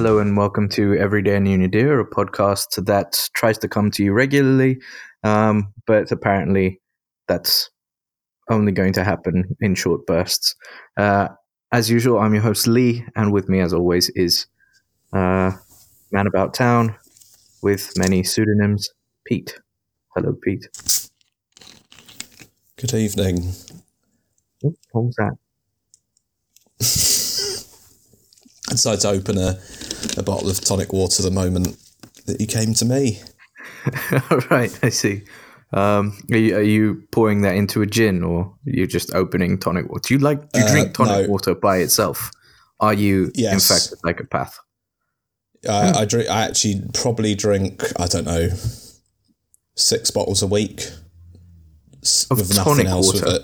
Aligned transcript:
Hello 0.00 0.18
and 0.18 0.34
welcome 0.34 0.66
to 0.70 0.94
Everyday 0.94 1.38
New 1.40 1.62
Idea, 1.62 1.98
a 1.98 2.06
podcast 2.06 2.86
that 2.86 3.28
tries 3.34 3.58
to 3.58 3.68
come 3.68 3.90
to 3.90 4.02
you 4.02 4.14
regularly, 4.14 4.80
um, 5.24 5.74
but 5.86 6.10
apparently 6.10 6.80
that's 7.28 7.68
only 8.48 8.72
going 8.72 8.94
to 8.94 9.04
happen 9.04 9.54
in 9.60 9.74
short 9.74 10.06
bursts. 10.06 10.56
Uh, 10.96 11.28
as 11.72 11.90
usual, 11.90 12.18
I'm 12.18 12.32
your 12.32 12.42
host 12.42 12.66
Lee, 12.66 13.04
and 13.14 13.30
with 13.30 13.50
me, 13.50 13.60
as 13.60 13.74
always, 13.74 14.08
is 14.16 14.46
uh, 15.12 15.52
man 16.12 16.26
about 16.26 16.54
town 16.54 16.96
with 17.60 17.92
many 17.98 18.22
pseudonyms, 18.22 18.88
Pete. 19.26 19.60
Hello, 20.16 20.34
Pete. 20.42 20.66
Good 22.78 22.94
evening. 22.94 23.52
What 24.62 25.04
was 25.04 25.14
that? 25.16 25.36
I 28.66 28.72
decided 28.72 29.00
to 29.00 29.10
open 29.10 29.36
a, 29.36 29.60
a 30.20 30.22
bottle 30.22 30.48
of 30.50 30.60
tonic 30.60 30.92
water 30.92 31.22
the 31.22 31.30
moment 31.30 31.76
that 32.26 32.40
you 32.40 32.46
came 32.46 32.74
to 32.74 32.84
me. 32.84 33.20
right, 34.50 34.78
I 34.82 34.88
see. 34.90 35.22
Um, 35.72 36.18
are, 36.30 36.36
you, 36.36 36.56
are 36.56 36.62
you 36.62 37.02
pouring 37.12 37.42
that 37.42 37.54
into 37.54 37.80
a 37.82 37.86
gin, 37.86 38.22
or 38.22 38.54
you're 38.64 38.86
just 38.86 39.14
opening 39.14 39.58
tonic 39.58 39.88
water? 39.88 40.02
Do 40.08 40.14
you 40.14 40.20
like? 40.20 40.52
Do 40.52 40.60
you 40.60 40.66
Uh, 40.66 40.70
drink 40.72 40.94
tonic 40.94 41.26
no. 41.26 41.32
water 41.32 41.54
by 41.54 41.78
itself? 41.78 42.30
Are 42.80 42.94
you 42.94 43.30
Yes. 43.34 43.52
in 43.54 43.76
fact 43.76 43.92
a 43.92 43.96
psychopath? 43.96 44.58
I, 45.68 46.00
I 46.00 46.04
drink. 46.06 46.28
I 46.30 46.42
actually 46.46 46.82
probably 46.94 47.34
drink. 47.34 47.82
I 48.00 48.06
don't 48.06 48.24
know, 48.24 48.48
six 49.76 50.10
bottles 50.10 50.42
a 50.42 50.46
week 50.46 50.88
Of 52.30 52.38
with 52.38 52.54
tonic 52.54 52.66
nothing 52.66 52.86
else 52.86 53.12
water? 53.14 53.38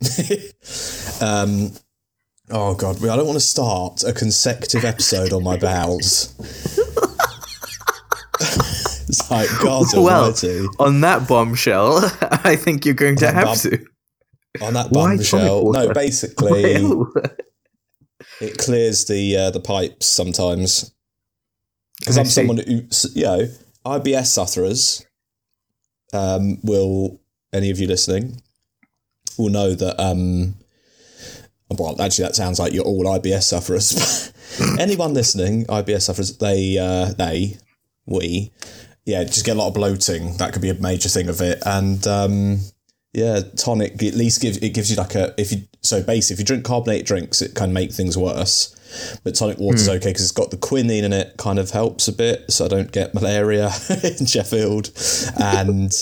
with 0.00 0.30
it. 0.30 1.22
um. 1.22 1.72
Oh 2.50 2.74
God, 2.74 2.96
I 3.04 3.16
don't 3.16 3.26
want 3.26 3.36
to 3.36 3.44
start 3.44 4.02
a 4.04 4.12
consecutive 4.12 4.84
episode 4.84 5.32
on 5.32 5.42
my 5.42 5.58
bowels. 5.58 6.34
it's 8.40 9.30
like 9.30 9.48
God 9.60 9.86
Well, 9.94 10.24
Almighty. 10.24 10.66
on 10.78 11.00
that 11.02 11.28
bombshell, 11.28 11.98
I 12.44 12.56
think 12.56 12.84
you're 12.86 12.94
going 12.94 13.16
to 13.16 13.30
have 13.30 13.44
bum- 13.44 13.56
to. 13.56 13.86
On 14.62 14.72
that 14.74 14.90
bombshell, 14.92 15.72
no, 15.72 15.92
basically. 15.92 16.76
Ew. 16.78 17.12
it 18.40 18.56
clears 18.58 19.04
the 19.04 19.36
uh, 19.36 19.50
the 19.50 19.60
pipes 19.60 20.06
sometimes. 20.06 20.92
Because 22.00 22.16
I'm 22.16 22.24
see. 22.26 22.30
someone 22.30 22.58
who, 22.58 22.82
you 23.14 23.24
know, 23.24 23.48
IBS 23.84 24.26
sufferers. 24.26 25.04
Um, 26.14 26.58
will 26.62 27.20
any 27.52 27.70
of 27.70 27.78
you 27.78 27.86
listening 27.86 28.40
will 29.36 29.50
know 29.50 29.74
that? 29.74 30.00
Um, 30.02 30.54
well, 31.70 32.00
actually, 32.00 32.24
that 32.24 32.36
sounds 32.36 32.58
like 32.58 32.72
you're 32.72 32.84
all 32.84 33.04
IBS 33.04 33.42
sufferers. 33.42 34.32
Anyone 34.78 35.14
listening, 35.14 35.66
IBS 35.66 36.02
sufferers, 36.02 36.38
they, 36.38 36.78
uh, 36.78 37.12
they, 37.12 37.58
we, 38.06 38.50
yeah, 39.04 39.24
just 39.24 39.44
get 39.44 39.56
a 39.56 39.58
lot 39.58 39.68
of 39.68 39.74
bloating. 39.74 40.36
That 40.36 40.52
could 40.52 40.62
be 40.62 40.70
a 40.70 40.74
major 40.74 41.08
thing 41.08 41.28
of 41.28 41.40
it, 41.40 41.62
and 41.64 42.06
um, 42.06 42.60
yeah, 43.12 43.40
tonic 43.56 44.02
at 44.02 44.14
least 44.14 44.40
gives 44.42 44.58
it 44.58 44.74
gives 44.74 44.90
you 44.90 44.96
like 44.96 45.14
a 45.14 45.34
if 45.38 45.50
you 45.50 45.62
so 45.80 46.02
basically 46.02 46.34
if 46.34 46.40
you 46.40 46.44
drink 46.44 46.64
carbonated 46.64 47.06
drinks, 47.06 47.40
it 47.40 47.54
can 47.54 47.72
make 47.72 47.92
things 47.92 48.18
worse. 48.18 48.74
But 49.24 49.34
tonic 49.34 49.58
water's 49.58 49.86
Hmm. 49.86 49.92
okay 49.92 50.10
because 50.10 50.22
it's 50.22 50.32
got 50.32 50.50
the 50.50 50.56
quinine 50.56 51.04
in 51.04 51.12
it, 51.12 51.36
kind 51.38 51.58
of 51.58 51.70
helps 51.70 52.08
a 52.08 52.12
bit, 52.12 52.50
so 52.50 52.64
I 52.66 52.68
don't 52.68 52.92
get 52.92 53.14
malaria 53.14 53.70
in 54.18 54.26
Sheffield, 54.26 54.90
and 55.38 55.92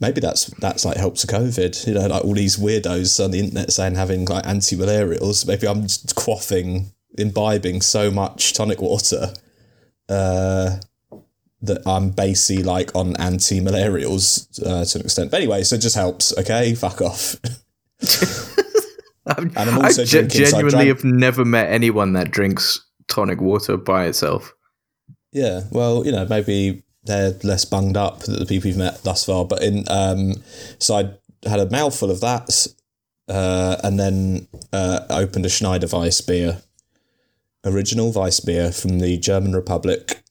maybe 0.00 0.20
that's 0.20 0.46
that's 0.60 0.84
like 0.84 0.96
helps 0.96 1.22
with 1.24 1.30
COVID. 1.34 1.86
You 1.86 1.94
know, 1.94 2.06
like 2.06 2.24
all 2.24 2.34
these 2.34 2.56
weirdos 2.56 3.22
on 3.24 3.30
the 3.30 3.40
internet 3.40 3.72
saying 3.72 3.94
having 3.96 4.24
like 4.26 4.46
anti-malarials. 4.46 5.46
Maybe 5.46 5.66
I'm 5.68 5.82
just 5.82 6.14
quaffing, 6.16 6.92
imbibing 7.18 7.80
so 7.82 8.10
much 8.10 8.52
tonic 8.52 8.80
water. 8.80 9.32
Uh, 10.08 10.76
that 11.62 11.84
I'm 11.86 12.10
basically 12.10 12.62
like 12.62 12.94
on 12.94 13.16
anti-malarials 13.16 14.60
uh, 14.64 14.84
to 14.84 14.98
an 14.98 15.04
extent. 15.04 15.30
But 15.30 15.38
anyway, 15.40 15.62
so 15.64 15.76
it 15.76 15.80
just 15.80 15.96
helps. 15.96 16.36
Okay, 16.38 16.74
fuck 16.74 17.00
off. 17.00 17.36
I'm- 19.26 19.50
And 19.56 19.70
I'm 19.70 19.80
I 19.80 19.86
also 19.86 20.04
ge- 20.04 20.10
drinking, 20.10 20.46
so 20.46 20.58
I 20.58 20.60
genuinely 20.60 20.70
drank- 20.84 20.88
have 20.88 21.04
never 21.04 21.44
met 21.44 21.70
anyone 21.70 22.12
that 22.12 22.30
drinks 22.30 22.80
tonic 23.08 23.40
water 23.40 23.76
by 23.76 24.06
itself. 24.06 24.54
Yeah, 25.32 25.62
well, 25.72 26.06
you 26.06 26.12
know, 26.12 26.26
maybe 26.28 26.82
they're 27.06 27.36
less 27.42 27.64
bunged 27.64 27.96
up 27.96 28.20
than 28.20 28.38
the 28.38 28.46
people 28.46 28.68
you've 28.68 28.76
met 28.76 29.02
thus 29.04 29.24
far. 29.24 29.44
But 29.44 29.62
in 29.62 29.84
um, 29.88 30.34
so 30.78 30.96
I 30.96 31.48
had 31.48 31.60
a 31.60 31.70
mouthful 31.70 32.10
of 32.10 32.20
that, 32.20 32.66
uh, 33.28 33.76
and 33.82 33.98
then 33.98 34.48
uh, 34.72 35.00
opened 35.10 35.46
a 35.46 35.48
Schneider 35.48 35.86
Weiss 35.90 36.20
beer, 36.20 36.62
original 37.64 38.12
Weiss 38.12 38.40
beer 38.40 38.72
from 38.72 38.98
the 38.98 39.16
German 39.18 39.54
Republic. 39.54 40.22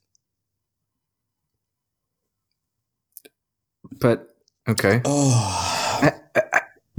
But 4.00 4.36
okay, 4.68 5.02
Oh, 5.06 6.12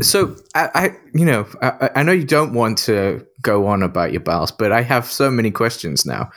so 0.01 0.37
I, 0.55 0.71
I 0.75 0.97
you 1.15 1.25
know, 1.25 1.47
I, 1.63 1.91
I 1.97 2.03
know 2.03 2.13
you 2.13 2.25
don't 2.25 2.53
want 2.53 2.79
to 2.79 3.27
go 3.43 3.67
on 3.67 3.83
about 3.83 4.13
your 4.13 4.21
bowels, 4.21 4.53
but 4.53 4.73
I 4.73 4.83
have 4.83 5.07
so 5.07 5.31
many 5.31 5.51
questions 5.51 6.05
now. 6.07 6.31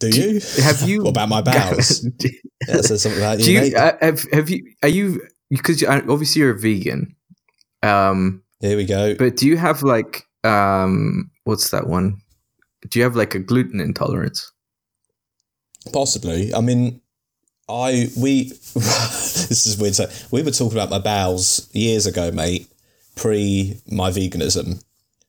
Do 0.00 0.08
you? 0.08 0.40
Have 0.62 0.82
you 0.88 1.02
what 1.04 1.10
about 1.10 1.28
my 1.28 1.40
bowels? 1.42 2.00
do, 2.16 2.28
yeah, 2.68 2.78
it 2.78 2.84
says 2.84 3.02
something 3.02 3.20
about 3.20 3.38
you. 3.38 3.44
do 3.44 3.52
you 3.52 3.76
uh, 3.76 3.96
have 4.00 4.24
have 4.32 4.50
you 4.50 4.64
are 4.82 4.88
you 4.88 5.22
because 5.50 5.80
you, 5.80 5.88
obviously 5.88 6.40
you're 6.40 6.54
a 6.54 6.58
vegan, 6.58 7.14
um, 7.82 8.42
Here 8.60 8.76
we 8.76 8.84
go. 8.86 9.14
but 9.14 9.36
do 9.36 9.46
you 9.46 9.56
have 9.56 9.82
like 9.82 10.24
um, 10.44 11.30
what's 11.44 11.70
that 11.70 11.86
one? 11.86 12.16
Do 12.88 12.98
you 12.98 13.04
have 13.04 13.14
like 13.16 13.34
a 13.34 13.38
gluten 13.38 13.80
intolerance? 13.80 14.50
Possibly. 15.92 16.54
I 16.54 16.60
mean, 16.60 17.00
I 17.68 18.08
we 18.16 18.44
this 18.74 19.66
is 19.66 19.76
weird. 19.78 19.94
So 19.94 20.08
we 20.30 20.42
were 20.42 20.50
talking 20.50 20.76
about 20.78 20.90
my 20.90 20.98
bowels 20.98 21.68
years 21.72 22.06
ago, 22.06 22.30
mate, 22.30 22.68
pre 23.16 23.76
my 23.90 24.10
veganism. 24.10 24.82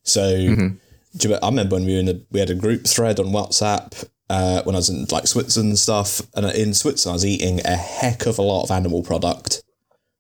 So 0.04 0.22
Mhm. 0.22 0.78
do 1.18 1.30
you, 1.30 1.36
I 1.36 1.48
remember 1.48 1.76
when 1.76 1.86
we 1.86 1.94
were 1.94 2.00
in 2.00 2.10
a 2.10 2.20
we 2.32 2.40
had 2.40 2.50
a 2.50 2.56
group 2.56 2.86
thread 2.86 3.20
on 3.20 3.28
WhatsApp 3.28 4.08
uh, 4.32 4.64
when 4.64 4.76
I 4.76 4.80
was 4.80 4.90
in 4.90 5.06
like 5.12 5.28
Switzerland 5.28 5.72
and 5.72 5.80
stuff, 5.80 6.22
and 6.36 6.46
in 6.56 6.74
Switzerland 6.74 7.14
I 7.14 7.18
was 7.18 7.26
eating 7.26 7.60
a 7.66 7.76
heck 7.76 8.26
of 8.26 8.40
a 8.40 8.42
lot 8.42 8.64
of 8.64 8.72
animal 8.72 9.04
product, 9.04 9.62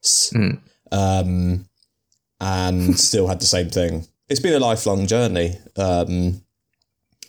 Mm. 0.04 0.60
um, 0.92 1.66
and 2.40 3.00
still 3.10 3.28
had 3.28 3.40
the 3.40 3.46
same 3.46 3.70
thing. 3.70 4.08
It's 4.30 4.40
been 4.40 4.54
a 4.54 4.60
lifelong 4.60 5.08
journey. 5.08 5.56
Um, 5.78 6.42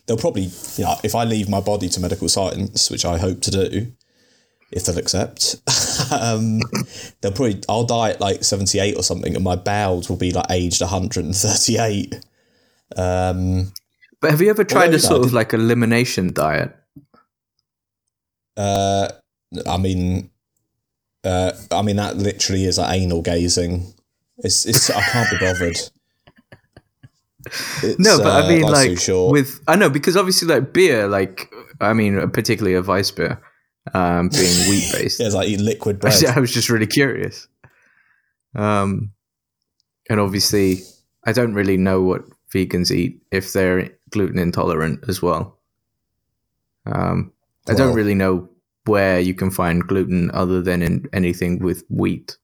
they'll 0.06 0.16
probably, 0.16 0.48
you 0.76 0.84
know, 0.84 0.97
if 1.04 1.15
I 1.15 1.25
leave 1.25 1.48
my 1.48 1.60
body 1.60 1.88
to 1.91 2.00
medical 2.00 2.28
science, 2.28 2.91
which 2.91 3.04
I 3.04 3.19
hope 3.19 3.41
to 3.42 3.50
do, 3.50 3.92
if 4.72 4.84
they'll 4.84 4.98
accept, 4.98 5.56
um, 6.10 6.60
they'll 7.21 7.32
probably, 7.32 7.60
I'll 7.69 7.84
die 7.84 8.10
at 8.10 8.21
like 8.21 8.42
78 8.42 8.97
or 8.97 9.03
something, 9.03 9.34
and 9.34 9.44
my 9.44 9.56
bowels 9.56 10.09
will 10.09 10.16
be 10.16 10.32
like 10.32 10.47
aged 10.50 10.81
138. 10.81 12.21
Um, 12.97 13.72
But 14.22 14.31
have 14.31 14.41
you 14.41 14.49
ever 14.50 14.65
tried 14.65 14.84
Although, 14.84 14.97
a 14.97 15.00
you 15.00 15.03
know, 15.03 15.09
sort 15.16 15.27
of 15.27 15.33
like 15.34 15.53
elimination 15.53 16.33
diet? 16.33 16.75
uh, 18.56 19.09
I 19.69 19.77
mean, 19.77 20.31
uh, 21.25 21.53
I 21.71 21.83
mean 21.83 21.97
that 21.97 22.16
literally 22.16 22.65
is 22.65 22.78
like 22.78 22.99
anal 22.99 23.21
gazing. 23.21 23.93
It's, 24.38 24.65
it's 24.65 24.88
I 24.91 25.03
can't 25.03 25.31
be 25.31 25.38
bothered. 25.44 25.77
It's, 25.77 25.91
No, 27.98 28.19
but 28.19 28.27
uh, 28.27 28.47
I 28.47 28.48
mean, 28.48 28.63
like 28.63 28.98
with 29.09 29.60
I 29.66 29.74
know 29.74 29.91
because 29.91 30.16
obviously, 30.16 30.47
like 30.47 30.72
beer, 30.72 31.09
like 31.09 31.53
I 31.80 31.92
mean, 31.92 32.30
particularly 32.30 32.77
a 32.77 32.83
vice 32.83 33.10
beer, 33.10 33.42
um, 33.92 34.28
being 34.28 34.69
wheat 34.71 34.89
based. 34.92 35.19
yeah, 35.19 35.27
it's 35.27 35.34
like 35.34 35.48
eat 35.48 35.60
liquid 35.60 35.98
bread. 36.01 36.24
I 36.24 36.39
was 36.39 36.53
just 36.53 36.71
really 36.71 36.86
curious. 36.86 37.48
Um, 38.54 39.10
and 40.09 40.21
obviously, 40.21 40.83
I 41.27 41.33
don't 41.33 41.54
really 41.54 41.77
know 41.77 42.03
what 42.03 42.22
vegans 42.54 42.92
eat 42.92 43.21
if 43.33 43.53
they're 43.53 43.91
gluten 44.12 44.38
intolerant 44.38 45.04
as 45.09 45.20
well. 45.22 45.59
Um, 46.86 47.32
I 47.68 47.74
don't 47.74 47.94
really 47.94 48.14
know 48.14 48.48
where 48.86 49.20
you 49.20 49.34
can 49.34 49.50
find 49.50 49.86
gluten 49.86 50.30
other 50.32 50.60
than 50.60 50.82
in 50.82 51.06
anything 51.12 51.60
with 51.60 51.84
wheat. 51.88 52.36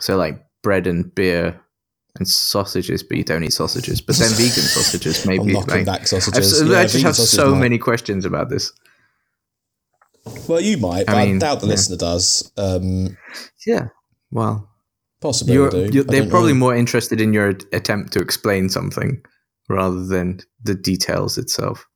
So, 0.00 0.16
like 0.16 0.44
bread 0.62 0.86
and 0.86 1.12
beer 1.14 1.60
and 2.16 2.28
sausages, 2.28 3.02
but 3.02 3.16
you 3.16 3.24
don't 3.24 3.44
eat 3.44 3.52
sausages. 3.52 4.00
But 4.00 4.16
then 4.16 4.30
vegan 4.34 4.50
sausages, 4.50 5.26
maybe. 5.26 5.54
like- 5.54 5.84
back 5.86 6.06
sausages. 6.06 6.62
I 6.70 6.86
just 6.86 7.02
have 7.02 7.16
so 7.16 7.52
might- 7.52 7.60
many 7.60 7.78
questions 7.78 8.24
about 8.24 8.48
this. 8.50 8.72
Well, 10.48 10.60
you 10.60 10.76
might, 10.76 11.02
I 11.08 11.12
but 11.12 11.16
I, 11.16 11.26
mean, 11.26 11.38
doubt 11.38 11.60
the 11.60 11.66
yeah. 11.66 11.72
listener 11.72 11.96
does. 11.96 12.50
Um, 12.56 13.16
Yeah. 13.64 13.88
Well, 14.32 14.68
possibly 15.20 15.54
you're, 15.54 15.70
do. 15.70 15.88
you're, 15.92 16.04
they're 16.04 16.28
probably 16.28 16.52
know. 16.52 16.58
more 16.58 16.74
interested 16.74 17.20
in 17.20 17.32
your 17.32 17.50
attempt 17.72 18.12
to 18.14 18.20
explain 18.20 18.68
something 18.68 19.22
rather 19.68 20.04
than 20.04 20.40
the 20.62 20.74
details 20.74 21.38
itself. 21.38 21.86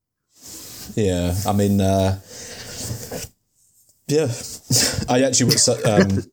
Yeah, 0.97 1.35
I 1.47 1.53
mean, 1.53 1.81
uh, 1.81 2.21
yeah. 4.07 4.27
I 5.09 5.23
actually 5.23 5.47
was 5.47 5.69
um, 5.69 6.25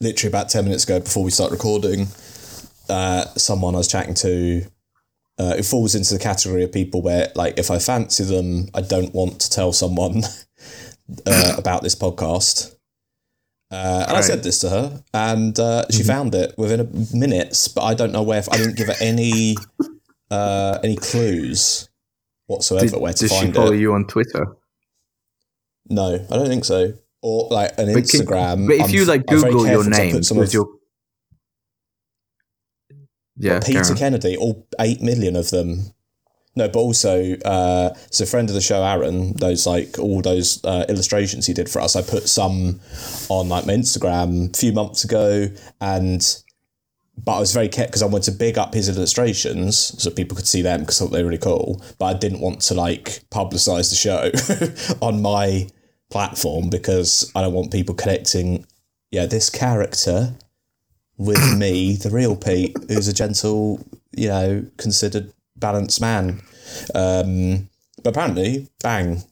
literally 0.00 0.28
about 0.30 0.48
ten 0.48 0.64
minutes 0.64 0.84
ago 0.84 1.00
before 1.00 1.24
we 1.24 1.30
start 1.30 1.50
recording. 1.50 2.08
Uh, 2.88 3.24
someone 3.36 3.74
I 3.74 3.78
was 3.78 3.88
chatting 3.88 4.14
to 4.14 4.64
uh, 5.38 5.54
it 5.56 5.64
falls 5.64 5.94
into 5.94 6.14
the 6.14 6.20
category 6.20 6.64
of 6.64 6.72
people 6.72 7.00
where, 7.00 7.30
like, 7.36 7.58
if 7.58 7.70
I 7.70 7.78
fancy 7.78 8.24
them, 8.24 8.68
I 8.74 8.80
don't 8.80 9.14
want 9.14 9.40
to 9.40 9.50
tell 9.50 9.72
someone 9.72 10.22
uh, 11.26 11.54
about 11.58 11.82
this 11.82 11.94
podcast. 11.94 12.74
Uh, 13.70 14.06
and 14.08 14.16
I 14.16 14.22
said 14.22 14.42
this 14.42 14.60
to 14.60 14.70
her, 14.70 15.04
and 15.12 15.58
uh, 15.58 15.84
she 15.90 16.02
found 16.02 16.34
it 16.34 16.54
within 16.56 16.80
a 16.80 17.16
minutes. 17.16 17.68
But 17.68 17.82
I 17.82 17.94
don't 17.94 18.12
know 18.12 18.22
where. 18.22 18.42
I 18.50 18.56
didn't 18.56 18.76
give 18.76 18.86
her 18.88 18.96
any 18.98 19.56
uh, 20.30 20.78
any 20.84 20.96
clues 20.96 21.88
whatsoever 22.46 22.86
Did, 22.88 23.00
where 23.00 23.12
to 23.12 23.18
did 23.18 23.30
she 23.30 23.40
find 23.40 23.54
follow 23.54 23.72
it. 23.72 23.80
you 23.80 23.92
on 23.94 24.06
Twitter? 24.06 24.46
No, 25.90 26.14
I 26.30 26.36
don't 26.36 26.48
think 26.48 26.64
so. 26.64 26.92
Or 27.22 27.48
like 27.50 27.72
an 27.78 27.92
But, 27.92 28.08
can- 28.08 28.20
Instagram. 28.20 28.66
but 28.66 28.74
if 28.76 28.82
I'm- 28.82 28.90
you 28.90 29.04
like 29.04 29.26
Google 29.26 29.66
your 29.66 29.88
name 29.88 30.22
some 30.22 30.38
with 30.38 30.48
of- 30.48 30.54
your 30.54 30.66
yeah, 33.36 33.60
Peter 33.60 33.82
Karen. 33.82 33.96
Kennedy, 33.96 34.36
all 34.36 34.66
eight 34.80 35.00
million 35.00 35.36
of 35.36 35.50
them. 35.50 35.92
No, 36.56 36.66
but 36.68 36.80
also, 36.80 37.36
uh, 37.44 37.94
so 38.10 38.26
friend 38.26 38.48
of 38.48 38.54
the 38.54 38.60
show, 38.60 38.82
Aaron, 38.82 39.34
those 39.34 39.64
like 39.66 39.96
all 39.98 40.20
those 40.22 40.64
uh, 40.64 40.84
illustrations 40.88 41.46
he 41.46 41.52
did 41.52 41.68
for 41.70 41.80
us. 41.80 41.94
I 41.94 42.02
put 42.02 42.28
some 42.28 42.80
on 43.28 43.48
like 43.48 43.64
my 43.64 43.74
Instagram 43.74 44.52
a 44.52 44.56
few 44.58 44.72
months 44.72 45.04
ago, 45.04 45.48
and 45.80 46.42
but 47.24 47.36
I 47.36 47.40
was 47.40 47.52
very 47.52 47.68
careful 47.68 47.90
because 47.90 48.02
I 48.02 48.06
wanted 48.06 48.32
to 48.32 48.38
big 48.38 48.58
up 48.58 48.74
his 48.74 48.88
illustrations 48.88 49.76
so 50.02 50.10
people 50.10 50.36
could 50.36 50.46
see 50.46 50.62
them 50.62 50.80
because 50.80 51.00
I 51.00 51.04
thought 51.04 51.12
they 51.12 51.22
were 51.22 51.28
really 51.28 51.38
cool. 51.38 51.82
But 51.98 52.06
I 52.06 52.14
didn't 52.14 52.40
want 52.40 52.60
to 52.62 52.74
like 52.74 53.22
publicize 53.30 53.90
the 53.90 53.96
show 53.96 54.30
on 55.06 55.20
my 55.20 55.68
platform 56.10 56.70
because 56.70 57.30
I 57.34 57.42
don't 57.42 57.54
want 57.54 57.72
people 57.72 57.94
connecting. 57.94 58.66
Yeah, 59.10 59.26
this 59.26 59.50
character 59.50 60.34
with 61.16 61.56
me, 61.58 61.96
the 61.96 62.10
real 62.10 62.36
Pete, 62.36 62.76
who's 62.88 63.08
a 63.08 63.12
gentle, 63.12 63.84
you 64.12 64.28
know, 64.28 64.66
considered 64.76 65.32
balanced 65.56 66.00
man. 66.00 66.40
Um, 66.94 67.68
but 68.02 68.10
apparently, 68.10 68.68
bang, 68.82 69.24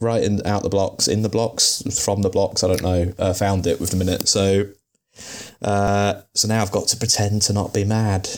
right 0.00 0.22
in 0.22 0.44
out 0.46 0.62
the 0.62 0.70
blocks, 0.70 1.08
in 1.08 1.22
the 1.22 1.28
blocks, 1.28 1.82
from 2.02 2.22
the 2.22 2.30
blocks. 2.30 2.64
I 2.64 2.68
don't 2.68 2.82
know. 2.82 3.12
Uh, 3.18 3.34
found 3.34 3.66
it 3.66 3.80
with 3.80 3.92
a 3.92 3.96
minute. 3.96 4.28
So, 4.28 4.68
uh, 5.62 6.22
so 6.34 6.48
now 6.48 6.62
I've 6.62 6.70
got 6.72 6.88
to 6.88 6.96
pretend 6.96 7.42
to 7.42 7.52
not 7.52 7.72
be 7.74 7.84
mad. 7.84 8.28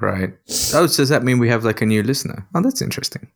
Right. 0.00 0.30
Oh, 0.74 0.86
so 0.86 1.02
does 1.02 1.08
that 1.08 1.24
mean 1.24 1.38
we 1.38 1.48
have 1.48 1.64
like 1.64 1.80
a 1.82 1.86
new 1.86 2.02
listener? 2.02 2.46
Oh, 2.54 2.62
that's 2.62 2.80
interesting. 2.82 3.28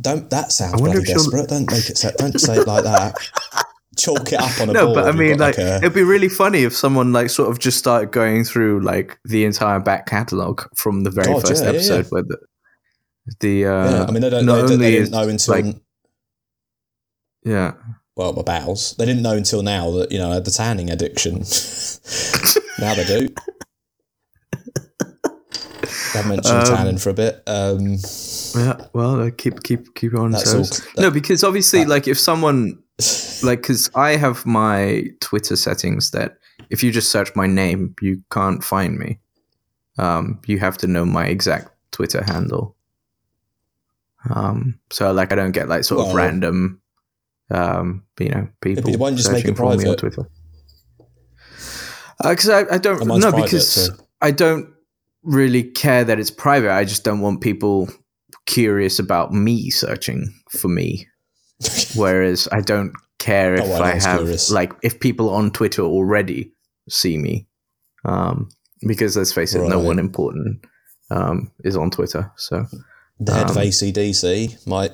Don't 0.00 0.30
that 0.30 0.52
sound 0.52 0.74
I 0.74 0.78
bloody 0.78 1.02
desperate? 1.02 1.48
Don't 1.48 1.68
make 1.70 1.90
it. 1.90 2.00
Don't 2.18 2.38
say 2.40 2.58
it 2.58 2.66
like 2.66 2.84
that. 2.84 3.16
Chalk 3.96 4.32
it 4.32 4.40
up 4.40 4.60
on 4.60 4.70
a 4.70 4.72
No, 4.72 4.84
board. 4.86 4.94
but 4.94 5.08
I 5.08 5.12
mean, 5.12 5.38
got 5.38 5.40
like, 5.40 5.58
a- 5.58 5.78
it'd 5.78 5.92
be 5.92 6.04
really 6.04 6.28
funny 6.28 6.62
if 6.62 6.72
someone 6.76 7.12
like 7.12 7.30
sort 7.30 7.50
of 7.50 7.58
just 7.58 7.78
started 7.78 8.12
going 8.12 8.44
through 8.44 8.80
like 8.80 9.18
the 9.24 9.44
entire 9.44 9.80
back 9.80 10.06
catalogue 10.06 10.68
from 10.76 11.02
the 11.02 11.10
very 11.10 11.26
God, 11.26 11.42
first 11.48 11.64
yeah, 11.64 11.70
yeah, 11.72 11.76
episode, 11.76 12.04
yeah. 12.04 12.08
where 12.10 12.22
the 12.22 12.38
the 13.40 13.66
uh, 13.66 13.90
yeah, 13.90 14.04
I 14.08 14.10
mean, 14.12 14.22
they 14.22 14.30
don't. 14.30 14.46
not 14.46 14.68
They, 14.68 14.76
they 14.76 14.90
didn't 14.92 15.10
know 15.10 15.26
until 15.28 15.54
like- 15.54 15.76
yeah, 17.44 17.72
well, 18.18 18.32
my 18.34 18.42
bowels. 18.42 18.94
They 18.98 19.06
didn't 19.06 19.22
know 19.22 19.32
until 19.36 19.62
now 19.62 19.90
that 19.92 20.12
you 20.12 20.18
know 20.18 20.30
I 20.30 20.34
had 20.34 20.44
the 20.44 20.50
tanning 20.50 20.90
addiction. 20.90 21.34
now 22.78 22.94
they 22.94 23.04
do. 23.06 23.28
I 26.14 26.22
mentioned 26.26 26.58
Um, 26.58 26.64
tanning 26.64 26.98
for 26.98 27.10
a 27.10 27.14
bit. 27.14 27.42
Um, 27.46 27.96
yeah. 28.56 28.86
Well, 28.92 29.20
uh, 29.22 29.30
keep 29.36 29.62
keep 29.62 29.94
keep 29.94 30.14
on. 30.14 30.32
That's 30.32 30.52
all- 30.54 30.66
no, 31.02 31.10
because 31.10 31.44
obviously, 31.44 31.80
that- 31.80 31.88
like, 31.88 32.08
if 32.08 32.18
someone 32.18 32.82
like, 33.42 33.62
because 33.62 33.90
I 33.94 34.16
have 34.16 34.44
my 34.44 35.04
Twitter 35.20 35.56
settings 35.56 36.10
that 36.10 36.38
if 36.70 36.82
you 36.82 36.90
just 36.90 37.10
search 37.12 37.30
my 37.36 37.46
name, 37.46 37.94
you 38.02 38.22
can't 38.30 38.64
find 38.64 38.98
me. 38.98 39.18
Um, 39.98 40.40
you 40.46 40.58
have 40.58 40.76
to 40.78 40.86
know 40.86 41.04
my 41.04 41.26
exact 41.26 41.70
Twitter 41.92 42.22
handle. 42.24 42.74
Um, 44.30 44.78
so 44.90 45.12
like 45.12 45.32
I 45.32 45.36
don't 45.36 45.52
get 45.52 45.68
like 45.68 45.84
sort 45.84 46.00
of 46.00 46.06
Well- 46.08 46.16
random, 46.16 46.80
um, 47.50 48.04
you 48.18 48.28
know, 48.28 48.48
people. 48.60 48.92
why 48.92 49.08
don't 49.10 49.18
you 49.18 49.22
just 49.22 49.32
make 49.32 49.44
it 49.44 49.58
me 49.58 49.64
on 49.66 49.78
private? 49.78 49.98
Twitter? 49.98 50.28
Because 52.22 52.48
I, 52.48 52.74
I 52.74 52.78
don't 52.78 53.06
no 53.06 53.30
private, 53.30 53.44
because 53.44 53.70
so- 53.70 53.94
I 54.20 54.30
don't 54.30 54.72
really 55.22 55.62
care 55.62 56.04
that 56.04 56.18
it's 56.18 56.30
private. 56.30 56.72
I 56.72 56.84
just 56.84 57.04
don't 57.04 57.20
want 57.20 57.40
people 57.40 57.88
curious 58.46 58.98
about 58.98 59.32
me 59.32 59.70
searching 59.70 60.32
for 60.50 60.68
me. 60.68 61.06
Whereas 61.96 62.48
I 62.52 62.60
don't 62.60 62.92
care 63.18 63.54
if 63.54 63.68
I 63.80 63.90
I 63.92 63.98
have 63.98 64.18
curious. 64.20 64.50
like 64.50 64.72
if 64.82 65.00
people 65.00 65.30
on 65.30 65.50
Twitter 65.50 65.82
already 65.82 66.52
see 66.88 67.18
me, 67.18 67.48
um, 68.04 68.48
because 68.86 69.16
let's 69.16 69.32
face 69.32 69.54
it, 69.54 69.68
no 69.68 69.80
one 69.80 69.98
important 69.98 70.64
um, 71.10 71.50
is 71.64 71.76
on 71.76 71.90
Twitter. 71.90 72.32
So 72.36 72.66
the 73.18 73.34
head 73.34 73.50
of 73.50 73.56
um, 73.56 73.62
ECDC 73.64 74.66
might 74.66 74.92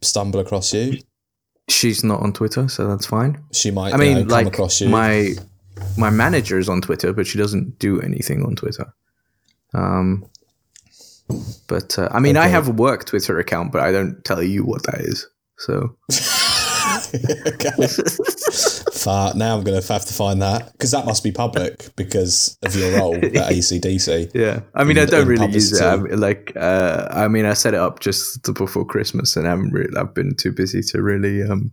stumble 0.00 0.40
across 0.40 0.72
you. 0.72 0.98
She's 1.68 2.04
not 2.04 2.20
on 2.20 2.32
Twitter, 2.32 2.68
so 2.68 2.88
that's 2.88 3.06
fine. 3.06 3.42
She 3.52 3.70
might. 3.70 3.94
I 3.94 3.96
mean, 3.96 4.08
you 4.08 4.14
know, 4.14 4.20
come 4.22 4.28
like 4.30 4.46
across 4.46 4.80
you. 4.80 4.88
my 4.88 5.34
my 5.96 6.10
manager 6.10 6.58
is 6.58 6.68
on 6.68 6.80
Twitter, 6.80 7.12
but 7.12 7.26
she 7.26 7.38
doesn't 7.38 7.78
do 7.78 8.00
anything 8.00 8.44
on 8.44 8.56
Twitter. 8.56 8.92
Um, 9.74 10.26
but 11.66 11.98
uh, 11.98 12.08
I 12.12 12.20
mean, 12.20 12.36
I 12.36 12.46
have 12.46 12.68
a 12.68 12.72
work 12.72 13.04
Twitter 13.04 13.38
account, 13.38 13.72
but 13.72 13.82
I 13.82 13.92
don't 13.92 14.24
tell 14.24 14.42
you 14.42 14.64
what 14.64 14.84
that 14.84 15.00
is. 15.00 15.26
So 15.58 15.96
Fuck, 18.92 19.36
now 19.36 19.56
I'm 19.56 19.64
going 19.64 19.80
to 19.80 19.92
have 19.92 20.04
to 20.06 20.14
find 20.14 20.42
that 20.42 20.72
because 20.72 20.90
that 20.90 21.04
must 21.06 21.22
be 21.22 21.32
public 21.32 21.94
because 21.96 22.58
of 22.64 22.74
your 22.74 22.98
role 22.98 23.14
at 23.16 23.22
ECDC. 23.32 24.32
yeah, 24.34 24.60
I 24.74 24.84
mean, 24.84 24.96
In- 24.96 25.04
I 25.04 25.06
don't 25.06 25.26
really 25.28 25.46
use 25.52 25.72
it. 25.78 25.84
I 25.84 25.96
mean, 25.96 26.18
like, 26.20 26.52
uh, 26.56 27.08
I 27.10 27.28
mean, 27.28 27.44
I 27.44 27.54
set 27.54 27.74
it 27.74 27.80
up 27.80 28.00
just 28.00 28.42
before 28.54 28.84
Christmas, 28.84 29.36
and 29.36 29.46
I 29.46 29.50
haven't 29.50 29.72
really, 29.72 29.96
I've 29.96 30.14
been 30.14 30.34
too 30.34 30.52
busy 30.52 30.80
to 30.82 31.02
really 31.02 31.42
um, 31.42 31.72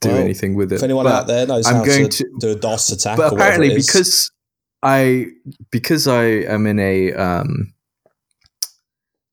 do 0.00 0.08
Well, 0.10 0.18
anything 0.18 0.54
with 0.54 0.72
it. 0.72 0.76
If 0.76 0.82
anyone 0.82 1.04
But- 1.04 1.14
out 1.14 1.26
there 1.26 1.46
knows 1.46 1.66
I'm 1.66 1.76
how 1.76 1.84
going 1.84 2.08
to, 2.10 2.24
to- 2.24 2.30
do 2.40 2.50
a 2.50 2.54
DOS 2.56 2.90
attack, 2.92 3.16
but 3.16 3.32
or 3.32 3.36
apparently 3.36 3.68
it 3.72 3.78
is, 3.78 3.86
because 3.86 4.30
I 4.82 5.26
because 5.70 6.06
I 6.08 6.24
am 6.24 6.66
in 6.66 6.78
a 6.78 7.12
um, 7.12 7.74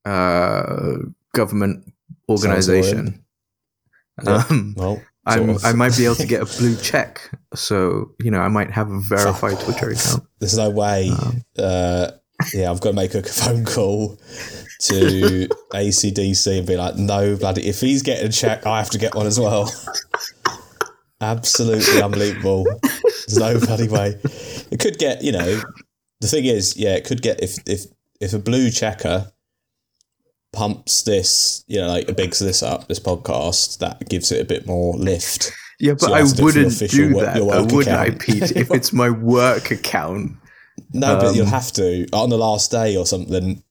uh, 0.04 0.96
government 1.34 1.84
organization, 2.28 3.24
um, 4.26 4.74
well, 4.76 5.00
I'm. 5.28 5.58
I 5.64 5.72
might 5.72 5.96
be 5.96 6.04
able 6.04 6.16
to 6.16 6.26
get 6.26 6.42
a 6.42 6.46
blue 6.58 6.76
check. 6.76 7.30
So 7.54 8.12
you 8.20 8.30
know, 8.30 8.40
I 8.40 8.48
might 8.48 8.70
have 8.70 8.90
a 8.90 9.00
verified 9.00 9.60
Twitter 9.60 9.90
account. 9.90 10.24
There's 10.40 10.56
no 10.56 10.70
way. 10.70 11.10
Um, 11.10 11.42
uh, 11.58 12.10
yeah, 12.54 12.70
I've 12.70 12.80
got 12.80 12.90
to 12.90 12.96
make 12.96 13.14
a 13.14 13.22
phone 13.24 13.64
call 13.64 14.16
to 14.80 15.48
ECDC 15.72 16.58
and 16.58 16.66
be 16.66 16.76
like, 16.76 16.96
no, 16.96 17.36
bloody, 17.36 17.66
if 17.66 17.80
he's 17.80 18.02
getting 18.02 18.28
a 18.28 18.32
check, 18.32 18.64
I 18.64 18.78
have 18.78 18.90
to 18.90 18.98
get 18.98 19.14
one 19.14 19.26
as 19.26 19.38
well. 19.38 19.72
Absolutely 21.20 22.00
unbelievable. 22.00 22.64
There's 22.82 23.38
no 23.38 23.58
bloody 23.58 23.88
way. 23.88 24.20
It 24.70 24.78
could 24.78 24.98
get, 24.98 25.22
you 25.22 25.32
know, 25.32 25.60
the 26.20 26.28
thing 26.28 26.44
is, 26.44 26.76
yeah, 26.76 26.94
it 26.94 27.04
could 27.04 27.22
get 27.22 27.42
if 27.42 27.58
if 27.66 27.86
if 28.20 28.32
a 28.32 28.38
blue 28.38 28.70
checker 28.70 29.32
pumps 30.52 31.02
this, 31.02 31.64
you 31.68 31.78
know, 31.80 31.88
like 31.88 32.16
bigs 32.16 32.38
this 32.38 32.62
up, 32.62 32.88
this 32.88 33.00
podcast, 33.00 33.78
that 33.78 34.08
gives 34.08 34.32
it 34.32 34.40
a 34.40 34.44
bit 34.44 34.66
more 34.66 34.94
lift. 34.96 35.52
Yeah, 35.80 35.92
but 35.92 36.08
you 36.08 36.14
I 36.14 36.18
have 36.20 36.28
to 36.30 36.34
do 36.36 36.48
it 36.48 36.52
for 36.72 36.84
your 36.96 37.14
wouldn't 37.14 37.14
do 37.14 37.14
work- 37.14 37.34
that, 37.34 37.44
work 37.44 37.70
would 37.72 37.88
I. 37.88 38.10
Pete? 38.10 38.56
If 38.56 38.70
it's 38.72 38.92
my 38.92 39.10
work 39.10 39.70
account. 39.70 40.32
No, 40.92 41.16
but 41.18 41.34
you'll 41.34 41.44
Um, 41.46 41.50
have 41.50 41.72
to 41.72 42.06
on 42.12 42.30
the 42.30 42.38
last 42.38 42.70
day 42.70 42.96
or 42.96 43.04
something. 43.04 43.62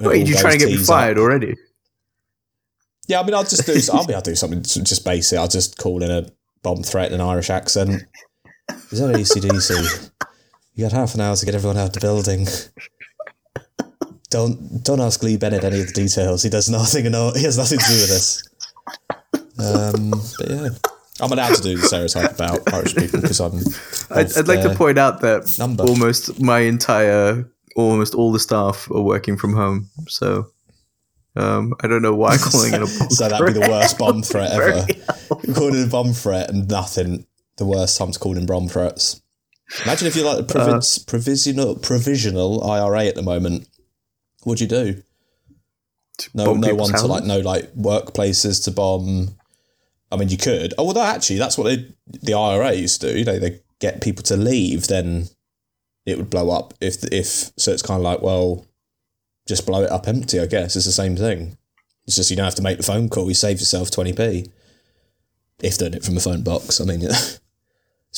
Wait, 0.00 0.26
you 0.26 0.34
trying 0.34 0.54
to 0.54 0.58
get 0.58 0.66
me 0.66 0.76
tees 0.76 0.90
up. 0.90 0.96
fired 0.96 1.18
already? 1.18 1.54
Yeah, 3.06 3.20
I 3.20 3.22
mean, 3.22 3.32
I'll 3.34 3.44
just 3.44 3.64
do. 3.64 3.78
I'll 3.92 4.04
be. 4.04 4.12
I'll 4.16 4.20
do 4.20 4.34
something 4.34 4.60
just 4.62 5.04
basic. 5.04 5.38
I'll 5.38 5.46
just 5.46 5.78
call 5.78 6.02
in 6.02 6.10
a 6.10 6.28
bomb 6.64 6.82
threat 6.82 7.12
in 7.12 7.20
an 7.20 7.26
Irish 7.26 7.48
accent. 7.48 8.02
Is 8.90 8.98
that 8.98 9.14
ECDC? 9.14 10.10
You 10.74 10.84
got 10.84 10.92
half 10.92 11.14
an 11.14 11.20
hour 11.20 11.36
to 11.36 11.46
get 11.46 11.54
everyone 11.54 11.76
out 11.78 11.86
of 11.86 11.92
the 11.92 12.00
building. 12.00 12.48
Don't 14.30 14.82
don't 14.82 15.00
ask 15.00 15.22
Lee 15.22 15.36
Bennett 15.36 15.64
any 15.64 15.80
of 15.80 15.86
the 15.86 15.92
details. 15.92 16.42
He 16.42 16.48
does 16.50 16.68
nothing. 16.68 17.10
No, 17.10 17.32
he 17.34 17.44
has 17.44 17.56
nothing 17.58 17.78
to 17.78 17.84
do 17.86 17.94
with 17.94 18.08
this. 18.08 18.42
Um, 19.58 20.10
but 20.38 20.50
yeah, 20.50 20.68
I'm 21.20 21.32
allowed 21.32 21.54
to 21.54 21.62
do 21.62 21.76
the 21.76 21.86
stereotype 21.86 22.32
about 22.32 22.72
Irish 22.74 22.94
people 22.94 23.20
because 23.20 23.40
I'm. 23.40 23.58
I'd, 24.10 24.36
I'd 24.36 24.48
like 24.48 24.62
to 24.62 24.74
point 24.74 24.98
out 24.98 25.20
that 25.20 25.54
number. 25.58 25.84
almost 25.84 26.40
my 26.40 26.60
entire, 26.60 27.48
almost 27.76 28.14
all 28.14 28.32
the 28.32 28.40
staff 28.40 28.90
are 28.90 29.00
working 29.02 29.36
from 29.36 29.54
home. 29.54 29.88
So 30.08 30.46
um, 31.36 31.74
I 31.82 31.86
don't 31.86 32.02
know 32.02 32.14
why 32.14 32.36
calling 32.36 32.74
it 32.74 32.82
a 32.82 32.86
bomb 32.98 33.10
so 33.10 33.28
that'd 33.28 33.46
be 33.46 33.52
the 33.60 33.68
worst 33.70 33.96
bomb 33.98 34.22
threat 34.22 34.50
ever. 34.52 34.86
Calling 35.54 35.76
it 35.76 35.86
a 35.86 35.90
bomb 35.90 36.12
threat 36.12 36.50
and 36.50 36.68
nothing. 36.68 37.26
The 37.58 37.64
worst 37.64 37.96
time 37.96 38.10
to 38.12 38.18
call 38.18 38.36
in 38.36 38.44
bomb 38.44 38.68
threats. 38.68 39.22
Imagine 39.84 40.08
if 40.08 40.14
you're 40.16 40.26
like 40.26 40.46
the 40.46 40.58
Uh, 40.58 40.80
provisional 41.06 41.74
provisional 41.76 42.62
IRA 42.62 43.06
at 43.06 43.14
the 43.14 43.22
moment. 43.22 43.66
What'd 44.46 44.60
you 44.60 44.68
do? 44.68 45.02
No, 46.32 46.54
no 46.54 46.74
one 46.76 46.92
to 46.92 47.06
like, 47.06 47.24
no 47.24 47.40
like 47.40 47.74
workplaces 47.74 48.62
to 48.64 48.70
bomb. 48.70 49.34
I 50.12 50.16
mean, 50.16 50.28
you 50.28 50.36
could. 50.36 50.72
Oh 50.78 50.84
well, 50.84 50.94
no, 50.94 51.02
actually, 51.02 51.38
that's 51.38 51.58
what 51.58 51.64
they, 51.64 51.92
the 52.06 52.34
IRA 52.34 52.72
used 52.74 53.00
to 53.00 53.12
do. 53.12 53.18
You 53.18 53.24
know, 53.24 53.40
they 53.40 53.58
get 53.80 54.00
people 54.00 54.22
to 54.22 54.36
leave, 54.36 54.86
then 54.86 55.26
it 56.06 56.16
would 56.16 56.30
blow 56.30 56.50
up. 56.50 56.74
If 56.80 57.02
if 57.12 57.50
so, 57.56 57.72
it's 57.72 57.82
kind 57.82 57.98
of 57.98 58.04
like 58.04 58.22
well, 58.22 58.64
just 59.48 59.66
blow 59.66 59.82
it 59.82 59.90
up 59.90 60.06
empty. 60.06 60.38
I 60.38 60.46
guess 60.46 60.76
it's 60.76 60.86
the 60.86 60.92
same 60.92 61.16
thing. 61.16 61.58
It's 62.06 62.14
just 62.14 62.30
you 62.30 62.36
don't 62.36 62.44
have 62.44 62.54
to 62.54 62.62
make 62.62 62.76
the 62.76 62.84
phone 62.84 63.08
call. 63.08 63.26
You 63.26 63.34
save 63.34 63.58
yourself 63.58 63.90
twenty 63.90 64.12
p. 64.12 64.48
If 65.60 65.76
doing 65.76 65.94
it 65.94 66.04
from 66.04 66.16
a 66.16 66.20
phone 66.20 66.44
box, 66.44 66.80
I 66.80 66.84
mean, 66.84 67.02
it's 67.02 67.40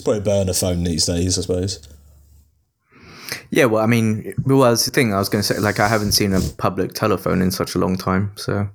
probably 0.05 0.19
a 0.19 0.21
burner 0.21 0.53
phone 0.53 0.85
these 0.85 1.07
days, 1.07 1.39
I 1.39 1.41
suppose. 1.41 1.89
Yeah, 3.51 3.67
well, 3.67 3.83
I 3.83 3.87
mean, 3.87 4.35
well, 4.45 4.61
that's 4.61 4.85
the 4.85 4.91
thing 4.91 5.13
I 5.13 5.19
was 5.19 5.29
going 5.29 5.43
to 5.43 5.55
say. 5.55 5.59
Like, 5.59 5.81
I 5.81 5.89
haven't 5.89 6.13
seen 6.13 6.33
a 6.33 6.41
public 6.59 6.95
telephone 6.95 7.43
in 7.43 7.51
such 7.51 7.75
a 7.75 7.79
long 7.79 7.97
time, 7.97 8.33
so. 8.37 8.69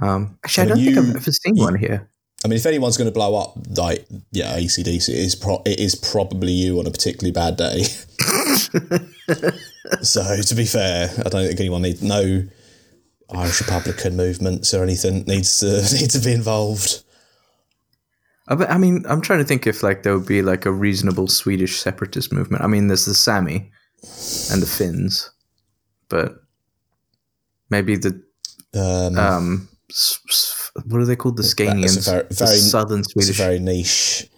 Um, 0.00 0.38
actually, 0.44 0.62
I, 0.62 0.64
I 0.64 0.68
don't 0.68 0.78
mean, 0.78 0.94
think 0.94 1.08
I've 1.08 1.16
ever 1.16 1.32
seen 1.32 1.56
one 1.56 1.74
here. 1.74 2.08
I 2.44 2.48
mean, 2.48 2.56
if 2.56 2.66
anyone's 2.66 2.96
going 2.96 3.10
to 3.10 3.14
blow 3.14 3.34
up, 3.34 3.56
like 3.76 4.06
yeah, 4.30 4.56
ECDC, 4.56 5.08
it 5.08 5.14
is 5.14 5.34
pro- 5.34 5.62
it 5.66 5.80
is 5.80 5.96
probably 5.96 6.52
you 6.52 6.78
on 6.78 6.86
a 6.86 6.90
particularly 6.90 7.32
bad 7.32 7.56
day. 7.56 7.82
so 10.02 10.40
to 10.40 10.54
be 10.54 10.64
fair, 10.64 11.10
I 11.18 11.28
don't 11.30 11.48
think 11.48 11.58
anyone 11.58 11.82
needs 11.82 12.00
no 12.00 12.44
Irish 13.30 13.60
Republican 13.60 14.16
movements 14.16 14.72
or 14.72 14.84
anything 14.84 15.24
needs 15.24 15.58
to 15.60 15.66
need 16.00 16.10
to 16.10 16.20
be 16.20 16.32
involved. 16.32 17.02
I 18.50 18.78
mean, 18.78 19.04
I'm 19.08 19.20
trying 19.20 19.40
to 19.40 19.44
think 19.44 19.66
if 19.66 19.82
like 19.82 20.02
there 20.02 20.16
would 20.16 20.26
be 20.26 20.42
like 20.42 20.64
a 20.66 20.72
reasonable 20.72 21.28
Swedish 21.28 21.78
separatist 21.80 22.32
movement. 22.32 22.62
I 22.64 22.66
mean, 22.66 22.88
there's 22.88 23.04
the 23.04 23.14
Sami 23.14 23.70
and 24.50 24.62
the 24.62 24.66
Finns, 24.66 25.30
but 26.08 26.36
maybe 27.70 27.96
the 27.96 28.22
Um, 28.74 29.18
um, 29.18 29.68
what 30.86 31.00
are 31.00 31.04
they 31.06 31.16
called? 31.16 31.36
The 31.36 31.42
Scanians, 31.42 32.04
very- 32.06 32.26
the 32.28 32.34
very- 32.34 32.58
southern 32.58 33.00
it's 33.00 33.08
a 33.08 33.12
Swedish. 33.12 33.36
very 33.36 33.58
niche 33.58 34.28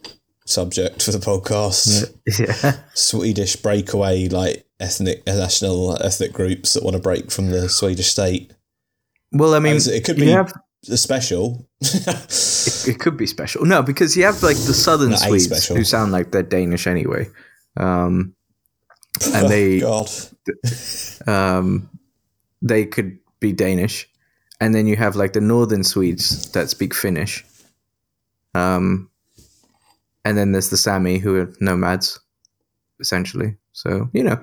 subject 0.47 1.03
for 1.03 1.13
the 1.13 1.19
podcast. 1.19 2.13
yeah, 2.39 2.79
Swedish 2.95 3.57
breakaway 3.57 4.29
like 4.29 4.67
ethnic 4.81 5.27
national 5.27 6.03
ethnic 6.03 6.33
groups 6.33 6.73
that 6.73 6.83
want 6.83 6.95
to 6.97 7.03
break 7.03 7.31
from 7.31 7.51
the 7.51 7.69
Swedish 7.69 8.09
state. 8.09 8.53
well, 9.33 9.55
I 9.55 9.59
mean, 9.61 9.77
it 9.77 10.05
could 10.05 10.17
be 10.17 10.31
have 10.31 10.53
special. 10.83 11.67
it 11.81 12.99
could 12.99 13.17
be 13.17 13.27
special. 13.27 13.65
No, 13.65 13.83
because 13.83 14.17
you 14.17 14.25
have 14.25 14.43
like 14.43 14.57
the 14.57 14.75
southern 14.75 15.11
Not 15.11 15.23
a 15.23 15.25
Swedes 15.25 15.67
who 15.67 15.85
sound 15.85 16.13
like 16.13 16.31
they're 16.31 16.43
Danish 16.43 16.87
anyway. 16.87 17.29
Um, 17.77 18.35
and 19.35 19.49
they 19.49 19.81
God. 19.81 20.11
um, 21.27 21.89
they 22.63 22.87
could 22.87 23.19
be 23.41 23.53
Danish, 23.53 24.09
and 24.61 24.75
then 24.75 24.87
you 24.87 24.97
have 24.97 25.17
like 25.17 25.33
the 25.33 25.41
northern 25.41 25.85
Swedes 25.85 26.51
that 26.53 26.71
speak 26.71 26.95
Finnish. 26.95 27.45
Um, 28.55 29.11
and 30.25 30.37
then 30.37 30.53
there's 30.53 30.71
the 30.71 30.77
Sami 30.77 31.19
who 31.19 31.41
are 31.41 31.53
nomads, 31.61 32.21
essentially. 33.01 33.57
So 33.73 34.09
you 34.13 34.23
know, 34.23 34.43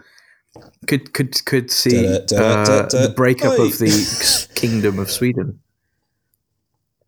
could 0.87 1.13
could 1.13 1.45
could 1.45 1.71
see 1.71 2.05
uh, 2.07 2.19
the 2.21 3.13
breakup 3.15 3.59
of 3.59 3.77
the 3.77 4.47
kingdom 4.55 4.99
of 4.99 5.09
Sweden. 5.09 5.59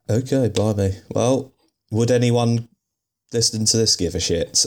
Okay, 0.10 0.50
blimey. 0.50 0.96
Well, 1.13 1.54
would 1.92 2.10
anyone 2.12 2.68
listening 3.32 3.66
to 3.68 3.78
this 3.78 3.96
give 3.96 4.16
a 4.16 4.20
shit? 4.20 4.66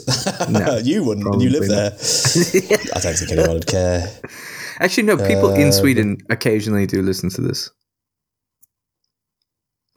No, 0.49 0.77
you 0.83 1.03
wouldn't, 1.03 1.27
and 1.27 1.41
you 1.41 1.49
live 1.49 1.67
there. 1.67 1.91
I 2.95 2.99
don't 2.99 3.15
think 3.17 3.31
anyone 3.31 3.53
would 3.55 3.67
care. 3.67 4.07
Actually, 4.79 5.03
no. 5.03 5.17
People 5.17 5.53
in 5.53 5.67
Uh, 5.67 5.71
Sweden 5.71 6.17
occasionally 6.29 6.85
do 6.87 7.01
listen 7.01 7.29
to 7.31 7.41
this. 7.41 7.69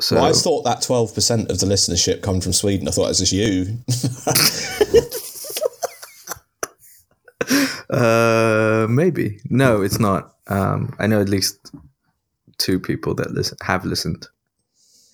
So 0.01 0.17
Well, 0.17 0.27
I 0.27 0.33
thought 0.33 0.65
that 0.65 0.79
12% 0.79 1.49
of 1.49 1.59
the 1.59 1.67
listenership 1.67 2.21
come 2.23 2.41
from 2.41 2.53
Sweden. 2.53 2.87
I 2.87 2.91
thought 2.91 3.07
it 3.07 3.09
was 3.09 3.19
just 3.21 3.33
you. 3.33 3.79
Uh, 7.89 8.87
maybe. 8.91 9.39
No, 9.49 9.81
it's 9.83 10.01
not. 10.01 10.35
Um, 10.49 10.95
I 10.99 11.07
know 11.07 11.21
at 11.21 11.29
least 11.29 11.71
two 12.59 12.81
people 12.81 13.15
that 13.15 13.31
listen 13.31 13.57
have 13.63 13.85
listened 13.85 14.27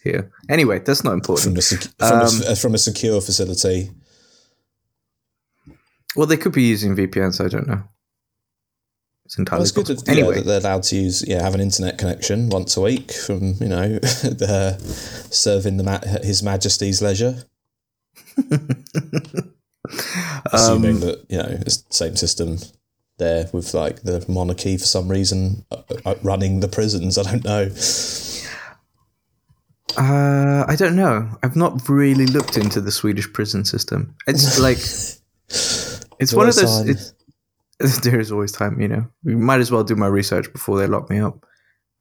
here. 0.02 0.30
Anyway, 0.48 0.78
that's 0.80 1.04
not 1.04 1.10
from, 1.10 1.18
important. 1.18 1.62
sec- 1.64 1.82
from, 1.98 2.20
a, 2.20 2.24
Um, 2.24 2.42
uh, 2.48 2.54
from 2.54 2.74
a 2.74 2.78
secure 2.78 3.20
facility. 3.20 3.90
Well, 6.16 6.26
they 6.26 6.36
could 6.36 6.52
be 6.52 6.62
using 6.64 6.94
VPNs. 6.96 7.42
I 7.44 7.48
don't 7.48 7.66
know. 7.66 7.82
It's 9.24 9.38
Well, 9.38 9.42
entirely 9.42 9.62
it's 9.62 9.72
good 9.72 9.86
possible. 9.86 10.02
that, 10.04 10.12
yeah, 10.16 10.18
Anyway, 10.24 10.34
that 10.36 10.44
they're 10.46 10.60
allowed 10.60 10.82
to 10.84 10.96
use, 10.96 11.24
yeah, 11.26 11.40
have 11.42 11.54
an 11.54 11.60
internet 11.60 11.96
connection 11.98 12.48
once 12.50 12.76
a 12.76 12.80
week 12.82 13.12
from, 13.12 13.54
you 13.60 13.68
know, 13.68 13.88
the, 13.98 14.78
serving 15.30 15.76
the 15.78 15.84
ma- 15.84 16.00
His 16.22 16.42
Majesty's 16.42 17.00
leisure. 17.00 17.44
Assuming 20.52 20.96
um, 20.96 21.00
that, 21.00 21.24
you 21.28 21.38
know, 21.38 21.46
it's 21.48 21.78
the 21.82 21.94
same 21.94 22.16
system 22.16 22.58
there 23.18 23.48
with 23.52 23.74
like 23.74 24.02
the 24.02 24.24
monarchy 24.28 24.76
for 24.76 24.84
some 24.84 25.08
reason 25.08 25.64
uh, 25.70 25.82
uh, 26.04 26.14
running 26.22 26.60
the 26.60 26.68
prisons. 26.68 27.18
I 27.18 27.22
don't 27.24 27.44
know. 27.44 27.68
Uh, 29.96 30.64
I 30.68 30.76
don't 30.76 30.96
know. 30.96 31.28
I've 31.42 31.56
not 31.56 31.88
really 31.88 32.26
looked 32.26 32.56
into 32.56 32.80
the 32.80 32.90
Swedish 32.92 33.30
prison 33.32 33.64
system. 33.64 34.14
It's 34.26 34.58
like 34.66 34.78
it's 36.18 36.32
one 36.32 36.48
of 36.48 36.54
those. 36.54 36.88
It's, 36.88 37.12
there 38.02 38.20
is 38.20 38.30
always 38.32 38.52
time, 38.52 38.80
you 38.80 38.88
know. 38.88 39.06
We 39.24 39.34
might 39.34 39.60
as 39.60 39.70
well 39.70 39.84
do 39.84 39.96
my 39.96 40.06
research 40.06 40.52
before 40.52 40.78
they 40.78 40.86
lock 40.86 41.10
me 41.10 41.18
up. 41.20 41.44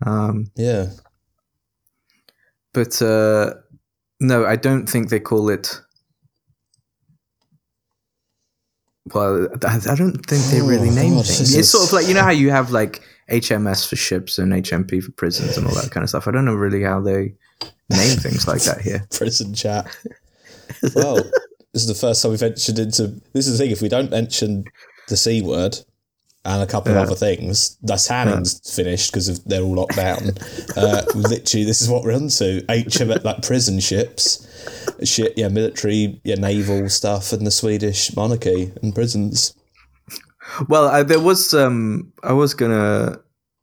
Um, 0.05 0.51
Yeah. 0.55 0.87
but 2.73 3.01
uh, 3.01 3.53
no, 4.19 4.45
I 4.45 4.55
don't 4.55 4.87
think 4.87 5.09
they 5.09 5.19
call 5.19 5.49
it. 5.49 5.81
Well, 9.13 9.47
I 9.65 9.79
I 9.89 9.95
don't 9.95 10.23
think 10.25 10.43
they 10.45 10.61
really 10.61 10.89
Oh, 10.89 10.93
name 10.93 11.13
God, 11.15 11.25
things. 11.25 11.55
It's 11.55 11.69
sort 11.69 11.87
of 11.87 11.93
like 11.93 12.07
you 12.07 12.13
know 12.13 12.21
how 12.23 12.29
you 12.31 12.51
have 12.51 12.71
like 12.71 13.01
HMS 13.29 13.87
for 13.89 13.95
ships 13.95 14.37
and 14.37 14.53
HMP 14.53 15.01
for 15.03 15.11
prisons 15.13 15.57
and 15.57 15.65
all 15.67 15.73
that 15.75 15.91
kind 15.91 16.03
of 16.03 16.09
stuff. 16.09 16.27
I 16.27 16.31
don't 16.31 16.45
know 16.45 16.53
really 16.53 16.83
how 16.83 17.01
they 17.01 17.33
name 17.89 18.17
things 18.17 18.47
like 18.47 18.61
that 18.63 18.81
here. 18.81 19.05
Prison 19.11 19.53
chat. 19.53 19.87
Well, 20.95 21.15
this 21.73 21.83
is 21.83 21.87
the 21.87 21.95
first 21.95 22.21
time 22.21 22.31
we've 22.31 22.39
ventured 22.39 22.79
into. 22.79 23.07
This 23.33 23.47
is 23.47 23.57
the 23.57 23.63
thing. 23.63 23.71
If 23.71 23.81
we 23.81 23.89
don't 23.89 24.11
mention 24.11 24.65
the 25.07 25.17
c 25.17 25.41
word 25.41 25.77
and 26.45 26.61
a 26.63 26.65
couple 26.67 26.91
Yeah. 26.91 27.01
of 27.01 27.07
other 27.07 27.15
things, 27.15 27.77
the 27.83 27.95
tanning's 27.97 28.59
finished 28.73 29.11
because 29.11 29.39
they're 29.43 29.61
all 29.61 29.75
locked 29.75 29.95
down. 29.95 30.31
uh, 30.75 31.03
literally, 31.13 31.65
this 31.65 31.81
is 31.81 31.89
what 31.89 32.03
we're 32.03 32.15
onto. 32.15 32.61
HM 32.69 33.09
like 33.23 33.41
prison 33.43 33.79
ships, 33.79 34.47
shit, 35.03 35.33
yeah, 35.37 35.49
military, 35.49 36.19
yeah, 36.23 36.35
naval 36.35 36.89
stuff, 36.89 37.31
and 37.33 37.45
the 37.45 37.51
Swedish 37.51 38.15
monarchy 38.15 38.71
and 38.81 38.95
prisons. 38.95 39.53
Well, 40.67 40.87
I, 40.87 41.03
there 41.03 41.19
was 41.19 41.53
um, 41.53 42.11
I 42.23 42.33
was 42.33 42.53
gonna 42.53 43.19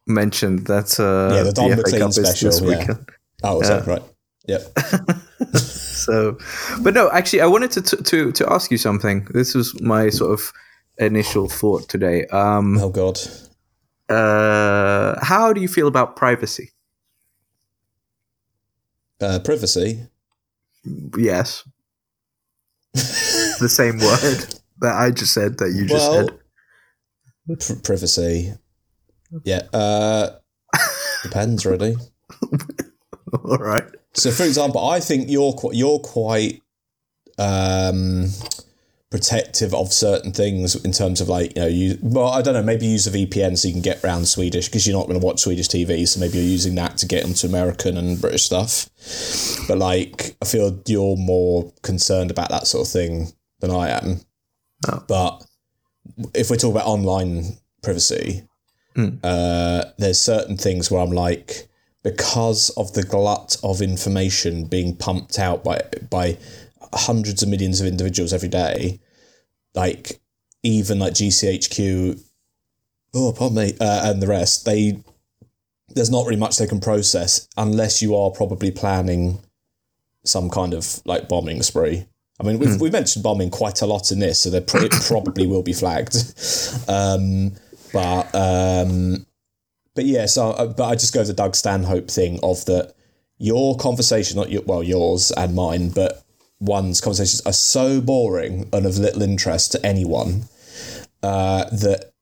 mention 0.07 0.65
that 0.65 0.99
uh, 1.01 1.35
Yeah, 1.35 1.43
the 1.43 1.53
Don 1.53 1.71
FA 1.71 1.99
Cup 1.99 2.11
is 2.11 2.17
this 2.17 2.39
special, 2.41 2.71
yeah. 2.71 2.79
weekend. 2.79 3.09
Oh, 3.43 3.61
Yeah. 3.63 3.69
that 3.69 3.87
right? 3.87 4.03
Yep. 4.47 4.63
So, 5.99 6.39
but 6.83 6.95
no, 6.95 7.11
actually, 7.11 7.41
I 7.43 7.47
wanted 7.47 7.71
to 7.73 7.83
to 7.83 7.97
to, 8.03 8.33
to 8.33 8.53
ask 8.53 8.71
you 8.71 8.79
something. 8.79 9.27
This 9.35 9.55
was 9.55 9.79
my 9.81 10.11
sort 10.11 10.33
of 10.33 10.53
initial 10.99 11.49
thought 11.49 11.89
today. 11.89 12.27
Um, 12.27 12.79
Oh 12.79 12.89
God. 12.89 13.19
uh, 14.09 15.15
how 15.25 15.53
do 15.53 15.61
you 15.61 15.69
feel 15.69 15.87
about 15.89 16.17
privacy? 16.17 16.71
Uh, 19.21 19.39
privacy. 19.41 20.07
Yes, 21.17 21.65
the 22.95 23.69
same 23.69 23.99
word 23.99 24.55
that 24.81 24.95
I 24.97 25.11
just 25.11 25.33
said 25.35 25.59
that 25.59 25.73
you 25.73 25.87
just 25.87 26.11
Well, 26.11 26.29
said. 27.49 27.59
pr- 27.77 27.83
privacy. 27.83 28.55
Yeah. 29.45 29.63
Uh, 29.73 30.31
depends, 31.23 31.67
really. 31.67 31.97
All 33.45 33.59
right. 33.59 33.85
So, 34.15 34.31
for 34.31 34.45
example, 34.45 34.85
I 34.87 35.01
think 35.01 35.29
you're 35.31 35.53
qu- 35.53 35.75
you're 35.75 35.99
quite 35.99 36.63
um, 37.39 38.27
protective 39.11 39.73
of 39.75 39.93
certain 39.93 40.33
things 40.33 40.75
in 40.85 40.93
terms 40.93 41.21
of 41.21 41.29
like 41.29 41.57
you 41.57 41.63
know 41.63 41.69
you 41.69 41.99
well 42.03 42.29
I 42.29 42.43
don't 42.43 42.55
know 42.55 42.63
maybe 42.63 42.87
use 42.87 43.07
a 43.07 43.11
VPN 43.11 43.57
so 43.57 43.69
you 43.69 43.75
can 43.75 43.83
get 43.83 44.05
around 44.05 44.27
Swedish 44.29 44.67
because 44.69 44.87
you're 44.87 44.99
not 44.99 45.07
going 45.07 45.19
to 45.19 45.25
watch 45.25 45.41
Swedish 45.41 45.69
TV 45.69 46.07
so 46.07 46.21
maybe 46.21 46.37
you're 46.39 46.47
using 46.47 46.75
that 46.75 46.99
to 46.99 47.07
get 47.07 47.25
into 47.25 47.47
American 47.47 47.97
and 47.97 48.21
British 48.21 48.45
stuff. 48.45 48.89
But 49.69 49.79
like 49.79 50.37
I 50.43 50.47
feel 50.47 50.81
you're 50.87 51.17
more 51.17 51.73
concerned 51.83 52.31
about 52.31 52.51
that 52.51 52.67
sort 52.67 52.87
of 52.87 52.93
thing 52.93 53.29
than 53.61 53.71
I 53.71 53.91
am. 53.91 54.21
Oh. 54.89 55.05
But 55.09 55.45
if 56.35 56.51
we're 56.51 56.57
talking 56.57 56.73
about 56.77 56.87
online 56.87 57.59
privacy, 57.83 58.45
Mm. 58.97 59.21
uh, 59.23 59.85
there's 59.99 60.19
certain 60.21 60.57
things 60.57 60.91
where 60.91 61.01
I'm 61.01 61.13
like, 61.13 61.68
because 62.11 62.71
of 62.71 62.95
the 62.95 63.03
glut 63.03 63.57
of 63.63 63.83
information 63.83 64.65
being 64.65 64.97
pumped 64.97 65.39
out 65.39 65.63
by 65.63 65.83
by 66.09 66.39
hundreds 66.95 67.43
of 67.43 67.49
millions 67.51 67.81
of 67.81 67.87
individuals 67.87 68.33
every 68.33 68.49
day, 68.49 68.99
like 69.75 70.21
even 70.63 70.99
like 70.99 71.13
GCHQ, 71.13 72.19
oh 73.15 73.33
pardon 73.33 73.59
me, 73.59 73.75
uh, 73.81 74.11
and 74.11 74.23
the 74.23 74.27
rest, 74.27 74.65
they 74.65 75.03
there's 75.91 76.11
not 76.11 76.25
really 76.25 76.41
much 76.41 76.57
they 76.57 76.67
can 76.67 76.81
process 76.81 77.47
unless 77.57 78.01
you 78.01 78.17
are 78.17 78.31
probably 78.31 78.71
planning 78.71 79.39
some 80.25 80.49
kind 80.49 80.73
of 80.73 81.01
like 81.05 81.29
bombing 81.29 81.63
spree. 81.63 82.07
I 82.41 82.45
mean, 82.45 82.59
we've, 82.59 82.81
we 82.81 82.89
mentioned 82.91 83.25
bombing 83.25 83.51
quite 83.51 83.83
a 83.83 83.87
lot 83.87 84.13
in 84.13 84.21
this, 84.21 84.39
so 84.39 84.51
they 84.51 84.61
pr- 84.61 84.85
it 84.85 84.93
probably 84.93 85.47
will 85.47 85.63
be 85.63 85.73
flagged. 85.73 86.17
Um, 86.89 87.53
but 87.93 88.35
um, 88.35 89.27
but 89.99 90.07
yeah, 90.07 90.27
so 90.27 90.51
uh, 90.51 90.67
but 90.69 90.85
I 90.85 90.95
just 90.95 91.13
go 91.13 91.23
to 91.23 91.27
the 91.27 91.33
Doug 91.33 91.57
Stanhope 91.57 92.09
thing 92.09 92.39
of 92.45 92.65
that 92.67 92.95
your 93.39 93.77
conversation, 93.77 94.37
not 94.37 94.49
your, 94.49 94.63
well 94.63 94.81
yours 94.81 95.33
and 95.33 95.57
mine, 95.57 95.91
but 95.91 96.23
one's 96.61 97.01
conversations 97.01 97.45
are 97.45 97.53
so 97.53 98.01
boring 98.01 98.69
and 98.73 98.87
of 98.87 98.97
little 98.97 99.23
interest 99.23 99.73
to 99.73 99.85
anyone 99.85 100.45
uh, 101.25 101.65
that 101.71 102.13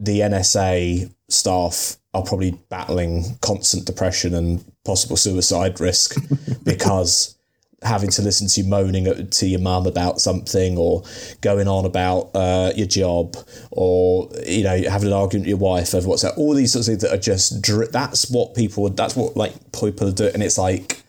the 0.00 0.18
NSA 0.18 1.14
staff 1.28 1.98
are 2.14 2.24
probably 2.24 2.58
battling 2.68 3.38
constant 3.42 3.86
depression 3.86 4.34
and 4.34 4.64
possible 4.84 5.16
suicide 5.16 5.78
risk 5.78 6.16
because 6.64 7.38
having 7.82 8.10
to 8.10 8.20
listen 8.20 8.46
to 8.46 8.60
you 8.60 8.68
moaning 8.68 9.28
to 9.28 9.46
your 9.46 9.60
mum 9.60 9.86
about 9.86 10.20
something 10.20 10.76
or 10.76 11.02
going 11.40 11.66
on 11.66 11.86
about 11.86 12.30
uh, 12.34 12.72
your 12.76 12.86
job 12.86 13.36
or 13.70 14.28
you 14.46 14.62
know 14.62 14.82
having 14.88 15.08
an 15.08 15.14
argument 15.14 15.44
with 15.44 15.48
your 15.48 15.58
wife 15.58 15.94
over 15.94 16.08
what's 16.08 16.22
that. 16.22 16.34
All 16.36 16.54
these 16.54 16.72
sorts 16.72 16.88
of 16.88 16.92
things 16.92 17.02
that 17.02 17.14
are 17.14 17.20
just 17.20 17.62
that's 17.92 18.30
what 18.30 18.54
people 18.54 18.88
that's 18.90 19.16
what 19.16 19.36
like 19.36 19.54
people 19.72 20.12
doing 20.12 20.34
and 20.34 20.42
it's 20.42 20.58
like 20.58 21.02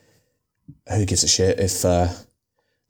who 0.89 1.05
gives 1.05 1.23
a 1.23 1.27
shit 1.27 1.59
if 1.59 1.83
uh, 1.83 2.07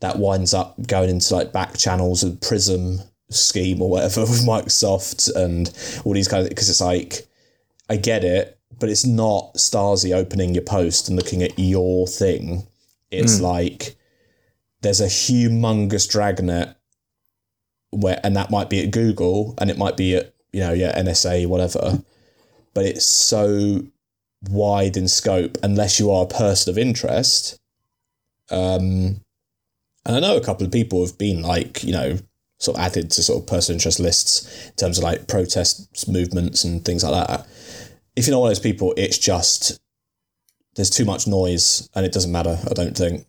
that 0.01 0.17
winds 0.17 0.53
up 0.53 0.75
going 0.87 1.09
into 1.09 1.33
like 1.35 1.51
back 1.51 1.77
channels 1.77 2.23
of 2.23 2.39
prism 2.41 2.99
scheme 3.29 3.81
or 3.81 3.89
whatever 3.89 4.21
with 4.21 4.45
microsoft 4.45 5.33
and 5.35 5.73
all 6.05 6.13
these 6.13 6.27
kind 6.27 6.43
of 6.43 6.49
because 6.49 6.69
it's 6.69 6.81
like 6.81 7.27
i 7.89 7.95
get 7.95 8.23
it 8.23 8.59
but 8.79 8.89
it's 8.89 9.05
not 9.05 9.53
stasi 9.55 10.13
opening 10.13 10.53
your 10.53 10.63
post 10.63 11.07
and 11.07 11.17
looking 11.17 11.41
at 11.41 11.57
your 11.57 12.07
thing 12.07 12.67
it's 13.11 13.39
mm. 13.39 13.41
like 13.41 13.95
there's 14.81 15.01
a 15.01 15.05
humongous 15.05 16.09
dragnet 16.09 16.75
where, 17.91 18.19
and 18.23 18.35
that 18.35 18.49
might 18.49 18.69
be 18.69 18.83
at 18.83 18.91
Google 18.91 19.53
and 19.59 19.69
it 19.69 19.77
might 19.77 19.97
be 19.97 20.15
at, 20.15 20.33
you 20.51 20.61
know, 20.61 20.73
yeah, 20.73 20.99
NSA, 20.99 21.47
whatever. 21.47 22.01
But 22.73 22.85
it's 22.85 23.05
so 23.05 23.83
wide 24.49 24.97
in 24.97 25.07
scope 25.07 25.57
unless 25.61 25.99
you 25.99 26.09
are 26.09 26.23
a 26.23 26.27
person 26.27 26.71
of 26.71 26.77
interest. 26.77 27.59
Um, 28.49 29.21
and 30.05 30.15
I 30.15 30.19
know 30.19 30.37
a 30.37 30.43
couple 30.43 30.65
of 30.65 30.71
people 30.71 31.05
have 31.05 31.17
been 31.17 31.41
like, 31.41 31.83
you 31.83 31.91
know, 31.91 32.17
sort 32.61 32.77
of 32.77 32.83
added 32.83 33.11
to 33.11 33.23
sort 33.23 33.41
of 33.41 33.47
person 33.47 33.73
interest 33.73 33.99
lists 33.99 34.67
in 34.67 34.75
terms 34.75 34.97
of 34.97 35.03
like 35.03 35.27
protest 35.27 36.07
movements 36.07 36.63
and 36.63 36.85
things 36.85 37.03
like 37.03 37.27
that. 37.27 37.47
If 38.15 38.25
you're 38.25 38.35
not 38.35 38.41
one 38.41 38.51
of 38.51 38.55
those 38.55 38.63
people, 38.63 38.93
it's 38.95 39.17
just 39.17 39.80
there's 40.75 40.89
too 40.89 41.05
much 41.05 41.27
noise 41.27 41.89
and 41.95 42.05
it 42.05 42.11
doesn't 42.11 42.31
matter. 42.31 42.57
I 42.69 42.73
don't 42.73 42.95
think. 42.95 43.25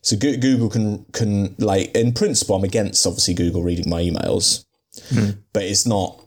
So 0.00 0.16
Google 0.16 0.68
can 0.68 1.04
can 1.12 1.54
like 1.58 1.94
in 1.94 2.12
principle, 2.12 2.56
I'm 2.56 2.64
against 2.64 3.06
obviously 3.06 3.34
Google 3.34 3.62
reading 3.62 3.88
my 3.88 4.02
emails, 4.02 4.64
mm. 5.10 5.38
but 5.52 5.62
it's 5.62 5.86
not. 5.86 6.18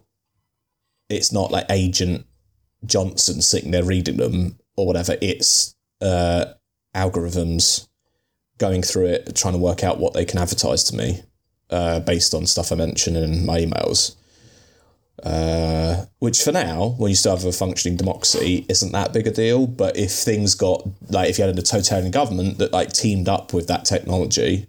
It's 1.08 1.32
not 1.32 1.52
like 1.52 1.66
Agent 1.70 2.26
Johnson 2.86 3.42
sitting 3.42 3.72
there 3.72 3.84
reading 3.84 4.18
them 4.18 4.58
or 4.76 4.88
whatever. 4.88 5.16
It's 5.22 5.76
uh, 6.02 6.46
algorithms 6.96 7.88
going 8.58 8.82
through 8.82 9.08
it, 9.08 9.36
trying 9.36 9.54
to 9.54 9.60
work 9.60 9.84
out 9.84 10.00
what 10.00 10.14
they 10.14 10.26
can 10.26 10.40
advertise 10.40 10.84
to 10.86 10.96
me 10.96 11.22
uh, 11.70 12.00
based 12.00 12.34
on 12.34 12.46
stuff 12.46 12.72
I 12.72 12.76
mention 12.76 13.16
in 13.16 13.46
my 13.46 13.60
emails. 13.60 14.16
Uh, 15.24 16.06
which 16.20 16.42
for 16.42 16.52
now, 16.52 16.96
when 16.98 17.10
you 17.10 17.16
still 17.16 17.36
have 17.36 17.46
a 17.46 17.52
functioning 17.52 17.98
democracy, 17.98 18.66
isn't 18.68 18.92
that 18.92 19.14
big 19.14 19.28
a 19.28 19.32
deal. 19.32 19.66
But 19.66 19.96
if 19.96 20.12
things 20.12 20.56
got 20.56 20.86
like 21.10 21.30
if 21.30 21.38
you 21.38 21.46
had 21.46 21.58
a 21.58 21.62
totalitarian 21.62 22.12
government 22.12 22.58
that 22.58 22.74
like 22.74 22.92
teamed 22.92 23.30
up 23.30 23.54
with 23.54 23.68
that 23.68 23.86
technology, 23.86 24.68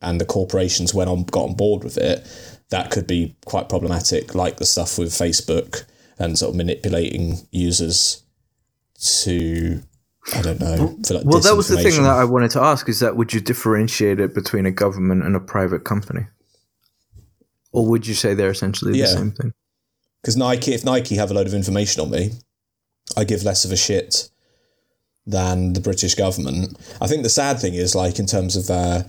and 0.00 0.20
the 0.20 0.24
corporations 0.24 0.94
went 0.94 1.10
on 1.10 1.24
got 1.24 1.48
on 1.48 1.54
board 1.54 1.84
with 1.84 1.98
it, 1.98 2.26
that 2.70 2.90
could 2.90 3.06
be 3.06 3.36
quite 3.44 3.68
problematic. 3.68 4.34
Like 4.34 4.56
the 4.56 4.64
stuff 4.64 4.98
with 4.98 5.10
Facebook 5.10 5.84
and 6.18 6.38
sort 6.38 6.50
of 6.50 6.56
manipulating 6.56 7.38
users 7.50 8.22
to 9.22 9.82
I 10.34 10.42
don't 10.42 10.60
know. 10.60 10.96
Like 11.10 11.24
well, 11.24 11.40
that 11.40 11.56
was 11.56 11.68
the 11.68 11.76
thing 11.76 12.02
that 12.02 12.16
I 12.16 12.24
wanted 12.24 12.50
to 12.52 12.60
ask: 12.60 12.88
is 12.88 13.00
that 13.00 13.16
would 13.16 13.34
you 13.34 13.40
differentiate 13.40 14.20
it 14.20 14.34
between 14.34 14.64
a 14.64 14.70
government 14.70 15.24
and 15.24 15.36
a 15.36 15.40
private 15.40 15.84
company, 15.84 16.26
or 17.72 17.86
would 17.86 18.06
you 18.06 18.14
say 18.14 18.32
they're 18.32 18.50
essentially 18.50 18.98
yeah. 18.98 19.06
the 19.06 19.12
same 19.12 19.32
thing? 19.32 19.52
Because 20.24 20.38
Nike, 20.38 20.72
if 20.72 20.86
Nike 20.86 21.16
have 21.16 21.30
a 21.30 21.34
load 21.34 21.46
of 21.46 21.52
information 21.52 22.00
on 22.00 22.10
me, 22.10 22.30
I 23.14 23.24
give 23.24 23.42
less 23.42 23.66
of 23.66 23.72
a 23.72 23.76
shit 23.76 24.30
than 25.26 25.74
the 25.74 25.80
British 25.80 26.14
government. 26.14 26.78
I 26.98 27.08
think 27.08 27.24
the 27.24 27.28
sad 27.28 27.60
thing 27.60 27.74
is, 27.74 27.94
like, 27.94 28.18
in 28.18 28.24
terms 28.24 28.56
of 28.56 28.70
uh, 28.70 29.02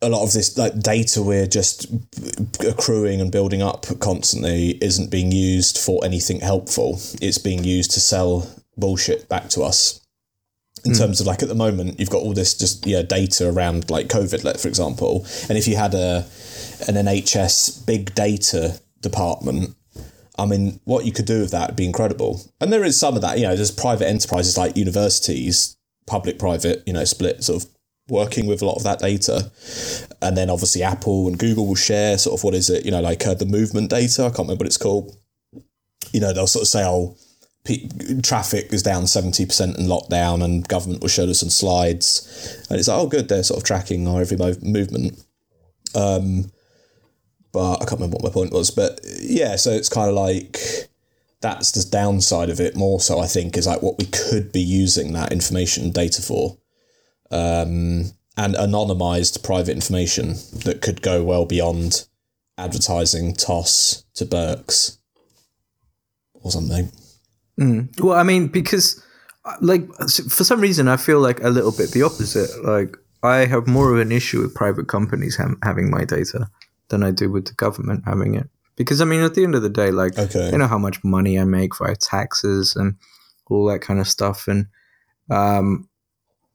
a 0.00 0.08
lot 0.08 0.22
of 0.22 0.32
this 0.32 0.56
like 0.56 0.78
data 0.78 1.22
we're 1.22 1.48
just 1.48 1.86
accruing 2.64 3.20
and 3.20 3.32
building 3.32 3.62
up 3.62 3.86
constantly 3.98 4.78
isn't 4.80 5.10
being 5.10 5.32
used 5.32 5.76
for 5.76 6.04
anything 6.04 6.38
helpful. 6.38 7.00
It's 7.20 7.38
being 7.38 7.64
used 7.64 7.90
to 7.92 8.00
sell 8.00 8.48
bullshit 8.76 9.28
back 9.28 9.48
to 9.50 9.62
us. 9.62 10.00
In 10.84 10.92
mm. 10.92 10.98
terms 10.98 11.20
of 11.20 11.26
like 11.26 11.42
at 11.42 11.48
the 11.48 11.56
moment, 11.56 11.98
you've 11.98 12.10
got 12.10 12.22
all 12.22 12.32
this 12.32 12.54
just 12.54 12.86
yeah 12.86 13.02
data 13.02 13.48
around 13.48 13.90
like 13.90 14.06
COVID, 14.06 14.44
let 14.44 14.60
for 14.60 14.68
example, 14.68 15.26
and 15.48 15.58
if 15.58 15.66
you 15.66 15.74
had 15.74 15.94
a 15.94 16.26
an 16.86 16.94
NHS 16.94 17.84
big 17.86 18.14
data 18.14 18.80
department. 19.02 19.76
I 20.38 20.46
mean, 20.46 20.80
what 20.84 21.04
you 21.04 21.12
could 21.12 21.26
do 21.26 21.40
with 21.40 21.50
that 21.50 21.70
would 21.70 21.76
be 21.76 21.84
incredible. 21.84 22.40
And 22.60 22.72
there 22.72 22.84
is 22.84 22.98
some 22.98 23.16
of 23.16 23.22
that, 23.22 23.38
you 23.38 23.44
know, 23.44 23.54
there's 23.54 23.70
private 23.70 24.08
enterprises 24.08 24.56
like 24.56 24.76
universities, 24.76 25.76
public 26.06 26.38
private, 26.38 26.82
you 26.86 26.92
know, 26.92 27.04
split 27.04 27.44
sort 27.44 27.62
of 27.62 27.70
working 28.08 28.46
with 28.46 28.62
a 28.62 28.66
lot 28.66 28.76
of 28.76 28.82
that 28.84 28.98
data. 28.98 29.50
And 30.20 30.36
then 30.36 30.50
obviously 30.50 30.82
Apple 30.82 31.28
and 31.28 31.38
Google 31.38 31.66
will 31.66 31.74
share 31.74 32.18
sort 32.18 32.38
of 32.38 32.44
what 32.44 32.54
is 32.54 32.70
it, 32.70 32.84
you 32.84 32.90
know, 32.90 33.00
like 33.00 33.26
uh, 33.26 33.34
the 33.34 33.46
movement 33.46 33.90
data. 33.90 34.22
I 34.22 34.28
can't 34.28 34.40
remember 34.40 34.62
what 34.62 34.66
it's 34.66 34.78
called. 34.78 35.16
You 36.12 36.20
know, 36.20 36.32
they'll 36.32 36.46
sort 36.46 36.62
of 36.62 36.68
say, 36.68 36.84
oh, 36.84 37.16
traffic 38.22 38.72
is 38.72 38.82
down 38.82 39.04
70% 39.04 39.78
in 39.78 39.86
lockdown 39.86 40.42
and 40.42 40.66
government 40.66 41.00
will 41.00 41.08
show 41.08 41.24
us 41.24 41.40
some 41.40 41.50
slides. 41.50 42.66
And 42.68 42.78
it's 42.78 42.88
like, 42.88 42.98
oh, 42.98 43.06
good, 43.06 43.28
they're 43.28 43.44
sort 43.44 43.58
of 43.58 43.64
tracking 43.64 44.08
our 44.08 44.20
every 44.20 44.36
movement. 44.36 45.22
Um, 45.94 46.50
but 47.52 47.74
I 47.74 47.84
can't 47.84 48.00
remember 48.00 48.16
what 48.16 48.24
my 48.24 48.30
point 48.30 48.52
was. 48.52 48.70
But 48.70 49.00
yeah, 49.20 49.56
so 49.56 49.70
it's 49.70 49.88
kind 49.88 50.08
of 50.08 50.14
like 50.14 50.58
that's 51.40 51.72
the 51.72 51.88
downside 51.90 52.50
of 52.50 52.60
it 52.60 52.76
more 52.76 53.00
so 53.00 53.18
I 53.18 53.26
think 53.26 53.56
is 53.56 53.66
like 53.66 53.82
what 53.82 53.98
we 53.98 54.06
could 54.06 54.52
be 54.52 54.60
using 54.60 55.12
that 55.12 55.32
information 55.32 55.84
and 55.84 55.94
data 55.94 56.22
for. 56.22 56.58
Um, 57.30 58.12
and 58.36 58.54
anonymized 58.54 59.42
private 59.42 59.72
information 59.72 60.34
that 60.64 60.80
could 60.80 61.02
go 61.02 61.22
well 61.22 61.44
beyond 61.44 62.06
advertising 62.56 63.34
toss 63.34 64.04
to 64.14 64.24
Burks 64.24 64.98
or 66.34 66.50
something. 66.50 66.90
Mm. 67.60 68.00
Well, 68.00 68.18
I 68.18 68.22
mean, 68.22 68.48
because 68.48 69.02
like 69.60 69.86
for 70.08 70.44
some 70.44 70.60
reason, 70.60 70.88
I 70.88 70.96
feel 70.96 71.20
like 71.20 71.42
a 71.42 71.50
little 71.50 71.72
bit 71.72 71.90
the 71.90 72.02
opposite. 72.02 72.64
Like 72.64 72.96
I 73.22 73.44
have 73.46 73.66
more 73.66 73.92
of 73.92 74.00
an 74.00 74.12
issue 74.12 74.40
with 74.40 74.54
private 74.54 74.88
companies 74.88 75.36
ha- 75.36 75.54
having 75.62 75.90
my 75.90 76.04
data 76.04 76.48
than 76.92 77.02
I 77.02 77.10
do 77.10 77.30
with 77.30 77.46
the 77.46 77.54
government 77.54 78.04
having 78.06 78.36
it. 78.36 78.48
Because 78.76 79.00
I 79.00 79.04
mean, 79.04 79.22
at 79.22 79.34
the 79.34 79.42
end 79.42 79.56
of 79.56 79.62
the 79.62 79.68
day, 79.68 79.90
like 79.90 80.16
okay. 80.16 80.50
they 80.50 80.56
know 80.56 80.68
how 80.68 80.78
much 80.78 81.02
money 81.02 81.38
I 81.38 81.44
make 81.44 81.76
via 81.76 81.96
taxes 81.96 82.76
and 82.76 82.96
all 83.50 83.66
that 83.66 83.80
kind 83.80 83.98
of 83.98 84.06
stuff, 84.06 84.46
and 84.46 84.66
um, 85.30 85.88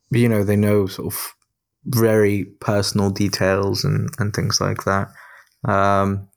you 0.10 0.30
know, 0.30 0.44
they 0.44 0.56
know 0.56 0.88
sort 0.88 1.14
of 1.14 1.36
very 1.86 2.46
personal 2.60 3.10
details 3.10 3.84
and 3.84 4.10
and 4.20 4.34
things 4.34 4.62
like 4.62 4.86
that. 4.86 5.10
Um, 5.64 6.28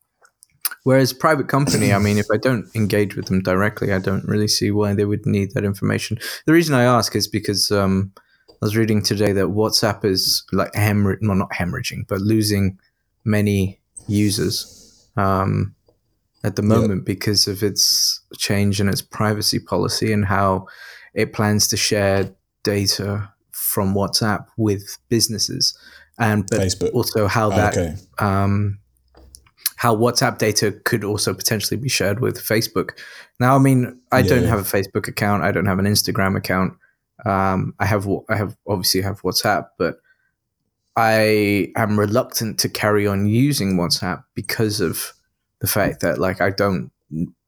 whereas 0.85 1.13
private 1.13 1.49
company, 1.49 1.93
I 1.93 1.99
mean, 1.99 2.19
if 2.19 2.27
I 2.33 2.37
don't 2.37 2.69
engage 2.75 3.17
with 3.17 3.27
them 3.27 3.43
directly, 3.43 3.93
I 3.93 3.99
don't 3.99 4.25
really 4.25 4.49
see 4.49 4.71
why 4.71 4.95
they 4.95 5.05
would 5.05 5.25
need 5.25 5.53
that 5.53 5.65
information. 5.65 6.19
The 6.47 6.53
reason 6.53 6.75
I 6.75 6.83
ask 6.83 7.17
is 7.17 7.27
because 7.27 7.71
um, 7.71 8.13
I 8.19 8.67
was 8.67 8.77
reading 8.77 9.03
today 9.03 9.33
that 9.33 9.47
WhatsApp 9.47 10.05
is 10.05 10.45
like 10.53 10.73
hemorrhaging, 10.73 11.29
well, 11.29 11.37
not 11.37 11.53
hemorrhaging, 11.53 12.07
but 12.07 12.21
losing 12.21 12.79
many 13.25 13.80
users 14.09 15.09
um, 15.17 15.75
at 16.45 16.57
the 16.57 16.63
moment 16.63 17.01
yep. 17.01 17.07
because 17.07 17.47
of 17.47 17.63
its 17.63 18.21
change 18.37 18.81
in 18.81 18.89
its 18.89 19.03
privacy 19.03 19.59
policy 19.59 20.13
and 20.13 20.25
how 20.25 20.67
it 21.15 21.33
plans 21.33 21.69
to 21.69 21.77
share 21.77 22.35
data 22.63 23.31
from 23.53 23.95
WhatsApp 23.95 24.47
with 24.57 24.99
businesses, 25.09 25.77
and 26.19 26.47
but 26.51 26.61
Facebook. 26.61 26.93
also 26.93 27.27
how 27.27 27.51
that 27.51 27.77
okay. 27.77 27.95
um, 28.19 28.79
how 29.77 29.97
WhatsApp 29.97 30.39
data 30.39 30.73
could 30.85 31.05
also 31.05 31.33
potentially 31.33 31.79
be 31.79 31.89
shared 31.89 32.21
with 32.21 32.39
Facebook. 32.39 32.99
Now, 33.39 33.57
I 33.57 33.59
mean, 33.59 33.99
I 34.13 34.19
yeah. 34.19 34.29
don't 34.29 34.45
have 34.45 34.59
a 34.59 34.63
Facebook 34.63 35.09
account. 35.09 35.43
I 35.43 35.53
don't 35.53 35.67
have 35.67 35.79
an 35.79 35.87
Instagram 35.87 36.37
account. 36.37 36.75
Um, 37.25 37.75
I 37.79 37.87
have 37.87 38.09
I 38.29 38.37
have 38.37 38.57
obviously 38.67 39.03
have 39.03 39.23
WhatsApp, 39.23 39.69
but 39.79 39.97
I 41.01 41.73
am 41.77 41.99
reluctant 41.99 42.59
to 42.61 42.69
carry 42.69 43.07
on 43.07 43.27
using 43.27 43.77
WhatsApp 43.77 44.23
because 44.35 44.81
of 44.81 45.13
the 45.61 45.67
fact 45.67 46.01
that 46.01 46.19
like 46.19 46.41
I 46.41 46.51
don't 46.51 46.91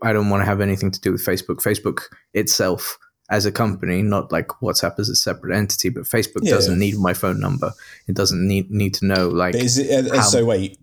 I 0.03 0.13
don't 0.13 0.31
want 0.31 0.41
to 0.43 0.47
have 0.47 0.61
anything 0.61 0.91
to 0.91 1.01
do 1.01 1.13
with 1.13 1.25
Facebook. 1.25 1.59
Facebook 1.63 2.01
itself 2.35 2.99
as 3.31 3.47
a 3.47 3.53
company, 3.53 4.03
not 4.03 4.33
like 4.33 4.49
WhatsApp 4.63 4.99
as 4.99 5.09
a 5.09 5.17
separate 5.17 5.57
entity, 5.57 5.89
but 5.91 6.05
Facebook 6.05 6.43
Yeah. 6.43 6.53
doesn't 6.57 6.79
need 6.79 6.97
my 6.99 7.15
phone 7.15 7.41
number. 7.41 7.73
It 8.09 8.15
doesn't 8.15 8.47
need 8.47 8.71
need 8.71 8.95
to 8.95 9.07
know 9.07 9.29
like 9.29 9.53
But 9.53 9.63
is 9.63 9.79
it, 9.79 10.11
uh, 10.11 10.17
how- 10.17 10.23
so 10.23 10.45
wait, 10.45 10.79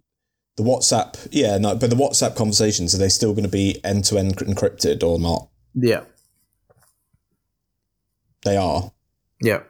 the 0.57 0.63
WhatsApp, 0.63 1.27
yeah, 1.31 1.57
no, 1.57 1.75
but 1.75 1.89
the 1.89 1.95
WhatsApp 1.95 2.35
conversations, 2.35 2.93
are 2.95 2.97
they 2.97 3.09
still 3.09 3.33
going 3.33 3.43
to 3.51 3.57
be 3.63 3.79
end 3.83 4.03
to 4.05 4.17
end 4.17 4.37
encrypted 4.37 5.03
or 5.03 5.17
not? 5.19 5.49
yeah 5.75 6.03
They 8.45 8.57
are. 8.57 8.91
yeah. 9.41 9.61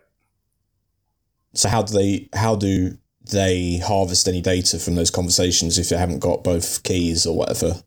So 1.54 1.70
how 1.70 1.84
do 1.84 1.94
they 1.94 2.30
how 2.34 2.56
do 2.56 2.98
they 3.32 3.78
harvest 3.78 4.28
any 4.28 4.42
data 4.42 4.80
from 4.80 4.96
those 4.96 5.12
conversations 5.12 5.78
if 5.78 5.90
they 5.90 5.98
haven't 5.98 6.20
got 6.20 6.44
both 6.44 6.84
keys 6.84 7.26
or 7.26 7.36
whatever 7.38 7.84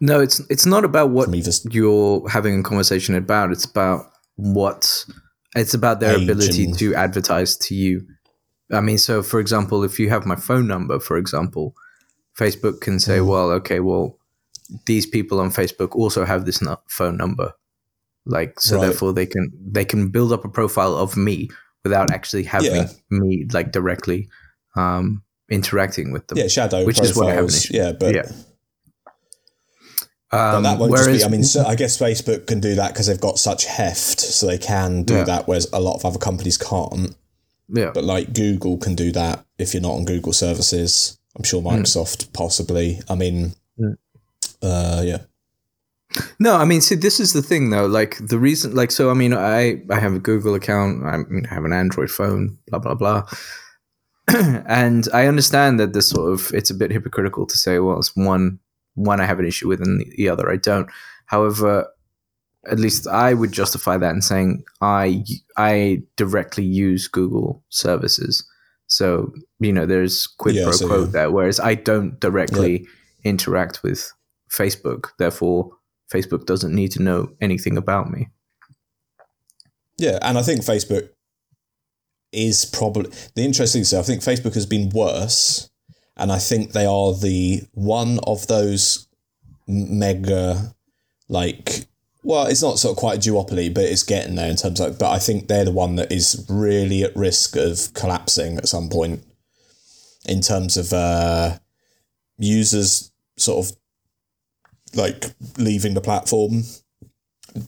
No, 0.00 0.20
it's 0.20 0.40
it's 0.50 0.66
not 0.66 0.84
about 0.84 1.10
what 1.10 1.28
you're 1.72 2.28
having 2.28 2.60
a 2.60 2.62
conversation 2.62 3.14
about. 3.14 3.52
It's 3.52 3.64
about 3.64 4.06
what 4.36 5.04
it's 5.54 5.74
about 5.74 6.00
their 6.00 6.16
ability 6.16 6.72
to 6.72 6.94
advertise 6.94 7.56
to 7.56 7.74
you. 7.74 8.06
I 8.70 8.80
mean, 8.80 8.98
so 8.98 9.22
for 9.22 9.40
example, 9.40 9.84
if 9.84 9.98
you 9.98 10.10
have 10.10 10.26
my 10.26 10.36
phone 10.36 10.66
number, 10.66 10.98
for 11.00 11.16
example, 11.16 11.74
Facebook 12.38 12.80
can 12.80 12.98
say, 13.00 13.18
Mm. 13.18 13.26
well, 13.26 13.50
okay, 13.52 13.80
well, 13.80 14.18
these 14.84 15.06
people 15.06 15.40
on 15.40 15.50
Facebook 15.50 15.94
also 15.94 16.24
have 16.24 16.44
this 16.44 16.60
phone 16.88 17.16
number, 17.16 17.52
like 18.26 18.60
so. 18.60 18.76
Right. 18.76 18.86
Therefore, 18.86 19.12
they 19.14 19.26
can 19.26 19.50
they 19.72 19.84
can 19.84 20.10
build 20.10 20.32
up 20.32 20.44
a 20.44 20.48
profile 20.48 20.94
of 20.94 21.16
me 21.16 21.48
without 21.86 22.10
actually 22.10 22.42
having 22.44 22.74
Yeah. 22.74 22.88
me 23.10 23.46
like 23.52 23.70
directly 23.72 24.28
um, 24.76 25.22
interacting 25.48 26.12
with 26.12 26.26
them. 26.26 26.38
Yeah, 26.38 26.48
shadow 26.48 26.84
Which 26.84 27.00
is 27.00 27.16
what 27.16 27.28
I 27.28 27.34
have 27.34 27.50
Yeah, 27.70 27.92
but, 27.92 28.14
yeah. 28.14 28.30
Um, 30.32 30.64
that 30.64 30.78
won't 30.78 30.90
whereas, 30.90 31.06
just 31.06 31.18
be. 31.20 31.24
I 31.24 31.28
mean, 31.28 31.44
so 31.44 31.64
I 31.64 31.76
guess 31.76 31.96
Facebook 31.98 32.46
can 32.46 32.60
do 32.60 32.74
that 32.74 32.92
because 32.92 33.06
they've 33.06 33.20
got 33.20 33.38
such 33.38 33.64
heft, 33.64 34.18
so 34.20 34.46
they 34.46 34.58
can 34.58 35.04
do 35.04 35.14
Yeah. 35.14 35.24
that, 35.24 35.46
whereas 35.48 35.68
a 35.72 35.80
lot 35.80 35.94
of 35.94 36.04
other 36.04 36.18
companies 36.18 36.58
can't. 36.58 37.14
yeah, 37.68 37.90
But 37.94 38.04
like 38.04 38.32
Google 38.32 38.76
can 38.76 38.94
do 38.94 39.12
that 39.12 39.44
if 39.58 39.72
you're 39.72 39.82
not 39.82 39.94
on 39.94 40.04
Google 40.04 40.32
services. 40.32 41.18
I'm 41.36 41.44
sure 41.44 41.62
Microsoft 41.62 42.32
possibly. 42.32 43.00
I 43.08 43.14
mean, 43.14 43.54
Mm. 43.80 43.96
uh, 44.62 45.02
yeah, 45.04 45.18
No, 46.38 46.56
I 46.56 46.64
mean, 46.64 46.80
see, 46.80 46.94
this 46.94 47.20
is 47.20 47.32
the 47.32 47.42
thing, 47.42 47.70
though. 47.70 47.86
Like 47.86 48.16
the 48.20 48.38
reason, 48.38 48.74
like, 48.74 48.90
so 48.90 49.10
I 49.10 49.14
mean, 49.14 49.34
I 49.34 49.82
I 49.90 49.98
have 49.98 50.14
a 50.14 50.18
Google 50.18 50.54
account. 50.54 51.04
I 51.04 51.18
mean, 51.18 51.46
I 51.50 51.54
have 51.54 51.64
an 51.64 51.72
Android 51.72 52.10
phone. 52.10 52.58
Blah 52.68 52.78
blah 52.80 52.94
blah. 52.94 53.22
and 54.66 55.08
I 55.14 55.26
understand 55.26 55.78
that 55.78 55.92
this 55.92 56.08
sort 56.08 56.32
of 56.32 56.50
it's 56.52 56.70
a 56.70 56.74
bit 56.74 56.90
hypocritical 56.90 57.46
to 57.46 57.56
say, 57.58 57.78
well, 57.78 57.98
it's 57.98 58.16
one 58.16 58.58
one 58.94 59.20
I 59.20 59.26
have 59.26 59.38
an 59.38 59.46
issue 59.46 59.68
with, 59.68 59.80
and 59.80 60.04
the 60.16 60.28
other 60.28 60.50
I 60.50 60.56
don't. 60.56 60.88
However, 61.26 61.86
at 62.68 62.78
least 62.80 63.06
I 63.06 63.34
would 63.34 63.52
justify 63.52 63.96
that 63.98 64.14
in 64.14 64.22
saying 64.22 64.64
I 64.80 65.24
I 65.56 66.02
directly 66.16 66.64
use 66.64 67.08
Google 67.08 67.62
services. 67.68 68.44
So 68.88 69.32
you 69.60 69.72
know, 69.72 69.86
there's 69.86 70.26
quid 70.26 70.56
Yeah, 70.56 70.64
pro 70.64 70.72
so 70.72 70.86
quo 70.88 71.00
yeah. 71.00 71.10
there. 71.10 71.30
Whereas 71.30 71.60
I 71.60 71.74
don't 71.74 72.18
directly 72.20 72.86
interact 73.24 73.82
with 73.82 74.12
Facebook. 74.50 75.08
Therefore, 75.18 75.70
Facebook 76.12 76.46
doesn't 76.46 76.74
need 76.74 76.92
to 76.92 77.02
know 77.02 77.32
anything 77.40 77.76
about 77.76 78.10
me. 78.10 78.28
yeah, 79.98 80.18
and 80.22 80.38
I 80.38 80.42
think 80.42 80.60
Facebook 80.60 81.08
is 82.32 82.64
probably 82.64 83.10
the 83.34 83.44
interesting 83.44 83.84
thing. 83.84 83.98
I 83.98 84.02
think 84.02 84.22
Facebook 84.22 84.54
has 84.54 84.66
been 84.66 84.90
worse, 84.90 85.70
and 86.16 86.30
I 86.30 86.38
think 86.38 86.72
they 86.72 86.86
are 86.86 87.14
the 87.14 87.62
one 87.72 88.18
of 88.26 88.46
those 88.46 89.08
mega, 89.66 90.74
like, 91.28 91.86
well, 92.22 92.46
it's 92.46 92.62
not 92.62 92.78
sort 92.78 92.92
of 92.92 92.98
quite 92.98 93.18
a 93.18 93.30
duopoly, 93.30 93.72
but 93.72 93.84
it's 93.84 94.02
getting 94.02 94.34
there 94.34 94.50
in 94.50 94.56
terms 94.56 94.80
of. 94.80 94.98
But 94.98 95.12
I 95.12 95.18
think 95.18 95.48
they're 95.48 95.64
the 95.64 95.70
one 95.70 95.96
that 95.96 96.12
is 96.12 96.44
really 96.48 97.02
at 97.02 97.16
risk 97.16 97.56
of 97.56 97.92
collapsing 97.94 98.58
at 98.58 98.68
some 98.68 98.88
point, 98.88 99.24
in 100.26 100.40
terms 100.40 100.76
of 100.76 100.92
uh, 100.92 101.58
users 102.38 103.12
sort 103.38 103.64
of 103.64 103.76
like 104.96 105.26
leaving 105.58 105.94
the 105.94 106.00
platform. 106.00 106.62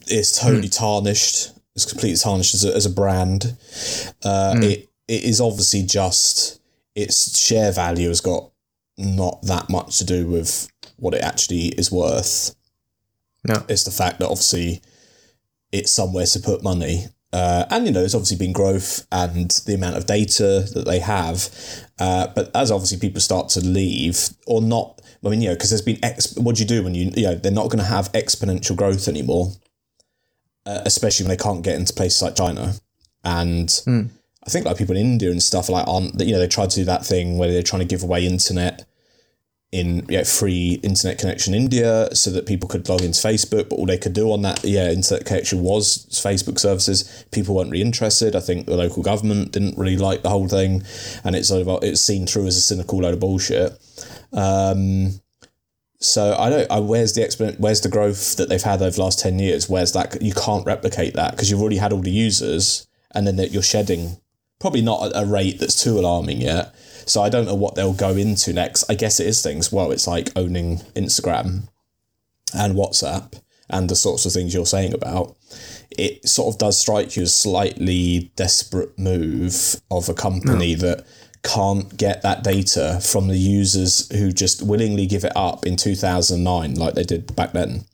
It's 0.07 0.39
totally 0.39 0.69
tarnished. 0.69 1.51
It's 1.75 1.85
completely 1.85 2.17
tarnished 2.17 2.53
as 2.53 2.65
a, 2.65 2.75
as 2.75 2.85
a 2.85 2.89
brand. 2.89 3.55
Uh, 4.23 4.53
Mm. 4.55 4.63
It 4.63 4.89
it 5.07 5.23
is 5.23 5.41
obviously 5.41 5.83
just 5.83 6.61
its 6.95 7.39
share 7.39 7.71
value 7.71 8.09
has 8.09 8.21
got 8.21 8.51
not 8.97 9.41
that 9.43 9.69
much 9.69 9.97
to 9.97 10.05
do 10.05 10.27
with 10.27 10.67
what 10.97 11.13
it 11.15 11.21
actually 11.23 11.67
is 11.69 11.91
worth. 11.91 12.53
No. 13.47 13.63
It's 13.69 13.85
the 13.85 13.91
fact 13.91 14.19
that 14.19 14.25
obviously 14.27 14.81
it's 15.71 15.91
somewhere 15.91 16.25
to 16.25 16.39
put 16.39 16.61
money. 16.61 17.05
Uh, 17.31 17.65
and 17.69 17.85
you 17.85 17.91
know, 17.91 17.99
there's 18.01 18.15
obviously 18.15 18.37
been 18.37 18.53
growth 18.53 19.07
and 19.11 19.51
the 19.65 19.75
amount 19.75 19.95
of 19.95 20.05
data 20.05 20.65
that 20.73 20.85
they 20.85 20.99
have. 20.99 21.49
Uh, 21.99 22.27
but 22.35 22.51
as 22.55 22.71
obviously 22.71 22.97
people 22.99 23.21
start 23.21 23.49
to 23.49 23.61
leave 23.61 24.29
or 24.45 24.61
not, 24.61 24.98
I 25.25 25.29
mean, 25.29 25.41
you 25.41 25.49
know, 25.49 25.55
because 25.55 25.69
there's 25.69 25.81
been 25.81 25.99
ex- 26.03 26.35
what 26.37 26.55
do 26.55 26.61
you 26.61 26.67
do 26.67 26.83
when 26.83 26.95
you, 26.95 27.11
you 27.15 27.23
know, 27.23 27.35
they're 27.35 27.51
not 27.51 27.67
going 27.69 27.79
to 27.79 27.83
have 27.85 28.11
exponential 28.13 28.75
growth 28.75 29.07
anymore, 29.07 29.51
uh, 30.65 30.81
especially 30.85 31.25
when 31.25 31.37
they 31.37 31.43
can't 31.43 31.63
get 31.63 31.75
into 31.75 31.93
places 31.93 32.21
like 32.21 32.35
China. 32.35 32.73
And 33.23 33.69
Hmm. 33.85 34.03
I 34.47 34.49
think 34.49 34.65
like 34.65 34.77
people 34.77 34.95
in 34.95 35.05
India 35.05 35.29
and 35.29 35.43
stuff 35.43 35.67
like 35.69 35.85
aren't, 35.87 36.19
you 36.21 36.31
know, 36.31 36.39
they 36.39 36.47
tried 36.47 36.69
to 36.71 36.75
do 36.77 36.85
that 36.85 37.05
thing 37.05 37.37
where 37.37 37.51
they're 37.51 37.61
trying 37.61 37.81
to 37.81 37.85
give 37.87 38.01
away 38.03 38.25
internet 38.25 38.87
in 39.71 40.03
know, 40.09 40.23
free 40.23 40.79
internet 40.81 41.19
connection 41.19 41.53
India 41.53 42.09
so 42.15 42.31
that 42.31 42.47
people 42.47 42.67
could 42.67 42.89
log 42.89 43.01
into 43.01 43.19
Facebook, 43.19 43.69
but 43.69 43.75
all 43.75 43.85
they 43.85 43.97
could 43.97 44.13
do 44.13 44.31
on 44.31 44.41
that 44.41 44.63
yeah 44.63 44.89
internet 44.89 45.25
connection 45.25 45.61
was 45.61 46.07
Facebook 46.09 46.59
services. 46.59 47.25
People 47.31 47.55
weren't 47.55 47.69
really 47.69 47.83
interested. 47.83 48.35
I 48.35 48.39
think 48.39 48.65
the 48.65 48.75
local 48.75 49.03
government 49.03 49.51
didn't 49.51 49.77
really 49.77 49.97
like 49.97 50.23
the 50.23 50.29
whole 50.29 50.47
thing, 50.47 50.83
and 51.23 51.35
it's 51.35 51.49
sort 51.49 51.67
of 51.67 51.83
it's 51.83 52.01
seen 52.01 52.25
through 52.25 52.47
as 52.47 52.57
a 52.57 52.61
cynical 52.61 52.99
load 52.99 53.13
of 53.13 53.19
bullshit. 53.19 53.77
Um, 54.33 55.21
so 55.99 56.35
I 56.37 56.49
don't. 56.49 56.71
I, 56.71 56.79
where's 56.79 57.13
the 57.13 57.23
exponent? 57.23 57.59
Where's 57.59 57.81
the 57.81 57.89
growth 57.89 58.37
that 58.37 58.49
they've 58.49 58.61
had 58.61 58.81
over 58.81 58.91
the 58.91 59.03
last 59.03 59.19
ten 59.19 59.37
years? 59.37 59.69
Where's 59.69 59.91
that? 59.93 60.19
You 60.21 60.33
can't 60.33 60.65
replicate 60.65 61.13
that 61.13 61.31
because 61.31 61.51
you've 61.51 61.61
already 61.61 61.77
had 61.77 61.93
all 61.93 62.01
the 62.01 62.09
users, 62.09 62.87
and 63.13 63.27
then 63.27 63.35
that 63.35 63.51
you're 63.51 63.61
shedding 63.61 64.17
probably 64.59 64.81
not 64.81 65.07
at 65.07 65.23
a 65.23 65.25
rate 65.25 65.59
that's 65.59 65.81
too 65.81 65.97
alarming 65.97 66.41
yet. 66.41 66.75
So 67.09 67.21
I 67.21 67.29
don't 67.29 67.45
know 67.45 67.55
what 67.55 67.75
they'll 67.75 67.93
go 67.93 68.11
into 68.11 68.53
next. 68.53 68.89
I 68.89 68.95
guess 68.95 69.19
it 69.19 69.27
is 69.27 69.41
things. 69.41 69.71
Well, 69.71 69.91
it's 69.91 70.07
like 70.07 70.29
owning 70.35 70.77
Instagram 70.95 71.69
and 72.53 72.75
WhatsApp 72.75 73.41
and 73.69 73.89
the 73.89 73.95
sorts 73.95 74.25
of 74.25 74.31
things 74.31 74.53
you're 74.53 74.65
saying 74.65 74.93
about. 74.93 75.35
It 75.91 76.27
sort 76.27 76.53
of 76.53 76.59
does 76.59 76.77
strike 76.77 77.15
you 77.15 77.23
as 77.23 77.35
slightly 77.35 78.31
desperate 78.35 78.97
move 78.97 79.75
of 79.91 80.09
a 80.09 80.13
company 80.13 80.75
that 80.75 81.05
can't 81.43 81.95
get 81.97 82.21
that 82.21 82.43
data 82.43 82.99
from 83.01 83.27
the 83.27 83.37
users 83.37 84.09
who 84.17 84.31
just 84.31 84.61
willingly 84.61 85.05
give 85.05 85.23
it 85.23 85.31
up 85.35 85.65
in 85.65 85.75
2009 85.75 86.75
like 86.75 86.95
they 86.95 87.03
did 87.03 87.35
back 87.35 87.53
then. 87.53 87.85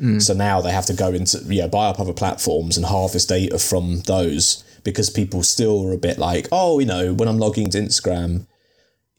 Mm. 0.00 0.20
So 0.20 0.34
now 0.34 0.60
they 0.60 0.72
have 0.72 0.86
to 0.86 0.94
go 0.94 1.08
into 1.08 1.38
yeah 1.48 1.66
buy 1.66 1.86
up 1.88 2.00
other 2.00 2.12
platforms 2.12 2.76
and 2.76 2.86
harvest 2.86 3.28
data 3.28 3.58
from 3.58 4.00
those 4.00 4.64
because 4.82 5.10
people 5.10 5.42
still 5.42 5.86
are 5.86 5.92
a 5.92 5.98
bit 5.98 6.18
like 6.18 6.48
oh 6.50 6.78
you 6.78 6.86
know 6.86 7.12
when 7.12 7.28
I'm 7.28 7.38
logging 7.38 7.64
into 7.64 7.78
Instagram, 7.78 8.46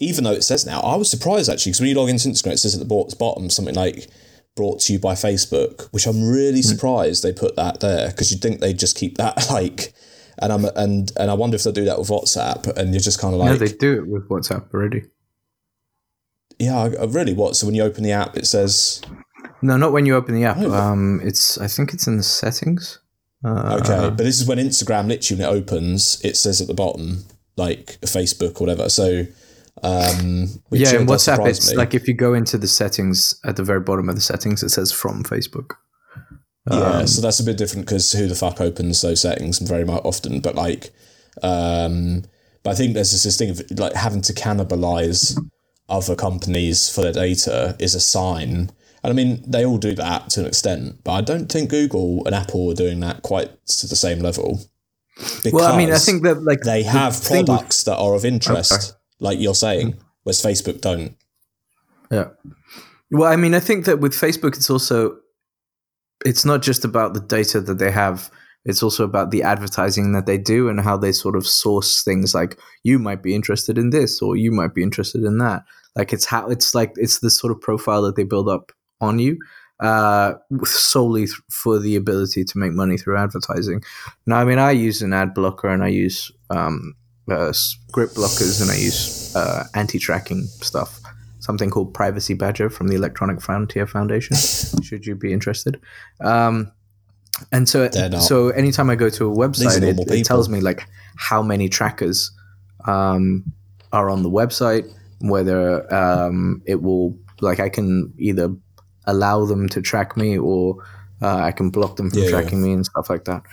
even 0.01 0.23
though 0.23 0.33
it 0.33 0.43
says 0.43 0.65
now 0.65 0.81
I 0.81 0.95
was 0.95 1.09
surprised 1.09 1.49
actually 1.49 1.71
because 1.71 1.79
when 1.79 1.89
you 1.89 1.95
log 1.95 2.09
into 2.09 2.27
Instagram 2.27 2.53
it 2.53 2.57
says 2.57 2.73
at 2.73 2.87
the 2.87 3.15
bottom 3.17 3.49
something 3.49 3.75
like 3.75 4.09
brought 4.55 4.81
to 4.81 4.93
you 4.93 4.99
by 4.99 5.13
Facebook, 5.13 5.87
which 5.91 6.05
I'm 6.05 6.27
really 6.27 6.61
surprised 6.61 7.23
they 7.23 7.31
put 7.31 7.55
that 7.55 7.79
there 7.79 8.09
because 8.09 8.31
you'd 8.31 8.41
think 8.41 8.59
they'd 8.59 8.77
just 8.77 8.97
keep 8.97 9.17
that 9.17 9.49
like. 9.51 9.93
And 10.39 10.51
I'm 10.51 10.65
and 10.75 11.11
and 11.17 11.29
I 11.29 11.33
wonder 11.35 11.55
if 11.55 11.63
they'll 11.63 11.73
do 11.73 11.85
that 11.85 11.99
with 11.99 12.09
WhatsApp, 12.09 12.65
and 12.75 12.93
you're 12.93 13.01
just 13.01 13.19
kind 13.19 13.33
of 13.33 13.39
like, 13.39 13.51
no, 13.51 13.57
they 13.57 13.71
do 13.71 13.99
it 13.99 14.07
with 14.07 14.27
WhatsApp 14.27 14.73
already. 14.73 15.03
yeah, 16.57 16.89
really 17.09 17.33
what? 17.33 17.55
So 17.55 17.67
when 17.67 17.75
you 17.75 17.83
open 17.83 18.03
the 18.03 18.11
app, 18.11 18.37
it 18.37 18.47
says, 18.47 19.01
No, 19.61 19.77
not 19.77 19.91
when 19.91 20.05
you 20.05 20.15
open 20.15 20.33
the 20.33 20.45
app. 20.45 20.57
Oh. 20.59 20.73
Um, 20.73 21.21
it's 21.23 21.57
I 21.59 21.67
think 21.67 21.93
it's 21.93 22.07
in 22.07 22.17
the 22.17 22.23
settings. 22.23 22.99
Uh, 23.43 23.79
okay, 23.81 24.09
but 24.09 24.17
this 24.17 24.39
is 24.39 24.47
when 24.47 24.57
Instagram 24.57 25.07
literally 25.07 25.43
when 25.43 25.51
it 25.51 25.57
opens, 25.57 26.23
it 26.23 26.37
says 26.37 26.61
at 26.61 26.67
the 26.67 26.73
bottom 26.73 27.25
like 27.57 27.99
Facebook 28.01 28.59
or 28.61 28.65
whatever. 28.65 28.89
So, 28.89 29.25
um, 29.83 30.47
which, 30.69 30.81
yeah, 30.81 30.99
in 30.99 31.07
WhatsApp, 31.07 31.47
it's 31.47 31.71
me. 31.71 31.77
like 31.77 31.93
if 31.93 32.07
you 32.07 32.13
go 32.13 32.33
into 32.33 32.57
the 32.57 32.67
settings 32.67 33.39
at 33.45 33.55
the 33.55 33.63
very 33.63 33.79
bottom 33.79 34.09
of 34.09 34.15
the 34.15 34.21
settings, 34.21 34.63
it 34.63 34.69
says 34.69 34.91
from 34.91 35.23
Facebook. 35.23 35.71
Yeah, 36.69 36.77
Um, 36.77 37.07
so 37.07 37.21
that's 37.21 37.39
a 37.39 37.43
bit 37.43 37.57
different 37.57 37.85
because 37.87 38.11
who 38.11 38.27
the 38.27 38.35
fuck 38.35 38.61
opens 38.61 39.01
those 39.01 39.21
settings 39.21 39.57
very 39.59 39.83
much 39.85 40.01
often, 40.03 40.39
but 40.41 40.53
like, 40.55 40.91
um, 41.41 42.23
but 42.63 42.71
I 42.71 42.75
think 42.75 42.93
there's 42.93 43.23
this 43.23 43.37
thing 43.37 43.49
of 43.49 43.61
like 43.79 43.93
having 43.93 44.21
to 44.23 44.33
cannibalize 44.33 45.35
other 45.89 46.15
companies 46.15 46.87
for 46.93 47.01
their 47.01 47.13
data 47.13 47.75
is 47.79 47.95
a 47.95 47.99
sign. 47.99 48.71
And 49.03 49.11
I 49.11 49.13
mean, 49.13 49.43
they 49.49 49.65
all 49.65 49.79
do 49.79 49.95
that 49.95 50.29
to 50.31 50.41
an 50.41 50.45
extent, 50.45 51.03
but 51.03 51.13
I 51.13 51.21
don't 51.21 51.51
think 51.51 51.71
Google 51.71 52.23
and 52.27 52.35
Apple 52.35 52.69
are 52.69 52.75
doing 52.75 52.99
that 52.99 53.23
quite 53.23 53.49
to 53.79 53.87
the 53.87 53.95
same 53.95 54.19
level. 54.19 54.59
Well, 55.51 55.71
I 55.73 55.75
mean, 55.77 55.91
I 55.91 55.97
think 55.97 56.21
that 56.23 56.43
like 56.43 56.61
they 56.61 56.83
the 56.83 56.89
have 56.89 57.17
with- 57.19 57.27
products 57.27 57.83
that 57.85 57.97
are 57.97 58.13
of 58.13 58.23
interest, 58.25 58.73
Okay. 58.73 58.97
Like 59.21 59.39
you're 59.39 59.55
saying, 59.55 59.95
whereas 60.23 60.41
Facebook 60.41 60.81
don't. 60.81 61.15
Yeah. 62.11 62.27
Well, 63.11 63.31
I 63.31 63.37
mean, 63.37 63.53
I 63.53 63.61
think 63.61 63.85
that 63.85 64.01
with 64.01 64.11
Facebook, 64.13 64.57
it's 64.57 64.69
also 64.69 65.17
it's 66.25 66.43
not 66.43 66.61
just 66.61 66.83
about 66.83 67.13
the 67.13 67.21
data 67.21 67.61
that 67.61 67.79
they 67.79 67.91
have 67.91 68.29
It's 68.63 68.83
also 68.83 69.03
about 69.03 69.31
the 69.31 69.41
advertising 69.41 70.13
that 70.13 70.25
they 70.25 70.37
do 70.37 70.69
and 70.69 70.79
how 70.79 70.97
they 70.97 71.11
sort 71.11 71.35
of 71.35 71.47
source 71.47 72.03
things 72.03 72.35
like 72.35 72.59
you 72.83 72.99
might 72.99 73.23
be 73.23 73.33
interested 73.33 73.77
in 73.77 73.89
this 73.89 74.21
or 74.21 74.35
you 74.35 74.51
might 74.51 74.75
be 74.75 74.83
interested 74.83 75.23
in 75.23 75.39
that. 75.39 75.63
Like 75.95 76.13
it's 76.13 76.25
how 76.25 76.47
it's 76.47 76.75
like 76.75 76.93
it's 76.95 77.19
the 77.19 77.29
sort 77.29 77.51
of 77.51 77.59
profile 77.59 78.03
that 78.03 78.15
they 78.15 78.23
build 78.23 78.47
up 78.47 78.71
on 78.99 79.17
you 79.17 79.39
uh, 79.79 80.33
solely 80.63 81.25
th- 81.25 81.39
for 81.49 81.79
the 81.79 81.95
ability 81.95 82.43
to 82.45 82.57
make 82.57 82.71
money 82.71 82.97
through 82.97 83.17
advertising. 83.17 83.83
Now, 84.27 84.37
I 84.37 84.45
mean, 84.45 84.59
I 84.59 84.71
use 84.71 85.01
an 85.01 85.11
ad 85.11 85.33
blocker 85.33 85.67
and 85.67 85.83
I 85.83 85.87
use 85.87 86.31
um, 86.51 86.93
uh, 87.29 87.51
script 87.51 88.15
blockers 88.15 88.61
and 88.61 88.71
I 88.71 88.75
use 88.75 89.35
uh, 89.35 89.65
anti-tracking 89.75 90.43
stuff. 90.43 90.99
Something 91.39 91.69
called 91.69 91.93
Privacy 91.93 92.33
Badger 92.33 92.69
from 92.69 92.87
the 92.87 92.95
Electronic 92.95 93.41
Frontier 93.41 93.87
Foundation. 93.87 94.37
should 94.83 95.05
you 95.05 95.15
be 95.15 95.33
interested? 95.33 95.79
Um, 96.19 96.71
and 97.51 97.67
so, 97.67 97.89
so 98.19 98.49
anytime 98.49 98.89
I 98.89 98.95
go 98.95 99.09
to 99.09 99.31
a 99.31 99.35
website, 99.35 99.81
it, 99.81 100.11
it, 100.11 100.25
tells 100.25 100.49
me 100.49 100.61
like 100.61 100.85
how 101.15 101.41
many 101.41 101.69
trackers 101.69 102.31
um, 102.85 103.43
are 103.91 104.09
on 104.09 104.21
the 104.21 104.29
website, 104.29 104.91
whether 105.21 105.91
um, 105.93 106.61
it 106.65 106.83
will 106.83 107.17
like 107.39 107.59
I 107.59 107.69
can 107.69 108.13
either 108.19 108.53
allow 109.05 109.45
them 109.45 109.67
to 109.69 109.81
track 109.81 110.15
me 110.15 110.37
or 110.37 110.77
uh, 111.21 111.37
I 111.37 111.51
can 111.51 111.69
block 111.69 111.95
them 111.95 112.09
from 112.11 112.23
yeah, 112.23 112.29
tracking 112.29 112.59
yeah. 112.59 112.67
me 112.67 112.73
and 112.73 112.85
stuff 112.85 113.09
like 113.09 113.25
that. 113.25 113.43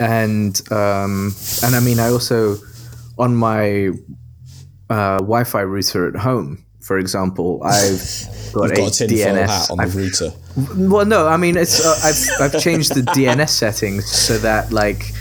And 0.00 0.60
um, 0.70 1.34
and 1.64 1.74
I 1.74 1.80
mean, 1.80 1.98
I 1.98 2.08
also 2.08 2.56
on 3.18 3.34
my 3.34 3.88
uh, 4.90 5.18
Wi-Fi 5.18 5.60
router 5.62 6.08
at 6.08 6.16
home, 6.16 6.64
for 6.80 6.98
example, 6.98 7.60
I've 7.64 8.26
got, 8.52 8.70
got 8.70 9.00
a, 9.00 9.04
a 9.04 9.08
DNS 9.08 9.46
hat 9.46 9.70
on 9.70 9.80
I've, 9.80 9.92
the 9.92 10.02
router. 10.02 10.32
Well, 10.88 11.04
no, 11.04 11.26
I 11.26 11.36
mean, 11.36 11.56
it's 11.56 11.84
uh, 11.84 11.98
I've 12.04 12.54
I've 12.54 12.60
changed 12.62 12.94
the 12.94 13.02
DNS 13.02 13.48
settings 13.62 14.10
so 14.10 14.38
that 14.38 14.72
like 14.72 15.12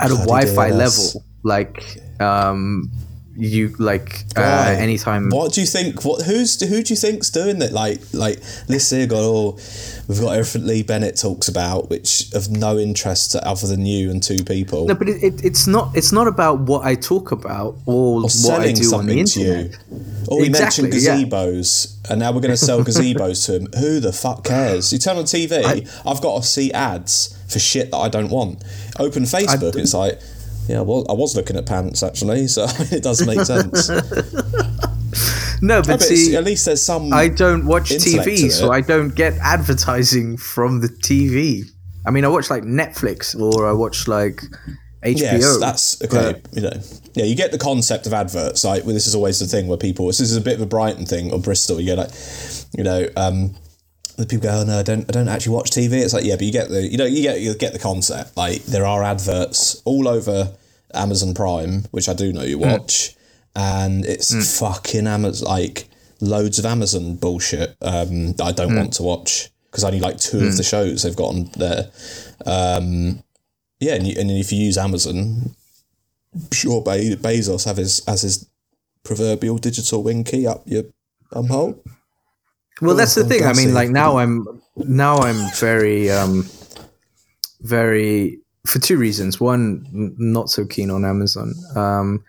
at 0.00 0.10
a 0.10 0.14
Wi-Fi 0.14 0.70
DNS. 0.70 0.76
level, 0.76 1.24
like 1.42 2.00
um, 2.20 2.90
you 3.36 3.74
like 3.78 4.24
uh, 4.36 4.76
anytime. 4.78 5.28
What 5.30 5.52
do 5.52 5.60
you 5.60 5.66
think? 5.66 6.04
What 6.04 6.24
who's 6.24 6.60
who 6.60 6.82
do 6.82 6.92
you 6.92 6.96
think's 6.96 7.30
doing 7.30 7.58
that? 7.58 7.72
Like 7.72 8.00
like 8.12 8.40
this 8.66 8.90
here 8.90 9.06
got 9.06 9.22
all 9.22 9.58
we've 10.08 10.20
got 10.20 10.36
everything 10.36 10.66
Lee 10.66 10.82
Bennett 10.82 11.16
talks 11.16 11.48
about, 11.48 11.90
which 11.90 12.32
of 12.32 12.50
no 12.50 12.78
interest 12.78 13.32
to 13.32 13.46
other 13.46 13.66
than 13.66 13.86
you 13.86 14.10
and 14.10 14.22
two 14.22 14.44
people. 14.44 14.86
No, 14.86 14.94
but 14.94 15.08
it, 15.08 15.22
it, 15.22 15.44
it's 15.44 15.66
not 15.66 15.96
it's 15.96 16.12
not 16.12 16.28
about 16.28 16.60
what 16.60 16.84
I 16.84 16.94
talk 16.94 17.32
about 17.32 17.76
or, 17.86 18.22
or 18.22 18.22
what 18.22 18.60
I 18.60 18.72
do 18.72 18.94
on 18.94 19.06
the 19.06 19.18
internet. 19.18 19.76
Or 20.28 20.40
we 20.40 20.46
exactly, 20.46 20.84
mentioned 20.88 21.30
gazebos, 21.30 21.98
yeah. 22.04 22.12
and 22.12 22.20
now 22.20 22.32
we're 22.32 22.40
going 22.40 22.50
to 22.50 22.56
sell 22.56 22.80
gazebos 22.84 23.46
to 23.46 23.56
him. 23.56 23.68
Who 23.78 24.00
the 24.00 24.12
fuck 24.12 24.44
cares? 24.44 24.92
You 24.92 24.98
turn 24.98 25.16
on 25.16 25.24
TV, 25.24 25.64
I, 25.64 26.08
have 26.08 26.22
got 26.22 26.42
to 26.42 26.46
see 26.46 26.72
ads 26.72 27.36
for 27.48 27.58
shit 27.58 27.90
that 27.90 27.96
I 27.98 28.08
don't 28.08 28.30
want. 28.30 28.62
Open 28.98 29.24
Facebook, 29.24 29.76
it's 29.76 29.94
like 29.94 30.20
yeah, 30.68 30.80
well, 30.80 31.04
I 31.08 31.12
was 31.12 31.36
looking 31.36 31.56
at 31.56 31.66
pants 31.66 32.02
actually, 32.02 32.46
so 32.46 32.64
it 32.68 33.02
does 33.02 33.26
make 33.26 33.40
sense. 33.40 33.88
no, 35.62 35.82
but, 35.82 36.00
see, 36.00 36.36
at 36.36 36.44
least 36.44 36.64
there's 36.64 36.82
some. 36.82 37.12
I 37.12 37.28
don't 37.28 37.66
watch 37.66 37.90
TV, 37.90 38.50
so 38.50 38.72
I 38.72 38.80
don't 38.80 39.14
get 39.14 39.34
advertising 39.38 40.36
from 40.36 40.80
the 40.80 40.88
TV. 40.88 41.64
I 42.06 42.10
mean, 42.10 42.24
I 42.24 42.28
watch 42.28 42.50
like 42.50 42.64
Netflix 42.64 43.38
or 43.38 43.66
I 43.66 43.72
watch 43.72 44.08
like 44.08 44.42
HBO. 45.02 45.20
Yes, 45.20 45.60
that's 45.60 46.02
okay. 46.02 46.40
But, 46.40 46.54
you 46.54 46.62
know, 46.62 46.80
yeah, 47.14 47.24
you 47.24 47.34
get 47.34 47.52
the 47.52 47.58
concept 47.58 48.06
of 48.06 48.14
adverts. 48.14 48.64
Like, 48.64 48.84
well, 48.84 48.94
this 48.94 49.06
is 49.06 49.14
always 49.14 49.38
the 49.38 49.46
thing 49.46 49.68
where 49.68 49.78
people. 49.78 50.06
This 50.06 50.20
is 50.20 50.36
a 50.36 50.40
bit 50.40 50.54
of 50.54 50.62
a 50.62 50.66
Brighton 50.66 51.06
thing 51.06 51.32
or 51.32 51.38
Bristol. 51.38 51.80
You 51.80 51.94
get 51.94 51.98
like, 51.98 52.10
you 52.76 52.84
know, 52.84 53.06
um, 53.16 53.54
the 54.16 54.26
people 54.26 54.44
go, 54.44 54.60
oh, 54.60 54.64
no, 54.64 54.78
I 54.78 54.82
don't, 54.82 55.08
I 55.08 55.12
don't 55.12 55.28
actually 55.28 55.54
watch 55.54 55.70
TV. 55.70 55.92
It's 55.94 56.14
like, 56.14 56.24
yeah, 56.24 56.36
but 56.36 56.42
you 56.42 56.52
get 56.52 56.68
the, 56.68 56.86
you 56.86 56.96
know, 56.96 57.04
you 57.04 57.22
get, 57.22 57.40
you 57.40 57.54
get 57.54 57.72
the 57.72 57.78
concept. 57.78 58.36
Like 58.36 58.64
there 58.64 58.86
are 58.86 59.02
adverts 59.02 59.82
all 59.84 60.08
over 60.08 60.52
Amazon 60.92 61.34
Prime, 61.34 61.84
which 61.90 62.08
I 62.08 62.14
do 62.14 62.32
know 62.32 62.42
you 62.42 62.58
hmm. 62.58 62.70
watch, 62.70 63.10
mm. 63.10 63.16
and 63.56 64.04
it's 64.04 64.32
mm. 64.32 64.58
fucking 64.60 65.06
Amazon, 65.06 65.48
like 65.48 65.88
loads 66.20 66.58
of 66.58 66.64
Amazon 66.64 67.16
bullshit 67.16 67.76
um, 67.82 68.32
that 68.34 68.44
I 68.44 68.52
don't 68.52 68.72
mm. 68.72 68.78
want 68.78 68.92
to 68.94 69.02
watch 69.02 69.50
because 69.66 69.84
I 69.84 69.88
only 69.88 70.00
like 70.00 70.18
two 70.18 70.38
of 70.38 70.50
hmm. 70.50 70.56
the 70.56 70.62
shows 70.62 71.02
they've 71.02 71.16
got 71.16 71.30
on 71.30 71.50
there. 71.56 71.90
Um, 72.46 73.24
yeah, 73.80 73.94
and, 73.94 74.06
you, 74.06 74.14
and 74.18 74.30
if 74.30 74.52
you 74.52 74.58
use 74.60 74.78
Amazon, 74.78 75.54
sure, 76.52 76.80
Be- 76.80 77.16
Bezos 77.16 77.64
have 77.64 77.76
his 77.76 78.02
has 78.06 78.22
his 78.22 78.48
proverbial 79.02 79.58
digital 79.58 80.02
wing 80.02 80.24
key 80.24 80.46
up 80.46 80.62
your 80.66 80.84
um 81.32 81.48
hole. 81.48 81.82
Well, 82.80 82.96
that's 82.96 83.14
the 83.14 83.24
thing. 83.24 83.44
I 83.44 83.52
mean, 83.52 83.72
like 83.72 83.90
now 83.90 84.18
I'm 84.18 84.46
now 84.76 85.18
I'm 85.18 85.50
very 85.56 86.10
um 86.10 86.48
very 87.60 88.40
for 88.66 88.78
two 88.78 88.96
reasons. 88.96 89.40
One, 89.40 89.86
not 90.18 90.48
so 90.48 90.64
keen 90.64 90.90
on 90.90 91.04
Amazon. 91.04 91.54
Um, 91.76 92.24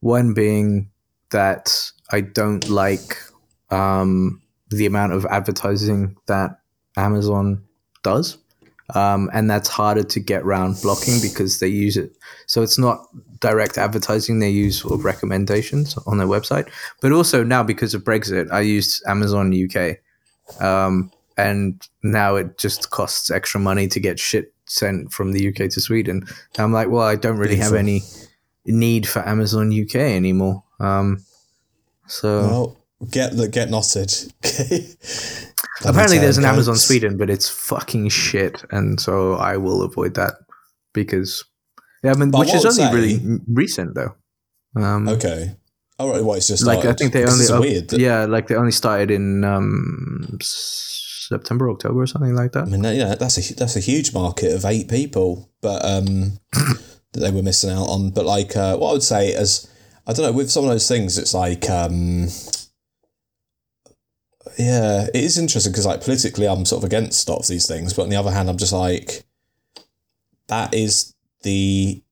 one 0.00 0.34
being 0.34 0.90
that 1.30 1.92
I 2.10 2.20
don't 2.20 2.68
like 2.68 3.16
um, 3.70 4.40
the 4.70 4.86
amount 4.86 5.12
of 5.12 5.26
advertising 5.26 6.16
that 6.26 6.60
Amazon 6.96 7.64
does. 8.02 8.38
Um, 8.94 9.30
and 9.32 9.50
that's 9.50 9.68
harder 9.68 10.02
to 10.02 10.20
get 10.20 10.42
around 10.42 10.80
blocking 10.82 11.20
because 11.20 11.60
they 11.60 11.68
use 11.68 11.96
it. 11.96 12.16
So 12.46 12.62
it's 12.62 12.78
not 12.78 13.06
direct 13.40 13.78
advertising; 13.78 14.38
they 14.38 14.50
use 14.50 14.80
sort 14.80 14.94
of 14.94 15.04
recommendations 15.04 15.96
on 16.06 16.18
their 16.18 16.26
website. 16.26 16.68
But 17.00 17.12
also 17.12 17.44
now 17.44 17.62
because 17.62 17.94
of 17.94 18.04
Brexit, 18.04 18.50
I 18.50 18.60
used 18.60 19.02
Amazon 19.06 19.52
UK, 19.52 19.98
um, 20.62 21.10
and 21.36 21.86
now 22.02 22.36
it 22.36 22.58
just 22.58 22.90
costs 22.90 23.30
extra 23.30 23.60
money 23.60 23.88
to 23.88 24.00
get 24.00 24.18
shit 24.18 24.52
sent 24.66 25.12
from 25.12 25.32
the 25.32 25.48
UK 25.48 25.70
to 25.70 25.80
Sweden. 25.80 26.24
And 26.54 26.64
I'm 26.64 26.72
like, 26.72 26.88
well, 26.88 27.06
I 27.06 27.16
don't 27.16 27.38
really 27.38 27.56
have 27.56 27.74
any 27.74 28.02
need 28.64 29.08
for 29.08 29.26
Amazon 29.26 29.72
UK 29.72 29.96
anymore. 29.96 30.62
Um, 30.78 31.24
so 32.06 32.40
well, 32.40 32.76
get 33.10 33.36
the 33.36 33.48
get 33.48 33.70
knotted. 33.70 34.12
Apparently, 35.84 36.18
there's 36.18 36.38
an 36.38 36.44
Amazon 36.44 36.76
Sweden, 36.76 37.16
but 37.16 37.30
it's 37.30 37.48
fucking 37.48 38.08
shit, 38.10 38.64
and 38.70 39.00
so 39.00 39.34
I 39.34 39.56
will 39.56 39.82
avoid 39.82 40.14
that 40.14 40.34
because 40.92 41.44
yeah, 42.02 42.12
I 42.12 42.14
mean, 42.14 42.30
but 42.30 42.40
which 42.40 42.54
is 42.54 42.64
only 42.64 42.94
really 42.94 43.40
recent 43.46 43.94
though. 43.94 44.14
Um, 44.76 45.08
okay. 45.08 45.56
All 45.98 46.10
right. 46.10 46.24
Well, 46.24 46.36
it's 46.36 46.46
just 46.48 46.64
like 46.64 46.80
started. 46.80 46.94
I 46.94 46.96
think 46.96 47.12
they 47.12 47.24
only 47.24 47.68
weird. 47.68 47.92
Yeah, 47.92 48.24
like 48.24 48.48
they 48.48 48.54
only 48.54 48.72
started 48.72 49.10
in 49.10 49.44
um, 49.44 50.38
September, 50.40 51.70
October, 51.70 52.00
or 52.00 52.06
something 52.06 52.34
like 52.34 52.52
that. 52.52 52.62
I 52.62 52.66
mean, 52.66 52.82
yeah, 52.84 53.14
that's 53.14 53.36
a 53.36 53.54
that's 53.54 53.76
a 53.76 53.80
huge 53.80 54.14
market 54.14 54.54
of 54.54 54.64
eight 54.64 54.88
people, 54.88 55.50
but 55.60 55.84
um, 55.84 56.38
that 56.52 57.20
they 57.20 57.30
were 57.30 57.42
missing 57.42 57.70
out 57.70 57.88
on. 57.88 58.10
But 58.10 58.24
like, 58.24 58.56
uh, 58.56 58.76
what 58.78 58.90
I 58.90 58.92
would 58.92 59.02
say 59.02 59.28
is, 59.28 59.70
I 60.06 60.12
don't 60.12 60.24
know, 60.24 60.32
with 60.32 60.50
some 60.50 60.64
of 60.64 60.70
those 60.70 60.88
things, 60.88 61.18
it's 61.18 61.34
like, 61.34 61.68
um, 61.68 62.28
yeah, 64.60 65.06
it 65.14 65.24
is 65.24 65.38
interesting 65.38 65.72
because 65.72 65.86
like 65.86 66.02
politically, 66.02 66.46
I'm 66.46 66.64
sort 66.64 66.82
of 66.82 66.86
against 66.86 67.28
a 67.28 67.32
lot 67.32 67.40
of 67.40 67.48
these 67.48 67.66
things, 67.66 67.92
but 67.92 68.02
on 68.02 68.08
the 68.08 68.16
other 68.16 68.30
hand, 68.30 68.48
I'm 68.48 68.58
just 68.58 68.72
like, 68.72 69.24
that 70.48 70.74
is 70.74 71.14
the 71.42 72.02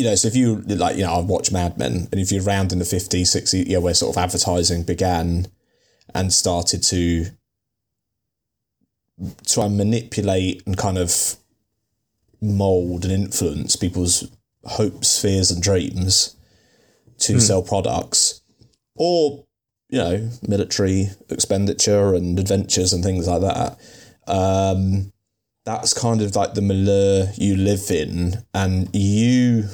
you 0.00 0.06
know, 0.06 0.14
so 0.14 0.28
if 0.28 0.34
you 0.34 0.56
like, 0.62 0.96
you 0.96 1.02
know, 1.02 1.12
I 1.12 1.20
watch 1.20 1.52
Mad 1.52 1.76
Men, 1.76 2.08
and 2.10 2.20
if 2.20 2.32
you're 2.32 2.42
around 2.42 2.72
in 2.72 2.78
the 2.78 2.86
50s, 2.86 3.20
60s, 3.20 3.64
yeah, 3.66 3.78
where 3.78 3.92
sort 3.92 4.16
of 4.16 4.22
advertising 4.22 4.82
began, 4.82 5.48
and 6.14 6.32
started 6.32 6.82
to 6.84 7.26
try 9.46 9.66
and 9.66 9.76
manipulate 9.76 10.62
and 10.66 10.78
kind 10.78 10.96
of 10.96 11.36
mold 12.40 13.04
and 13.04 13.12
influence 13.12 13.76
people's 13.76 14.30
hopes, 14.64 15.20
fears, 15.20 15.50
and 15.50 15.62
dreams 15.62 16.34
to 17.18 17.34
mm. 17.34 17.40
sell 17.40 17.62
products 17.62 18.40
or, 18.94 19.44
you 19.90 19.98
know, 19.98 20.30
military 20.46 21.08
expenditure 21.28 22.14
and 22.14 22.38
adventures 22.38 22.92
and 22.92 23.02
things 23.02 23.26
like 23.26 23.42
that. 23.42 23.78
Um, 24.26 25.12
that's 25.64 25.92
kind 25.92 26.22
of 26.22 26.34
like 26.36 26.54
the 26.54 26.62
milieu 26.62 27.26
you 27.36 27.56
live 27.56 27.90
in, 27.90 28.44
and 28.54 28.88
you 28.94 29.64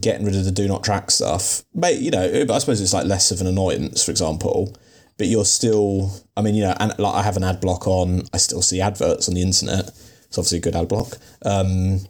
getting 0.00 0.26
rid 0.26 0.34
of 0.34 0.44
the 0.44 0.50
do 0.50 0.66
not 0.66 0.82
track 0.82 1.10
stuff. 1.10 1.62
But 1.74 1.98
you 1.98 2.10
know, 2.10 2.46
I 2.50 2.58
suppose 2.58 2.80
it's 2.80 2.94
like 2.94 3.06
less 3.06 3.30
of 3.30 3.40
an 3.40 3.46
annoyance, 3.46 4.04
for 4.04 4.10
example. 4.10 4.74
But 5.16 5.28
you're 5.28 5.44
still, 5.44 6.10
I 6.36 6.42
mean, 6.42 6.56
you 6.56 6.64
know, 6.64 6.74
and 6.80 6.92
like 6.98 7.14
I 7.14 7.22
have 7.22 7.36
an 7.36 7.44
ad 7.44 7.60
block 7.60 7.86
on. 7.86 8.22
I 8.32 8.38
still 8.38 8.62
see 8.62 8.80
adverts 8.80 9.28
on 9.28 9.34
the 9.34 9.42
internet. 9.42 9.90
It's 10.26 10.38
obviously 10.38 10.58
a 10.58 10.62
good 10.62 10.74
ad 10.74 10.88
block. 10.88 11.18
Um, 11.44 12.00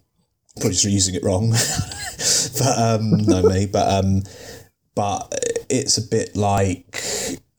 probably 0.57 0.71
just 0.71 0.85
using 0.85 1.15
it 1.15 1.25
wrong, 1.25 1.51
but 2.59 2.79
um, 2.79 3.11
no 3.27 3.43
me. 3.43 3.67
But 3.67 4.05
um, 4.05 4.23
but 4.95 5.33
it's 5.69 5.99
a 5.99 6.03
bit 6.03 6.37
like. 6.37 7.01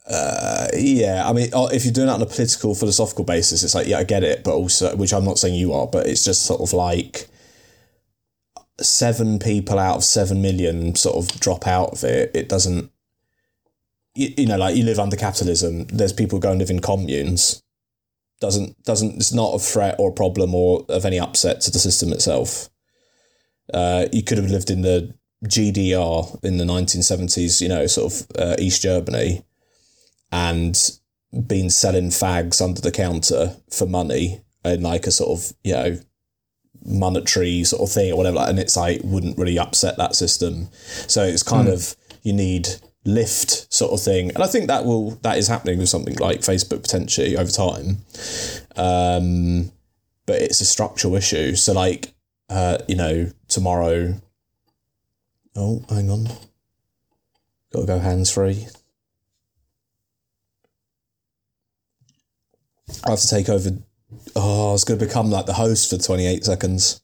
Uh, 0.08 0.68
yeah, 0.76 1.28
I 1.28 1.32
mean, 1.32 1.50
oh, 1.52 1.66
if 1.66 1.84
you're 1.84 1.92
doing 1.92 2.06
that 2.06 2.14
on 2.14 2.22
a 2.22 2.26
political, 2.26 2.76
philosophical 2.76 3.24
basis, 3.24 3.64
it's 3.64 3.74
like, 3.74 3.88
yeah, 3.88 3.98
I 3.98 4.04
get 4.04 4.22
it, 4.22 4.44
but 4.44 4.52
also, 4.52 4.94
which 4.94 5.12
I'm 5.12 5.24
not 5.24 5.36
saying 5.36 5.56
you 5.56 5.72
are, 5.72 5.88
but 5.88 6.06
it's 6.06 6.22
just 6.24 6.46
sort 6.46 6.60
of 6.60 6.72
like, 6.72 7.28
seven 8.80 9.38
people 9.38 9.78
out 9.78 9.96
of 9.96 10.04
seven 10.04 10.42
million 10.42 10.94
sort 10.94 11.16
of 11.16 11.40
drop 11.40 11.66
out 11.66 11.90
of 11.90 12.04
it, 12.04 12.30
it 12.34 12.48
doesn't. 12.48 12.90
You, 14.14 14.32
you 14.36 14.46
know, 14.46 14.56
like 14.56 14.76
you 14.76 14.84
live 14.84 14.98
under 14.98 15.16
capitalism. 15.16 15.86
There's 15.86 16.12
people 16.12 16.38
go 16.38 16.50
and 16.50 16.58
live 16.58 16.70
in 16.70 16.80
communes, 16.80 17.62
doesn't 18.40 18.82
doesn't 18.84 19.16
it's 19.16 19.32
not 19.32 19.54
a 19.54 19.58
threat 19.58 19.96
or 19.98 20.10
a 20.10 20.14
problem 20.14 20.54
or 20.54 20.84
of 20.88 21.04
any 21.04 21.18
upset 21.18 21.60
to 21.62 21.70
the 21.70 21.78
system 21.78 22.12
itself. 22.12 22.68
Uh, 23.72 24.06
you 24.12 24.22
could 24.22 24.38
have 24.38 24.50
lived 24.50 24.70
in 24.70 24.82
the 24.82 25.14
GDR 25.44 26.42
in 26.44 26.56
the 26.56 26.64
1970s, 26.64 27.60
you 27.60 27.68
know, 27.68 27.86
sort 27.86 28.12
of 28.12 28.26
uh, 28.38 28.56
East 28.58 28.82
Germany, 28.82 29.44
and 30.32 30.76
been 31.46 31.70
selling 31.70 32.08
fags 32.08 32.62
under 32.62 32.80
the 32.80 32.90
counter 32.90 33.56
for 33.70 33.86
money 33.86 34.40
in 34.64 34.82
like 34.82 35.06
a 35.06 35.10
sort 35.10 35.38
of, 35.38 35.52
you 35.62 35.72
know, 35.72 35.98
monetary 36.84 37.64
sort 37.64 37.82
of 37.82 37.92
thing 37.92 38.12
or 38.12 38.16
whatever. 38.16 38.38
And 38.38 38.58
it's 38.58 38.76
like, 38.76 39.00
wouldn't 39.04 39.38
really 39.38 39.58
upset 39.58 39.96
that 39.98 40.14
system. 40.14 40.68
So 41.06 41.22
it's 41.22 41.42
kind 41.42 41.68
of, 41.68 41.96
you 42.22 42.32
need 42.32 42.68
lift 43.04 43.72
sort 43.72 43.92
of 43.92 44.00
thing. 44.00 44.30
And 44.30 44.42
I 44.42 44.46
think 44.46 44.66
that 44.68 44.84
will, 44.84 45.12
that 45.22 45.38
is 45.38 45.48
happening 45.48 45.78
with 45.78 45.88
something 45.88 46.16
like 46.16 46.40
Facebook 46.40 46.82
potentially 46.82 47.36
over 47.36 47.50
time. 47.50 47.98
Um, 48.76 49.72
but 50.26 50.42
it's 50.42 50.60
a 50.60 50.66
structural 50.66 51.14
issue. 51.14 51.54
So 51.54 51.72
like, 51.72 52.14
uh, 52.48 52.78
you 52.88 52.96
know, 52.96 53.30
tomorrow 53.48 54.20
Oh, 55.56 55.82
hang 55.88 56.10
on. 56.10 56.28
Gotta 57.72 57.86
go 57.86 57.98
hands 57.98 58.30
free. 58.30 58.66
I 63.04 63.10
have 63.10 63.20
to 63.20 63.28
take 63.28 63.48
over. 63.48 63.70
Oh, 64.34 64.70
I 64.70 64.72
was 64.72 64.84
going 64.84 65.00
to 65.00 65.06
become 65.06 65.30
like 65.30 65.46
the 65.46 65.54
host 65.54 65.90
for 65.90 65.96
28 65.96 66.44
seconds. 66.44 67.00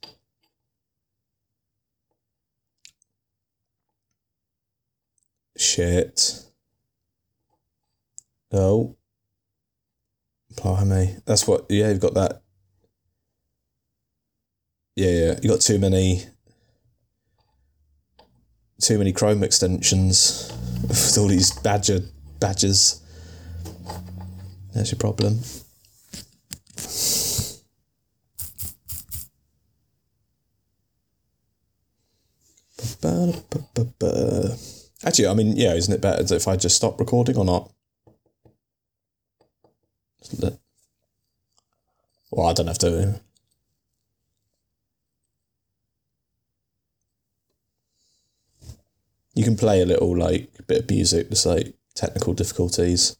Shit. 5.57 6.45
Oh. 8.53 8.97
Blimey. 10.57 11.17
That's 11.25 11.47
what, 11.47 11.67
yeah, 11.71 11.89
you've 11.89 12.01
got 12.01 12.15
that. 12.15 12.43
Yeah, 14.95 15.11
yeah. 15.11 15.41
You 15.43 15.49
got 15.49 15.63
too 15.63 15.79
many 15.79 16.25
too 18.83 18.99
many 18.99 19.13
Chrome 19.13 19.45
extensions 19.45 20.53
with 20.83 21.17
all 21.17 21.29
these 21.29 21.53
badger 21.61 22.01
badges. 22.41 23.01
That's 24.75 24.91
your 24.91 24.99
problem. 24.99 25.41
Actually, 35.05 35.29
I 35.29 35.35
mean, 35.35 35.57
yeah, 35.57 35.75
isn't 35.75 35.93
it 35.93 36.01
better 36.01 36.35
if 36.35 36.49
I 36.49 36.57
just 36.57 36.77
stop 36.77 36.99
recording 36.99 37.37
or 37.37 37.45
not? 37.45 37.71
Well, 42.31 42.47
I 42.47 42.53
don't 42.53 42.69
have 42.69 42.79
to. 42.79 43.21
You 49.35 49.45
can 49.45 49.57
play 49.57 49.83
a 49.83 49.87
little 49.87 50.17
like 50.17 50.51
bit 50.67 50.83
of 50.85 50.91
music, 50.91 51.31
just 51.31 51.47
like 51.47 51.75
technical 51.95 52.35
difficulties. 52.35 53.17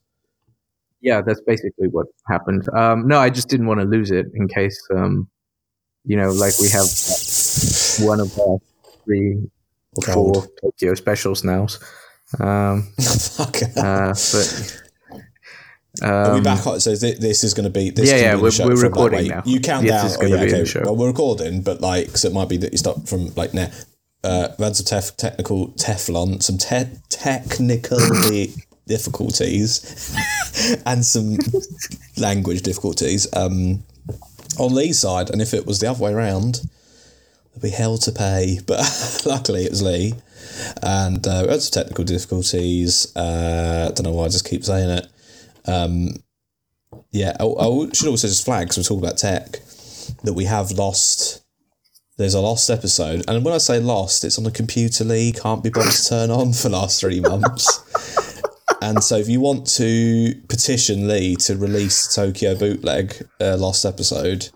Yeah, 1.01 1.21
that's 1.21 1.41
basically 1.41 1.89
what 1.89 2.07
happened. 2.29 2.69
Um, 2.75 3.09
no, 3.09 3.19
I 3.19 3.29
just 3.31 3.49
didn't 3.49 3.67
want 3.67 3.81
to 3.81 3.87
lose 3.87 4.11
it 4.11 4.27
in 4.35 4.47
case, 4.47 4.81
um, 4.95 5.29
you 6.05 6.17
know, 6.17 6.31
like 6.31 6.59
we 6.61 6.69
have 6.69 6.87
one 8.07 8.21
of 8.21 8.39
our 8.39 8.59
three 9.05 9.51
or 9.97 10.13
four 10.13 10.47
Tokyo 10.63 10.95
specials 10.95 11.43
now. 11.43 11.67
Um, 12.39 12.83
Fuck. 13.01 13.57
Uh, 13.77 14.15
but 14.15 14.83
um, 16.03 16.11
Are 16.11 16.35
we 16.35 16.41
back 16.41 16.67
on? 16.67 16.81
So 16.81 16.95
th- 16.95 17.19
this 17.19 17.45
is 17.45 17.53
going 17.53 17.65
to 17.65 17.71
be 17.71 17.91
this. 17.91 18.11
Yeah, 18.11 18.19
yeah, 18.19 18.35
we're, 18.37 18.51
we're 18.65 18.81
recording 18.83 19.29
now. 19.29 19.43
You 19.45 19.61
count 19.61 19.87
down. 19.87 20.09
Oh, 20.21 20.27
yeah, 20.27 20.37
okay. 20.37 20.65
Well, 20.83 20.97
we're 20.97 21.09
recording, 21.09 21.63
but 21.63 21.81
like, 21.81 22.17
so 22.17 22.29
it 22.29 22.35
might 22.35 22.49
be 22.49 22.57
that 22.59 22.73
you 22.73 22.79
stop 22.79 23.09
from 23.09 23.35
like 23.35 23.53
now 23.55 23.71
uh, 24.25 24.49
we 24.59 24.73
some 24.73 24.99
tef- 24.99 25.17
technical 25.17 25.69
Teflon, 25.71 26.43
some 26.43 26.59
te- 26.59 26.99
technical 27.09 27.99
difficulties, 28.87 30.17
and 30.87 31.05
some 31.05 31.39
language 32.17 32.63
difficulties 32.63 33.27
um, 33.35 33.83
on 34.59 34.75
Lee's 34.75 35.01
side. 35.01 35.31
And 35.31 35.43
if 35.43 35.55
it 35.55 35.67
was 35.67 35.81
the 35.81 35.91
other 35.91 36.03
way 36.03 36.13
around, 36.13 36.61
there'd 37.53 37.63
be 37.63 37.71
hell 37.71 37.99
to 37.99 38.13
pay. 38.13 38.61
But 38.67 39.23
luckily, 39.27 39.65
it 39.65 39.71
was 39.71 39.83
Lee. 39.83 40.15
And 40.83 41.27
uh, 41.27 41.43
we 41.45 41.53
had 41.53 41.63
some 41.63 41.83
technical 41.83 42.05
difficulties. 42.05 43.15
Uh, 43.17 43.91
don't 43.95 44.05
know 44.05 44.13
why 44.13 44.25
I 44.25 44.29
just 44.29 44.49
keep 44.49 44.65
saying 44.65 44.91
it. 44.91 45.07
Um, 45.67 46.23
yeah, 47.11 47.37
I, 47.41 47.45
I 47.45 47.89
should 47.93 48.09
also 48.09 48.29
just 48.29 48.45
flag, 48.45 48.67
because 48.67 48.79
we're 48.79 48.83
talking 48.85 49.05
about 49.05 49.19
tech, 49.19 49.61
that 50.25 50.35
we 50.35 50.45
have 50.45 50.73
lost 50.73 51.42
there's 52.23 52.35
a 52.35 52.41
lost 52.41 52.71
episode. 52.71 53.25
And 53.29 53.45
when 53.45 53.55
I 53.55 53.59
say 53.59 53.79
lost, 53.81 54.25
it's 54.25 54.39
on 54.39 54.47
a 54.47 54.51
computer 54.51 55.05
Lee, 55.05 55.33
can't 55.33 55.63
be 55.63 55.71
bothered 55.71 55.93
to 55.93 56.09
turn 56.09 56.31
on 56.31 56.53
for 56.53 56.69
the 56.69 56.77
last 56.77 57.01
three 57.01 57.21
months. 57.21 58.43
and 58.83 59.03
so 59.03 59.17
if 59.17 59.29
you 59.29 59.41
want 59.41 59.67
to 59.77 60.35
petition 60.49 61.09
Lee 61.09 61.37
to 61.37 61.57
release 61.57 62.15
Tokyo 62.15 62.55
Bootleg 62.55 63.29
uh, 63.41 63.57
Lost 63.57 63.85
episode, 63.85 64.49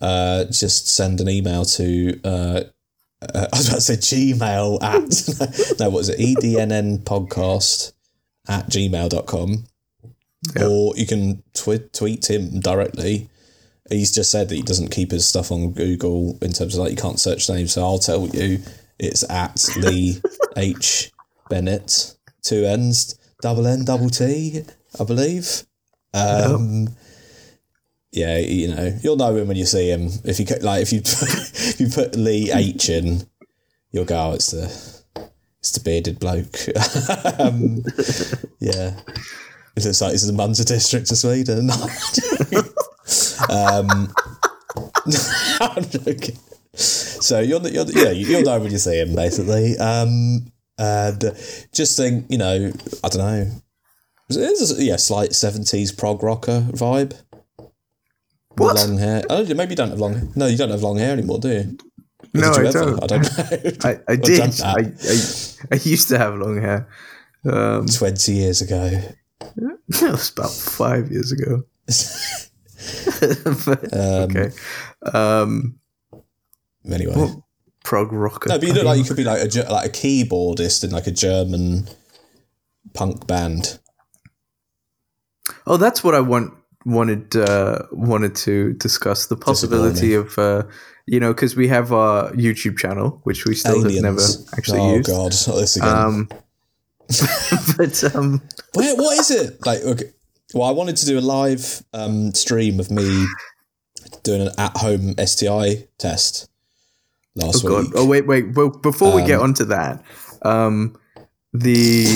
uh, 0.00 0.44
just 0.46 0.88
send 0.88 1.20
an 1.20 1.28
email 1.28 1.64
to 1.64 2.20
uh, 2.24 2.62
uh, 3.22 3.46
I 3.52 3.56
was 3.56 3.68
about 3.68 3.76
to 3.76 3.80
say 3.80 3.96
Gmail 3.96 4.82
at 4.82 5.78
no, 5.80 5.90
what 5.90 6.00
is 6.00 6.08
it? 6.08 6.18
EDNN 6.18 7.04
podcast 7.04 7.92
at 8.48 8.66
gmail.com. 8.66 9.64
Yep. 10.56 10.68
Or 10.68 10.92
you 10.96 11.06
can 11.06 11.42
twi- 11.54 11.88
tweet 11.92 12.28
him 12.28 12.58
directly 12.58 13.28
he's 13.92 14.12
just 14.12 14.30
said 14.30 14.48
that 14.48 14.54
he 14.54 14.62
doesn't 14.62 14.90
keep 14.90 15.10
his 15.10 15.26
stuff 15.26 15.52
on 15.52 15.72
Google 15.72 16.38
in 16.42 16.52
terms 16.52 16.74
of 16.74 16.80
like 16.80 16.90
you 16.90 16.96
can't 16.96 17.20
search 17.20 17.48
names. 17.48 17.72
So 17.72 17.82
I'll 17.82 17.98
tell 17.98 18.26
you, 18.28 18.60
it's 18.98 19.28
at 19.30 19.68
Lee 19.76 20.20
H 20.56 21.12
Bennett, 21.48 22.16
two 22.42 22.64
N's, 22.64 23.18
double 23.40 23.66
N, 23.66 23.84
double 23.84 24.10
T, 24.10 24.64
I 24.98 25.04
believe. 25.04 25.64
Um, 26.14 26.88
yeah, 28.10 28.38
you 28.38 28.74
know, 28.74 28.98
you'll 29.02 29.16
know 29.16 29.34
him 29.36 29.48
when 29.48 29.56
you 29.56 29.64
see 29.64 29.90
him. 29.90 30.08
If 30.24 30.38
you 30.38 30.46
like, 30.60 30.82
if 30.82 30.92
you 30.92 31.00
if 31.04 31.80
you 31.80 31.88
put 31.88 32.14
Lee 32.16 32.50
H 32.52 32.88
in, 32.88 33.26
you'll 33.90 34.04
go, 34.04 34.30
oh, 34.30 34.34
it's 34.34 34.50
the 34.50 34.64
it's 35.60 35.72
the 35.72 35.80
bearded 35.80 36.18
bloke. 36.18 36.58
um, 37.40 37.82
yeah, 38.58 38.98
it 39.76 39.84
looks 39.84 40.00
like 40.00 40.12
this 40.12 40.22
is 40.22 40.26
the 40.26 40.34
Munster 40.34 40.64
district 40.64 41.10
of 41.10 41.18
Sweden. 41.18 41.70
Um, 43.52 44.12
I'm 45.60 45.84
joking. 45.84 46.38
So 46.74 47.40
you're, 47.40 47.60
you're 47.68 47.84
yeah 47.90 48.10
you'll 48.10 48.42
know 48.42 48.58
when 48.58 48.72
you 48.72 48.78
see 48.78 48.98
him 48.98 49.14
basically. 49.14 49.76
Um, 49.78 50.52
and 50.78 51.20
just 51.72 51.96
think 51.96 52.26
you 52.30 52.38
know 52.38 52.72
I 53.04 53.08
don't 53.08 53.18
know. 53.18 53.50
It's 54.30 54.78
a, 54.78 54.82
yeah 54.82 54.96
slight 54.96 55.34
seventies 55.34 55.92
prog 55.92 56.22
rocker 56.22 56.66
vibe. 56.70 57.14
What? 58.56 58.76
long 58.76 58.98
hair. 58.98 59.22
Oh, 59.30 59.44
maybe 59.54 59.70
you 59.70 59.76
don't 59.76 59.90
have 59.90 60.00
long. 60.00 60.32
No, 60.36 60.46
you 60.46 60.56
don't 60.56 60.70
have 60.70 60.82
long 60.82 60.98
hair 60.98 61.12
anymore, 61.12 61.38
do 61.38 61.48
you? 61.48 61.78
no, 62.34 62.52
I 62.52 62.66
ever? 62.66 62.72
don't. 62.72 63.02
I 63.02 63.06
don't 63.06 63.22
know. 63.84 63.90
I, 63.90 64.00
I 64.08 64.16
did. 64.16 64.60
I, 64.62 64.70
I, 64.70 64.84
I 65.72 65.74
used 65.82 66.08
to 66.08 66.18
have 66.18 66.34
long 66.34 66.60
hair. 66.60 66.88
Um, 67.44 67.86
Twenty 67.86 68.32
years 68.32 68.60
ago. 68.62 69.00
That 70.00 70.12
was 70.12 70.30
about 70.30 70.50
five 70.50 71.10
years 71.10 71.32
ago. 71.32 71.64
but, 73.66 73.96
um, 73.96 74.30
okay. 74.30 74.50
Um, 75.12 75.78
anyway, 76.90 77.14
well, 77.16 77.46
prog 77.84 78.12
rocker. 78.12 78.48
No, 78.48 78.58
but 78.58 78.66
you 78.66 78.74
look 78.74 78.84
like 78.84 78.98
you 78.98 79.04
could 79.04 79.16
be 79.16 79.24
like 79.24 79.42
a 79.42 79.72
like 79.72 79.86
a 79.86 79.92
keyboardist 79.92 80.84
in 80.84 80.90
like 80.90 81.06
a 81.06 81.12
German 81.12 81.88
punk 82.94 83.26
band. 83.26 83.78
Oh, 85.66 85.76
that's 85.76 86.02
what 86.02 86.14
I 86.14 86.20
want 86.20 86.54
wanted 86.84 87.36
uh, 87.36 87.82
wanted 87.92 88.34
to 88.36 88.72
discuss 88.74 89.26
the 89.26 89.36
possibility 89.36 90.14
of 90.14 90.38
uh, 90.38 90.64
you 91.06 91.20
know 91.20 91.32
because 91.32 91.56
we 91.56 91.68
have 91.68 91.92
our 91.92 92.30
YouTube 92.32 92.78
channel 92.78 93.20
which 93.24 93.44
we 93.44 93.54
still 93.54 93.84
Aliens. 93.84 93.94
have 93.94 94.04
never 94.04 94.56
actually 94.56 94.80
oh, 94.80 94.96
used. 94.96 95.10
Oh 95.10 95.16
God, 95.16 95.34
not 95.46 95.60
this 95.60 95.76
again. 95.76 95.88
Um, 95.88 96.28
but 97.76 98.14
um, 98.14 98.42
Wait, 98.74 98.96
what 98.96 99.18
is 99.18 99.30
it 99.30 99.64
like? 99.66 99.82
Okay, 99.82 100.12
well, 100.54 100.68
I 100.68 100.72
wanted 100.72 100.96
to 100.98 101.06
do 101.06 101.18
a 101.18 101.20
live 101.20 101.82
um, 101.92 102.32
stream 102.34 102.80
of 102.80 102.90
me 102.90 103.26
doing 104.22 104.42
an 104.42 104.52
at-home 104.58 105.14
STI 105.24 105.86
test 105.98 106.48
last 107.34 107.64
oh, 107.64 107.82
week. 107.82 107.92
Oh 107.94 108.06
wait, 108.06 108.26
wait. 108.26 108.54
Well, 108.54 108.70
before 108.70 109.14
we 109.14 109.24
get 109.24 109.38
um, 109.38 109.44
onto 109.44 109.64
that, 109.66 110.02
um, 110.42 110.98
the 111.52 112.06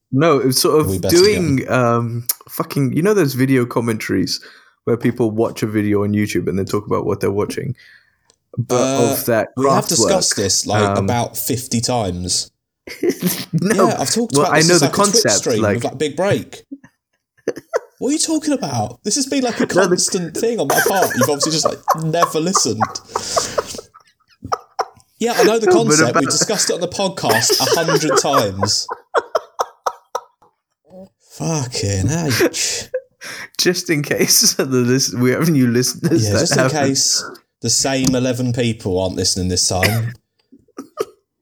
no, 0.12 0.38
it 0.38 0.46
was 0.46 0.60
sort 0.60 0.80
of 0.80 1.00
doing 1.02 1.68
um, 1.70 2.26
fucking. 2.48 2.92
You 2.92 3.02
know 3.02 3.14
those 3.14 3.34
video 3.34 3.64
commentaries 3.66 4.44
where 4.84 4.96
people 4.96 5.30
watch 5.30 5.62
a 5.62 5.66
video 5.66 6.04
on 6.04 6.12
YouTube 6.12 6.48
and 6.48 6.58
then 6.58 6.66
talk 6.66 6.86
about 6.86 7.04
what 7.04 7.20
they're 7.20 7.30
watching. 7.30 7.74
But 8.56 8.80
uh, 8.80 9.12
of 9.12 9.26
that, 9.26 9.48
we 9.56 9.68
have 9.68 9.86
discussed 9.86 10.36
work, 10.36 10.44
this 10.44 10.66
like 10.66 10.82
um, 10.82 11.04
about 11.04 11.36
fifty 11.36 11.80
times. 11.80 12.50
no, 13.52 13.88
yeah, 13.88 13.96
I've 13.98 14.10
talked 14.10 14.32
well, 14.34 14.46
about. 14.46 14.54
I 14.54 14.60
know 14.60 14.78
the 14.78 14.86
like 14.86 14.92
concept, 14.92 15.46
like, 15.58 15.84
like 15.84 15.98
big 15.98 16.16
break. 16.16 16.64
What 17.98 18.10
are 18.10 18.12
you 18.12 18.18
talking 18.18 18.52
about? 18.52 19.02
This 19.02 19.16
has 19.16 19.26
been 19.26 19.42
like 19.44 19.60
a 19.60 19.66
constant 19.78 20.36
thing 20.36 20.60
on 20.60 20.68
my 20.68 20.80
part. 20.86 21.10
You've 21.16 21.28
obviously 21.28 21.52
just 21.52 21.64
like 21.64 21.78
never 22.04 22.38
listened. 22.40 22.80
Yeah, 25.18 25.32
I 25.36 25.42
know 25.44 25.58
the 25.58 25.66
concept. 25.72 26.16
We 26.18 26.26
discussed 26.26 26.70
it 26.70 26.74
on 26.74 26.80
the 26.80 26.88
podcast 26.88 27.60
a 27.60 27.84
hundred 27.84 28.16
times. 28.20 28.86
Fucking 31.32 32.08
ouch. 32.10 32.88
Just 33.58 33.90
in 33.90 34.02
case 34.02 34.54
the 34.54 34.64
lis- 34.64 35.14
we 35.14 35.30
have 35.30 35.48
new 35.48 35.66
listeners. 35.68 36.24
Yeah, 36.24 36.38
just 36.38 36.52
in 36.52 36.58
haven't- 36.58 36.78
case 36.78 37.24
the 37.60 37.70
same 37.70 38.14
11 38.14 38.52
people 38.52 39.00
aren't 39.00 39.16
listening 39.16 39.48
this 39.48 39.66
time. 39.68 40.12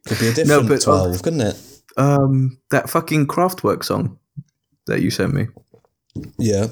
Could 0.07 0.18
be 0.18 0.28
a 0.28 0.32
different 0.32 0.68
but, 0.68 0.80
uh, 0.88 1.02
12, 1.11 1.22
couldn't 1.22 1.40
it? 1.42 1.62
Um, 1.98 2.59
that 2.70 2.88
fucking 2.88 3.26
Kraftwerk 3.26 3.84
song 3.84 4.18
that 4.86 5.02
you 5.02 5.11
sent 5.11 5.34
me, 5.34 5.48
Yeah. 6.38 6.68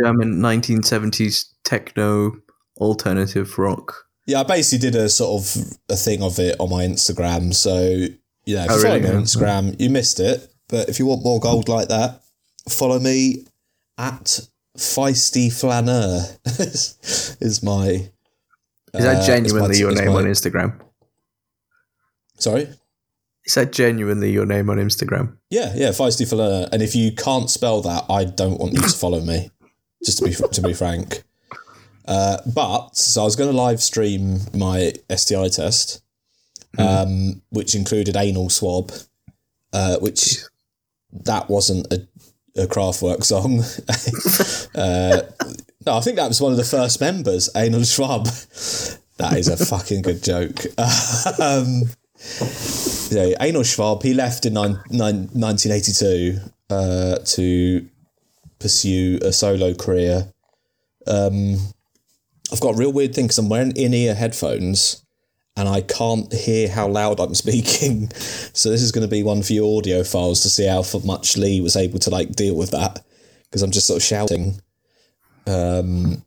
German 0.00 0.36
1970s 0.36 1.46
techno 1.64 2.32
alternative 2.78 3.58
rock. 3.58 4.06
Yeah, 4.26 4.40
I 4.40 4.42
basically 4.44 4.90
did 4.90 5.00
a 5.00 5.08
sort 5.08 5.42
of 5.42 5.72
a 5.88 5.96
thing 5.96 6.22
of 6.22 6.38
it 6.38 6.54
on 6.60 6.70
my 6.70 6.84
Instagram. 6.84 7.52
So, 7.52 8.06
yeah, 8.44 8.64
if 8.64 8.70
Oh, 8.70 8.76
you 8.76 8.82
follow 8.82 9.00
me 9.00 9.08
on 9.08 9.22
Instagram, 9.22 9.80
you 9.80 9.90
missed 9.90 10.20
it. 10.20 10.48
But 10.68 10.88
if 10.88 10.98
you 10.98 11.06
want 11.06 11.24
more 11.24 11.40
gold 11.40 11.68
like 11.68 11.88
that, 11.88 12.22
follow 12.68 12.98
me 13.00 13.46
at 13.98 14.40
Feisty 14.78 15.52
Flaneur 15.52 16.20
is, 16.46 17.60
my. 17.62 18.08
Is 18.94 19.04
that 19.04 19.22
uh, 19.22 19.26
genuinely 19.26 19.70
is 19.72 19.82
my- 19.82 19.88
your 19.88 19.92
name 19.94 20.12
my- 20.12 20.20
on 20.20 20.24
Instagram? 20.26 20.80
Sorry? 22.38 22.68
Is 23.44 23.54
that 23.54 23.72
genuinely 23.72 24.30
your 24.30 24.46
name 24.46 24.70
on 24.70 24.76
Instagram? 24.76 25.36
Yeah, 25.50 25.72
yeah, 25.74 25.88
Feisty 25.88 26.28
Flaneur. 26.28 26.68
And 26.72 26.80
if 26.82 26.94
you 26.94 27.12
can't 27.12 27.50
spell 27.50 27.82
that, 27.82 28.04
I 28.08 28.24
don't 28.24 28.58
want 28.58 28.74
you 28.74 28.82
to 28.82 28.88
follow 28.88 29.20
me, 29.20 29.50
just 30.04 30.18
to 30.18 30.24
be 30.24 30.32
to 30.32 30.62
be 30.62 30.72
frank. 30.72 31.24
Uh, 32.06 32.38
but 32.54 32.96
so 32.96 33.22
I 33.22 33.24
was 33.24 33.36
going 33.36 33.50
to 33.50 33.56
live 33.56 33.82
stream 33.82 34.38
my 34.54 34.92
STI 35.14 35.48
test, 35.48 36.02
um, 36.78 37.42
which 37.50 37.74
included 37.74 38.16
anal 38.16 38.48
swab, 38.48 38.92
uh, 39.72 39.98
which 39.98 40.38
that 41.12 41.48
wasn't 41.48 41.92
a, 41.92 42.06
a 42.56 42.66
Kraftwerk 42.66 43.24
song. 43.24 43.60
uh, 44.74 45.22
no, 45.84 45.96
I 45.96 46.00
think 46.00 46.16
that 46.16 46.28
was 46.28 46.40
one 46.40 46.52
of 46.52 46.58
the 46.58 46.64
first 46.64 47.00
members, 47.00 47.50
Anal 47.56 47.84
swab. 47.84 48.26
That 49.18 49.34
is 49.36 49.48
a 49.48 49.56
fucking 49.56 50.02
good 50.02 50.22
joke. 50.22 50.60
um, 51.40 51.84
yeah, 53.10 53.34
Anal 53.40 53.62
Schwab, 53.62 54.02
he 54.02 54.14
left 54.14 54.46
in 54.46 54.54
nine, 54.54 54.78
nine, 54.90 55.28
1982 55.32 56.38
uh, 56.70 57.16
to 57.18 57.88
pursue 58.58 59.18
a 59.22 59.32
solo 59.32 59.74
career. 59.74 60.32
Um, 61.06 61.56
I've 62.52 62.60
got 62.60 62.74
a 62.74 62.78
real 62.78 62.92
weird 62.92 63.14
thing 63.14 63.24
because 63.24 63.38
I'm 63.38 63.48
wearing 63.48 63.76
in 63.76 63.94
ear 63.94 64.14
headphones 64.14 65.04
and 65.56 65.68
I 65.68 65.80
can't 65.80 66.32
hear 66.32 66.68
how 66.68 66.88
loud 66.88 67.20
I'm 67.20 67.34
speaking. 67.34 68.10
So 68.52 68.70
this 68.70 68.82
is 68.82 68.92
going 68.92 69.06
to 69.06 69.10
be 69.10 69.22
one 69.22 69.42
for 69.42 69.52
your 69.52 69.78
audio 69.78 70.04
files 70.04 70.42
to 70.42 70.50
see 70.50 70.66
how 70.66 70.84
much 71.04 71.36
Lee 71.36 71.60
was 71.60 71.76
able 71.76 71.98
to 72.00 72.10
like 72.10 72.32
deal 72.32 72.56
with 72.56 72.70
that 72.70 73.04
because 73.44 73.62
I'm 73.62 73.70
just 73.70 73.86
sort 73.86 73.98
of 73.98 74.02
shouting. 74.02 74.60
Um, 75.46 76.24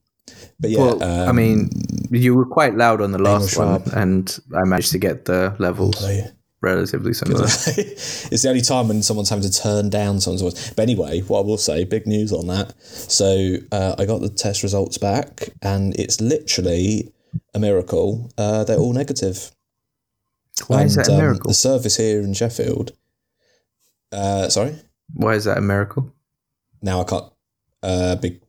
but 0.60 0.70
yeah, 0.70 0.80
well, 0.80 1.04
I 1.04 1.28
um, 1.28 1.36
mean, 1.36 1.70
you 2.12 2.36
were 2.36 2.46
quite 2.46 2.76
loud 2.76 3.02
on 3.02 3.12
the 3.12 3.22
last 3.22 3.58
one, 3.58 3.82
and 3.94 4.40
I 4.56 4.64
managed 4.64 4.92
to 4.94 4.98
get 4.98 5.26
the 5.26 5.56
levels 5.60 6.02
yeah. 6.08 6.30
relatively 6.62 7.14
similar. 7.14 7.44
it's 7.48 8.42
the 8.42 8.50
only 8.50 8.62
time 8.62 8.88
when 8.88 9.02
someone's 9.04 9.30
having 9.30 9.50
to 9.50 9.62
turn 9.62 9.90
down 9.90 10.22
someone's 10.22 10.42
voice. 10.42 10.74
But 10.74 10.84
anyway, 10.84 11.22
what 11.22 11.40
I 11.40 11.44
will 11.44 11.58
say, 11.58 11.84
big 11.84 12.08
news 12.08 12.32
on 12.32 12.48
that. 12.48 12.74
So 12.82 13.58
uh, 13.72 13.96
I 13.98 14.06
got 14.06 14.22
the 14.22 14.30
test 14.30 14.64
results 14.64 14.98
back, 14.98 15.50
and 15.62 15.98
it's 16.00 16.22
literally 16.22 17.12
a 17.54 17.60
miracle. 17.60 18.32
Uh, 18.38 18.64
they're 18.64 18.78
all 18.78 18.94
negative. 18.94 19.52
Why 20.68 20.84
is 20.84 20.96
And, 20.96 21.06
that 21.06 21.12
a 21.12 21.16
um, 21.16 21.20
miracle? 21.22 21.50
the 21.50 21.54
service 21.54 21.98
here 21.98 22.22
in 22.22 22.34
Sheffield. 22.34 22.94
Uh, 24.12 24.48
sorry, 24.48 24.76
Why 25.14 25.34
is 25.34 25.44
that 25.44 25.58
a 25.58 25.62
miracle? 25.62 26.14
now 26.82 27.02
I 27.02 27.04
can't. 27.04 27.26
Uh, 27.84 28.16
big. 28.16 28.42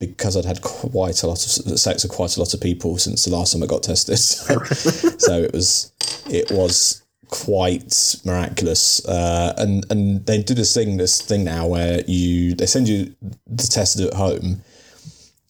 Because 0.00 0.36
I'd 0.36 0.46
had 0.46 0.62
quite 0.62 1.22
a 1.22 1.26
lot 1.26 1.44
of 1.44 1.78
sex 1.78 2.02
with 2.02 2.12
quite 2.12 2.36
a 2.36 2.40
lot 2.40 2.54
of 2.54 2.60
people 2.60 2.96
since 2.98 3.24
the 3.26 3.36
last 3.36 3.52
time 3.52 3.62
I 3.62 3.66
got 3.66 3.82
tested, 3.82 4.18
so 5.20 5.42
it 5.42 5.52
was 5.52 5.92
it 6.26 6.50
was 6.50 7.02
quite 7.28 8.16
miraculous. 8.24 9.04
Uh, 9.06 9.54
and 9.58 9.84
and 9.90 10.26
they 10.26 10.42
do 10.42 10.54
this 10.54 10.74
thing 10.74 10.96
this 10.96 11.20
thing 11.20 11.44
now 11.44 11.66
where 11.66 12.02
you 12.06 12.54
they 12.54 12.66
send 12.66 12.88
you 12.88 13.14
the 13.46 13.68
test 13.70 14.00
at 14.00 14.14
home, 14.14 14.62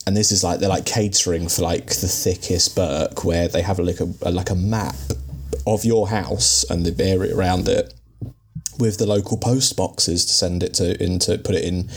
and 0.07 0.16
this 0.16 0.32
is 0.32 0.44
like 0.44 0.61
they're 0.61 0.68
like 0.68 0.86
catering 0.86 1.48
for 1.48 1.62
like 1.62 1.86
the 1.86 2.09
thickest 2.09 2.76
Burke 2.76 3.24
where 3.24 3.48
they 3.48 3.62
have 3.62 3.78
like 3.78 4.01
a, 4.01 4.12
a 4.22 4.30
like 4.30 4.51
a 4.51 4.55
map 4.55 4.96
of 5.66 5.84
your 5.84 6.09
house 6.09 6.64
and 6.70 6.86
the 6.86 7.05
area 7.05 7.36
around 7.36 7.68
it 7.68 7.94
with 8.78 8.98
the 8.98 9.07
local 9.07 9.36
post 9.36 9.76
boxes 9.76 10.24
to 10.24 10.32
send 10.32 10.62
it 10.62 10.74
to 10.74 11.03
in 11.03 11.18
to 11.20 11.38
put 11.38 11.55
it 11.55 11.64
in. 11.64 11.88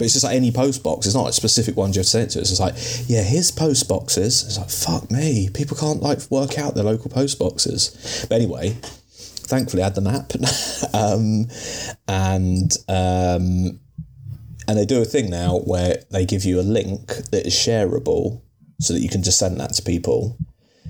But 0.00 0.06
it's 0.06 0.14
just 0.14 0.24
like 0.24 0.34
any 0.34 0.50
post 0.50 0.82
box. 0.82 1.04
It's 1.04 1.14
not 1.14 1.24
like 1.24 1.34
specific 1.34 1.76
ones 1.76 1.94
you 1.94 2.00
have 2.00 2.06
to 2.06 2.10
send 2.10 2.24
it 2.24 2.30
to. 2.30 2.38
It's 2.38 2.48
just 2.48 2.58
like, 2.58 2.74
yeah, 3.06 3.20
here's 3.22 3.50
post 3.50 3.86
boxes. 3.86 4.44
It's 4.46 4.56
like, 4.56 4.70
fuck 4.70 5.10
me. 5.10 5.50
People 5.52 5.76
can't 5.76 6.00
like 6.00 6.20
work 6.30 6.58
out 6.58 6.74
their 6.74 6.84
local 6.84 7.10
post 7.10 7.38
boxes. 7.38 8.24
But 8.26 8.36
anyway, 8.36 8.70
thankfully 9.12 9.82
I 9.82 9.84
had 9.84 9.94
the 9.94 10.00
map. 10.00 10.32
um, 10.94 11.48
and 12.08 12.72
um, 12.88 13.78
and 14.66 14.78
they 14.78 14.86
do 14.86 15.02
a 15.02 15.04
thing 15.04 15.28
now 15.28 15.58
where 15.58 16.02
they 16.10 16.24
give 16.24 16.46
you 16.46 16.58
a 16.58 16.62
link 16.62 17.08
that 17.30 17.46
is 17.46 17.52
shareable 17.52 18.40
so 18.80 18.94
that 18.94 19.00
you 19.00 19.10
can 19.10 19.22
just 19.22 19.38
send 19.38 19.60
that 19.60 19.74
to 19.74 19.82
people 19.82 20.38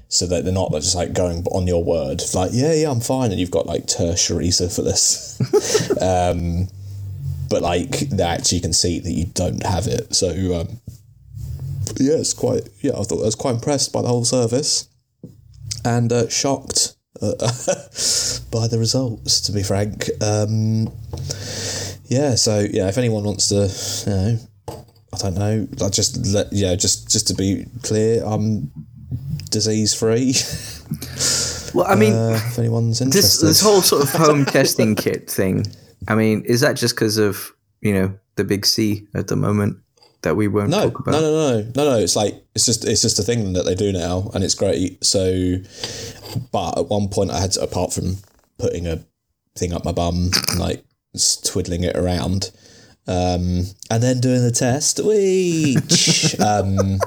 so 0.06 0.24
that 0.28 0.44
they're 0.44 0.54
not 0.54 0.70
just 0.70 0.94
like 0.94 1.12
going 1.12 1.44
on 1.46 1.66
your 1.66 1.82
word 1.82 2.20
like 2.34 2.50
yeah 2.52 2.72
yeah 2.72 2.90
i'm 2.90 3.00
fine 3.00 3.30
and 3.30 3.38
you've 3.38 3.50
got 3.50 3.66
like 3.66 3.86
tertiary 3.86 4.50
syphilis 4.50 5.40
um, 6.02 6.68
but 7.50 7.60
like 7.60 7.98
they 8.08 8.22
actually 8.22 8.60
can 8.60 8.72
see 8.72 8.98
that 9.00 9.10
you 9.10 9.26
don't 9.34 9.62
have 9.66 9.86
it. 9.86 10.14
So 10.14 10.30
um, 10.58 10.80
yeah 11.98 12.14
it's 12.14 12.32
quite 12.32 12.68
yeah 12.80 12.92
i 12.92 13.02
thought 13.02 13.20
i 13.20 13.24
was 13.26 13.34
quite 13.34 13.54
impressed 13.54 13.92
by 13.92 14.02
the 14.02 14.08
whole 14.08 14.24
service 14.24 14.88
and 15.84 16.12
uh, 16.12 16.28
shocked 16.28 16.94
uh, 17.20 17.34
by 18.50 18.66
the 18.68 18.76
results 18.78 19.40
to 19.42 19.52
be 19.52 19.62
frank. 19.62 20.08
Um, 20.22 20.88
yeah 22.06 22.34
so 22.34 22.66
yeah 22.70 22.88
if 22.88 22.98
anyone 22.98 23.24
wants 23.24 23.48
to 23.48 24.10
you 24.10 24.16
know 24.16 24.38
i 25.12 25.16
don't 25.18 25.34
know 25.34 25.68
i 25.84 25.88
just 25.88 26.26
let 26.26 26.52
yeah 26.52 26.74
just 26.74 27.10
just 27.10 27.28
to 27.28 27.34
be 27.34 27.66
clear 27.82 28.24
i'm 28.24 28.70
disease 29.50 29.94
free 29.94 30.34
Well, 31.72 31.86
I 31.86 31.94
mean, 31.94 32.14
uh, 32.14 32.40
if 32.48 32.58
anyone's 32.58 32.98
this 32.98 33.06
interested. 33.06 33.46
this 33.46 33.60
whole 33.60 33.80
sort 33.80 34.02
of 34.02 34.10
home 34.10 34.44
testing 34.56 34.96
kit 34.96 35.30
thing. 35.30 35.64
I 36.08 36.14
mean, 36.14 36.42
is 36.44 36.60
that 36.60 36.76
just 36.76 36.94
because 36.94 37.18
of 37.18 37.52
you 37.80 37.92
know 37.92 38.18
the 38.36 38.44
big 38.44 38.66
C 38.66 39.06
at 39.14 39.28
the 39.28 39.36
moment 39.36 39.78
that 40.22 40.36
we 40.36 40.48
won't 40.48 40.70
no, 40.70 40.90
talk 40.90 41.00
about? 41.00 41.12
no, 41.12 41.20
no, 41.20 41.60
no, 41.60 41.70
no, 41.74 41.90
no. 41.90 41.98
It's 41.98 42.16
like 42.16 42.42
it's 42.54 42.66
just 42.66 42.84
it's 42.84 43.02
just 43.02 43.18
a 43.18 43.22
thing 43.22 43.52
that 43.54 43.64
they 43.64 43.74
do 43.74 43.92
now, 43.92 44.30
and 44.34 44.44
it's 44.44 44.54
great. 44.54 45.02
So, 45.04 45.56
but 46.52 46.78
at 46.78 46.88
one 46.88 47.08
point, 47.08 47.30
I 47.30 47.40
had 47.40 47.52
to, 47.52 47.62
apart 47.62 47.92
from 47.92 48.16
putting 48.58 48.86
a 48.86 49.04
thing 49.56 49.72
up 49.72 49.84
my 49.84 49.92
bum, 49.92 50.30
and, 50.50 50.58
like 50.58 50.84
twiddling 51.44 51.84
it 51.84 51.96
around, 51.96 52.50
um, 53.06 53.64
and 53.90 54.02
then 54.02 54.20
doing 54.20 54.42
the 54.42 54.50
test. 54.50 55.00
Wee, 55.02 55.76
um, 56.44 56.98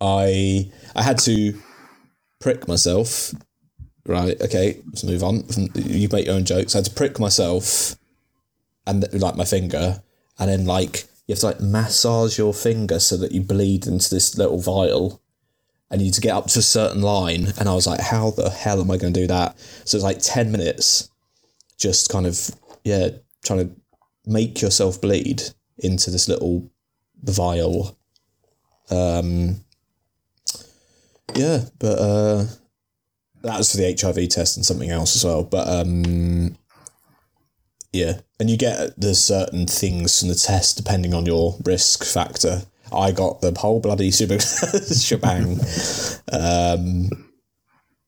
I 0.00 0.70
I 0.94 1.02
had 1.02 1.18
to 1.20 1.58
prick 2.40 2.68
myself. 2.68 3.32
Right, 4.06 4.40
okay, 4.40 4.80
let's 4.86 5.02
move 5.02 5.24
on. 5.24 5.44
You 5.74 6.08
make 6.12 6.26
your 6.26 6.36
own 6.36 6.44
jokes. 6.44 6.74
I 6.74 6.78
had 6.78 6.84
to 6.84 6.92
prick 6.92 7.18
myself 7.18 7.96
and 8.86 9.04
like 9.12 9.36
my 9.36 9.44
finger, 9.44 10.02
and 10.38 10.50
then 10.50 10.66
like 10.66 11.04
you 11.26 11.32
have 11.32 11.40
to 11.40 11.46
like 11.46 11.60
massage 11.60 12.38
your 12.38 12.54
finger 12.54 12.98
so 12.98 13.16
that 13.16 13.32
you 13.32 13.40
bleed 13.40 13.86
into 13.86 14.10
this 14.10 14.36
little 14.38 14.60
vial, 14.60 15.20
and 15.90 16.00
you 16.00 16.06
need 16.06 16.14
to 16.14 16.20
get 16.20 16.36
up 16.36 16.46
to 16.48 16.58
a 16.58 16.62
certain 16.62 17.02
line. 17.02 17.52
And 17.58 17.68
I 17.68 17.74
was 17.74 17.86
like, 17.86 18.00
how 18.00 18.30
the 18.30 18.50
hell 18.50 18.80
am 18.80 18.90
I 18.90 18.96
going 18.96 19.12
to 19.12 19.20
do 19.20 19.26
that? 19.26 19.58
So 19.84 19.96
it's 19.96 20.04
like 20.04 20.18
ten 20.20 20.52
minutes, 20.52 21.10
just 21.78 22.10
kind 22.10 22.26
of 22.26 22.50
yeah, 22.84 23.08
trying 23.44 23.68
to 23.68 23.76
make 24.24 24.60
yourself 24.60 25.00
bleed 25.00 25.42
into 25.78 26.10
this 26.10 26.28
little 26.28 26.70
vial. 27.22 27.98
Um. 28.90 29.60
Yeah, 31.34 31.64
but 31.78 31.98
uh, 31.98 32.46
that 33.42 33.58
was 33.58 33.70
for 33.70 33.76
the 33.78 33.96
HIV 34.00 34.28
test 34.28 34.56
and 34.56 34.64
something 34.64 34.90
else 34.90 35.16
as 35.16 35.24
well. 35.24 35.44
But 35.44 35.68
um, 35.68 36.56
yeah, 37.96 38.20
and 38.38 38.50
you 38.50 38.56
get 38.56 38.98
the 39.00 39.14
certain 39.14 39.66
things 39.66 40.20
from 40.20 40.28
the 40.28 40.34
test 40.34 40.76
depending 40.76 41.14
on 41.14 41.26
your 41.26 41.56
risk 41.64 42.04
factor. 42.04 42.62
I 42.92 43.10
got 43.12 43.40
the 43.40 43.52
whole 43.58 43.80
bloody 43.80 44.10
super 44.10 44.38
shebang. 44.94 45.58
Um, 46.32 47.10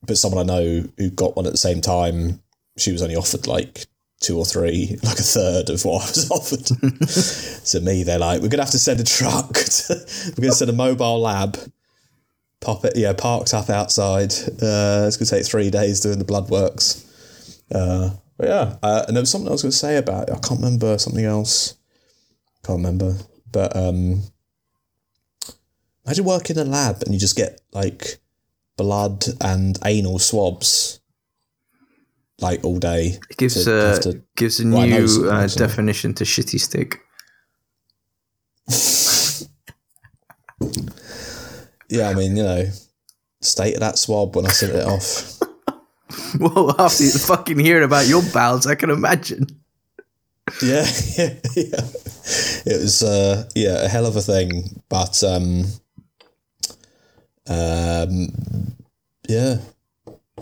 but 0.06 0.18
someone 0.18 0.48
I 0.48 0.54
know 0.54 0.84
who 0.96 1.10
got 1.10 1.36
one 1.36 1.46
at 1.46 1.52
the 1.52 1.58
same 1.58 1.80
time, 1.80 2.40
she 2.76 2.92
was 2.92 3.02
only 3.02 3.16
offered 3.16 3.46
like 3.46 3.86
two 4.20 4.38
or 4.38 4.44
three, 4.44 4.98
like 5.02 5.18
a 5.18 5.22
third 5.22 5.70
of 5.70 5.84
what 5.84 6.02
I 6.02 6.06
was 6.06 6.30
offered. 6.30 7.08
so 7.08 7.80
me, 7.80 8.02
they're 8.02 8.18
like, 8.18 8.40
we're 8.40 8.48
gonna 8.48 8.62
have 8.62 8.72
to 8.72 8.78
send 8.78 9.00
a 9.00 9.04
truck. 9.04 9.54
To, 9.54 10.06
we're 10.36 10.42
gonna 10.42 10.52
send 10.52 10.70
a 10.70 10.74
mobile 10.74 11.20
lab. 11.20 11.58
Pop 12.60 12.84
it, 12.84 12.96
yeah, 12.96 13.12
parked 13.12 13.54
up 13.54 13.70
outside. 13.70 14.32
Uh, 14.60 15.06
it's 15.06 15.16
gonna 15.16 15.30
take 15.30 15.46
three 15.46 15.70
days 15.70 16.00
doing 16.00 16.18
the 16.18 16.24
blood 16.24 16.50
works. 16.50 17.04
Uh, 17.72 18.10
but 18.38 18.48
yeah, 18.48 18.76
uh, 18.82 19.04
and 19.06 19.16
there 19.16 19.22
was 19.22 19.30
something 19.30 19.48
I 19.48 19.52
was 19.52 19.62
gonna 19.62 19.72
say 19.72 19.96
about 19.98 20.28
it. 20.28 20.34
I 20.34 20.38
can't 20.38 20.60
remember 20.60 20.96
something 20.98 21.24
else. 21.24 21.74
Can't 22.64 22.78
remember, 22.78 23.16
but 23.52 23.76
um, 23.76 24.22
imagine 26.06 26.24
working 26.24 26.56
in 26.56 26.66
a 26.66 26.70
lab 26.70 27.02
and 27.02 27.12
you 27.12 27.20
just 27.20 27.36
get 27.36 27.60
like 27.72 28.18
blood 28.76 29.24
and 29.40 29.78
anal 29.84 30.18
swabs 30.18 31.00
like 32.40 32.64
all 32.64 32.78
day. 32.78 33.18
It 33.30 33.36
gives 33.36 33.64
to 33.64 33.74
uh, 33.76 33.98
to- 34.00 34.22
gives 34.36 34.60
a 34.60 34.66
Well, 34.68 34.86
new 34.86 35.28
uh, 35.28 35.46
definition 35.48 36.14
to 36.14 36.24
shitty 36.24 36.60
stick. 36.60 37.00
Yeah, 41.90 42.10
I 42.10 42.14
mean, 42.14 42.36
you 42.36 42.42
know, 42.42 42.66
state 43.40 43.72
of 43.74 43.80
that 43.80 43.96
swab 43.96 44.36
when 44.36 44.44
I 44.44 44.50
sent 44.50 44.74
it 44.74 44.84
off. 44.84 45.40
well, 46.38 46.74
after 46.80 47.04
fucking 47.04 47.58
hearing 47.58 47.84
about 47.84 48.06
your 48.06 48.22
bowels, 48.32 48.66
I 48.66 48.74
can 48.74 48.90
imagine. 48.90 49.46
Yeah, 50.62 50.86
yeah, 51.18 51.34
yeah. 51.54 51.80
It 52.66 52.80
was, 52.80 53.02
uh, 53.02 53.48
yeah, 53.54 53.84
a 53.84 53.88
hell 53.88 54.06
of 54.06 54.16
a 54.16 54.22
thing. 54.22 54.82
But, 54.88 55.22
um, 55.22 55.64
um, 57.46 58.28
yeah. 59.28 59.58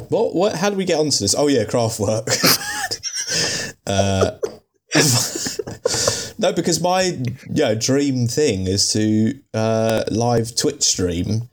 What, 0.09 0.35
what, 0.35 0.57
how 0.57 0.71
do 0.71 0.77
we 0.77 0.85
get 0.85 0.99
onto 0.99 1.19
this? 1.19 1.35
Oh, 1.37 1.49
yeah, 1.49 1.65
Kraftwerk. 1.65 2.27
uh, 3.87 4.39
no, 6.39 6.53
because 6.53 6.81
my, 6.81 7.19
know, 7.65 7.75
dream 7.75 8.27
thing 8.27 8.67
is 8.67 8.93
to, 8.93 9.39
uh, 9.55 10.05
live 10.11 10.55
Twitch 10.57 10.83
stream 10.83 11.49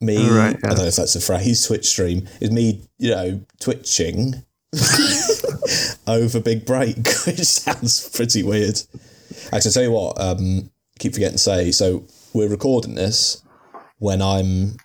me, 0.00 0.28
Right, 0.28 0.56
I 0.56 0.68
don't 0.68 0.78
know 0.78 0.84
if 0.84 0.96
that's 0.96 1.16
a 1.16 1.20
phrase, 1.20 1.66
Twitch 1.66 1.86
stream, 1.86 2.28
is 2.40 2.50
me, 2.50 2.82
you 2.98 3.10
know, 3.10 3.40
twitching 3.60 4.44
over 6.06 6.40
Big 6.40 6.64
Break, 6.64 6.96
which 7.26 7.44
sounds 7.44 8.08
pretty 8.10 8.42
weird. 8.42 8.80
Actually, 9.52 9.72
tell 9.72 9.82
you 9.82 9.92
what, 9.92 10.20
um, 10.20 10.70
keep 10.98 11.14
forgetting 11.14 11.36
to 11.36 11.42
say, 11.42 11.70
so 11.72 12.04
we're 12.32 12.48
recording 12.48 12.94
this 12.94 13.42
when 13.98 14.22
I'm 14.22 14.76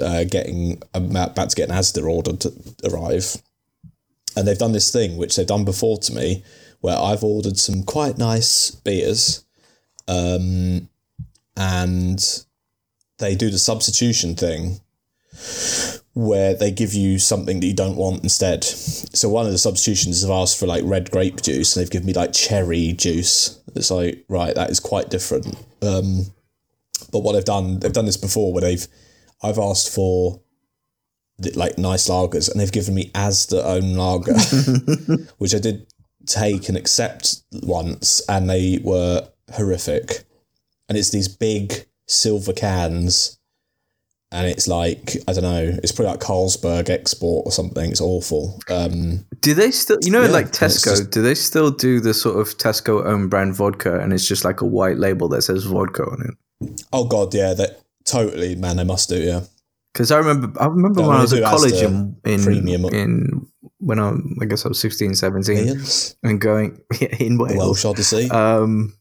uh, 0.00 0.24
getting, 0.24 0.82
I'm 0.94 1.14
about 1.14 1.50
to 1.50 1.56
get 1.56 1.68
an 1.68 1.74
Asda 1.76 2.08
order 2.08 2.36
to 2.36 2.52
arrive. 2.84 3.36
And 4.34 4.48
they've 4.48 4.58
done 4.58 4.72
this 4.72 4.90
thing, 4.90 5.18
which 5.18 5.36
they've 5.36 5.46
done 5.46 5.64
before 5.64 5.98
to 5.98 6.14
me, 6.14 6.42
where 6.80 6.96
I've 6.98 7.22
ordered 7.22 7.58
some 7.58 7.82
quite 7.82 8.16
nice 8.16 8.70
beers. 8.70 9.44
Um, 10.08 10.88
and 11.56 12.44
they 13.18 13.34
do 13.34 13.50
the 13.50 13.58
substitution 13.58 14.34
thing 14.34 14.80
where 16.14 16.54
they 16.54 16.70
give 16.70 16.92
you 16.92 17.18
something 17.18 17.60
that 17.60 17.66
you 17.66 17.74
don't 17.74 17.96
want 17.96 18.22
instead. 18.22 18.62
So 18.64 19.28
one 19.28 19.46
of 19.46 19.52
the 19.52 19.58
substitutions 19.58 20.24
I've 20.24 20.30
asked 20.30 20.58
for 20.58 20.66
like 20.66 20.82
red 20.84 21.10
grape 21.10 21.40
juice, 21.42 21.74
and 21.74 21.82
they've 21.82 21.90
given 21.90 22.06
me 22.06 22.12
like 22.12 22.32
cherry 22.32 22.92
juice. 22.92 23.60
It's 23.74 23.90
like 23.90 24.24
right, 24.28 24.54
that 24.54 24.70
is 24.70 24.80
quite 24.80 25.08
different. 25.08 25.46
Um, 25.80 26.26
but 27.10 27.20
what 27.20 27.32
they've 27.32 27.44
done, 27.44 27.80
they've 27.80 27.92
done 27.92 28.06
this 28.06 28.16
before, 28.16 28.52
where 28.52 28.60
they've, 28.62 28.86
I've 29.42 29.58
asked 29.58 29.94
for, 29.94 30.40
the- 31.38 31.52
like 31.52 31.78
nice 31.78 32.08
lagers, 32.08 32.50
and 32.50 32.60
they've 32.60 32.70
given 32.72 32.94
me 32.94 33.10
Asda 33.12 33.64
own 33.64 33.94
lager, 33.94 34.34
which 35.38 35.54
I 35.54 35.58
did 35.58 35.86
take 36.26 36.68
and 36.68 36.76
accept 36.76 37.42
once, 37.62 38.20
and 38.28 38.48
they 38.48 38.80
were 38.82 39.28
horrific. 39.54 40.24
And 40.88 40.98
it's 40.98 41.10
these 41.10 41.28
big 41.28 41.86
silver 42.06 42.52
cans 42.52 43.38
and 44.30 44.46
it's 44.46 44.66
like 44.66 45.16
I 45.28 45.32
don't 45.34 45.42
know, 45.44 45.78
it's 45.82 45.92
probably 45.92 46.12
like 46.12 46.20
Carlsberg 46.20 46.88
export 46.88 47.46
or 47.46 47.52
something. 47.52 47.90
It's 47.90 48.00
awful. 48.00 48.58
Um, 48.70 49.26
Do 49.40 49.52
they 49.54 49.70
still, 49.70 49.98
you 50.02 50.10
know, 50.10 50.22
Yeah, 50.22 50.30
like 50.30 50.52
Tesco? 50.52 50.84
just- 50.84 51.10
do 51.10 51.20
they 51.20 51.34
still 51.34 51.70
do 51.70 52.00
the 52.00 52.14
sort 52.14 52.38
of 52.40 52.56
Tesco 52.56 53.04
own 53.04 53.28
brand 53.28 53.54
vodka, 53.54 54.00
and 54.00 54.12
it's 54.12 54.26
just 54.26 54.44
like 54.44 54.60
a 54.62 54.66
white 54.66 54.96
label 54.96 55.28
that 55.30 55.42
says 55.42 55.64
vodka 55.64 56.04
on 56.04 56.22
it? 56.28 56.84
oh 56.92 57.04
god, 57.04 57.34
yeah, 57.34 57.52
that 57.54 57.80
totally, 58.04 58.54
man, 58.56 58.76
they 58.76 58.84
must 58.84 59.08
do, 59.10 59.20
yeah. 59.20 59.40
Because 59.92 60.10
I 60.10 60.16
remember, 60.16 60.50
I 60.58 60.66
remember 60.66 61.02
Yeah, 61.02 61.08
when 61.08 61.16
I 61.18 61.20
was 61.22 61.32
at 61.34 61.42
college 61.42 61.74
in 61.82 62.16
in, 62.24 62.42
premium. 62.42 62.86
in 62.86 63.46
when 63.80 63.98
I, 63.98 64.12
I 64.40 64.46
guess 64.46 64.64
I 64.64 64.68
was 64.68 64.80
16, 64.80 65.14
17, 65.14 65.54
Millions, 65.56 66.16
and 66.22 66.40
going 66.40 66.80
in 67.20 67.36
Wales. 67.36 67.56
Welsh 67.58 67.84
Odyssey. 67.84 68.30
Um, 68.30 68.94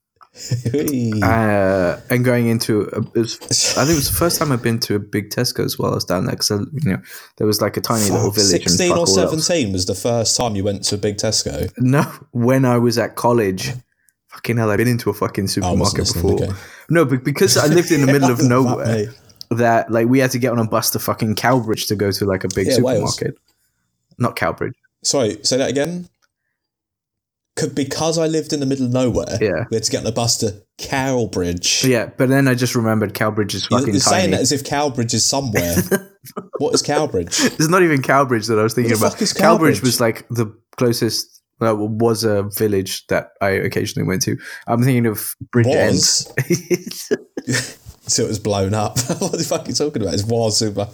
uh, 1.23 1.99
and 2.09 2.23
going 2.23 2.47
into 2.47 2.84
a, 2.93 3.01
it 3.01 3.15
was, 3.15 3.38
I 3.77 3.84
think 3.86 3.91
it 3.91 3.95
was 3.95 4.09
the 4.09 4.15
first 4.17 4.39
time 4.39 4.51
I've 4.51 4.61
been 4.63 4.79
to 4.79 4.95
a 4.95 4.99
big 4.99 5.29
Tesco's 5.29 5.77
while 5.77 5.91
I 5.91 5.95
was 5.95 6.05
down 6.05 6.25
there 6.25 6.36
because 6.36 6.49
you 6.84 6.91
know 6.91 7.01
there 7.38 7.47
was 7.47 7.61
like 7.61 7.77
a 7.77 7.82
tiny 7.82 8.09
little 8.09 8.32
village. 8.32 8.49
Sixteen 8.49 8.93
or 8.93 9.07
seventeen 9.07 9.71
was 9.73 9.86
the 9.86 9.95
first 9.95 10.38
time 10.38 10.55
you 10.55 10.63
went 10.63 10.84
to 10.86 10.95
a 10.95 10.97
big 10.97 11.17
Tesco. 11.17 11.71
No, 11.77 12.03
when 12.32 12.65
I 12.65 12.77
was 12.77 12.97
at 12.97 13.15
college, 13.15 13.71
fucking 14.29 14.57
hell, 14.57 14.71
I've 14.71 14.77
been 14.77 14.88
into 14.88 15.09
a 15.09 15.13
fucking 15.13 15.47
supermarket 15.47 16.13
before. 16.13 16.34
okay. 16.43 16.49
No, 16.89 17.05
but 17.05 17.23
because 17.23 17.57
I 17.57 17.67
lived 17.67 17.91
in 17.91 18.01
the 18.05 18.11
middle 18.11 18.32
of 18.32 18.41
nowhere, 18.43 19.07
me. 19.07 19.07
that 19.51 19.91
like 19.91 20.07
we 20.07 20.19
had 20.19 20.32
to 20.32 20.39
get 20.39 20.51
on 20.51 20.59
a 20.59 20.67
bus 20.67 20.91
to 20.91 20.99
fucking 20.99 21.36
Cowbridge 21.36 21.88
to 21.88 21.95
go 21.95 22.11
to 22.11 22.25
like 22.25 22.43
a 22.43 22.49
big 22.55 22.67
Yeah, 22.67 22.79
Wales. 22.79 23.15
supermarket. 23.17 23.41
Not 24.17 24.36
Cowbridge. 24.36 24.73
Sorry, 25.03 25.39
say 25.43 25.57
that 25.57 25.69
again. 25.69 26.07
Because 27.76 28.18
I 28.18 28.28
lived 28.28 28.54
in 28.54 28.60
the 28.60 28.66
middle 28.66 28.86
of 28.86 28.91
nowhere, 28.93 29.38
Yeah. 29.41 29.66
we 29.70 29.76
had 29.76 29.84
to 29.84 29.91
get 29.91 30.02
on 30.02 30.08
a 30.08 30.12
bus 30.12 30.38
to 30.38 30.64
Cowbridge. 30.78 31.84
Yeah, 31.86 32.10
but 32.18 32.30
then 32.30 32.47
I 32.47 32.56
just 32.56 32.76
remembered 32.76 33.14
Cowbridge 33.14 33.54
is 33.54 33.66
fucking 33.68 33.88
you're 33.89 33.99
saying 33.99 34.22
tiny. 34.24 34.32
that 34.32 34.41
as 34.41 34.52
if 34.52 34.64
Cowbridge 34.64 35.14
is 35.14 35.26
somewhere. 35.26 35.76
what 36.58 36.74
is 36.74 36.82
Cowbridge? 36.82 37.39
It's 37.39 37.68
not 37.68 37.84
even 37.84 38.02
Cowbridge 38.02 38.47
that 38.47 38.58
I 38.58 38.64
was 38.64 38.74
thinking 38.74 38.93
the 38.93 38.97
about. 38.97 39.14
fuck 39.14 39.22
is 39.22 39.34
Cowbridge? 39.34 39.76
Cowbridge? 39.76 39.82
was 39.82 39.99
like 40.02 40.28
the 40.30 40.56
closest. 40.78 41.41
Well, 41.60 41.76
was 41.89 42.24
a 42.24 42.43
village 42.58 43.06
that 43.08 43.34
I 43.39 43.49
occasionally 43.52 44.08
went 44.08 44.24
to. 44.24 44.36
I'm 44.66 44.82
thinking 44.82 45.06
of 45.06 45.36
Bridge? 45.52 45.68
End. 45.68 46.02
So 48.08 48.24
it 48.26 48.28
was 48.28 48.39
blown 48.39 48.74
up. 48.74 48.97
what 49.20 49.32
the 49.34 49.45
fuck 49.47 49.66
are 49.66 49.70
you 49.70 49.76
talking 49.76 50.02
about? 50.02 50.16
It 50.16 50.26
was 50.26 50.58
super. 50.58 50.88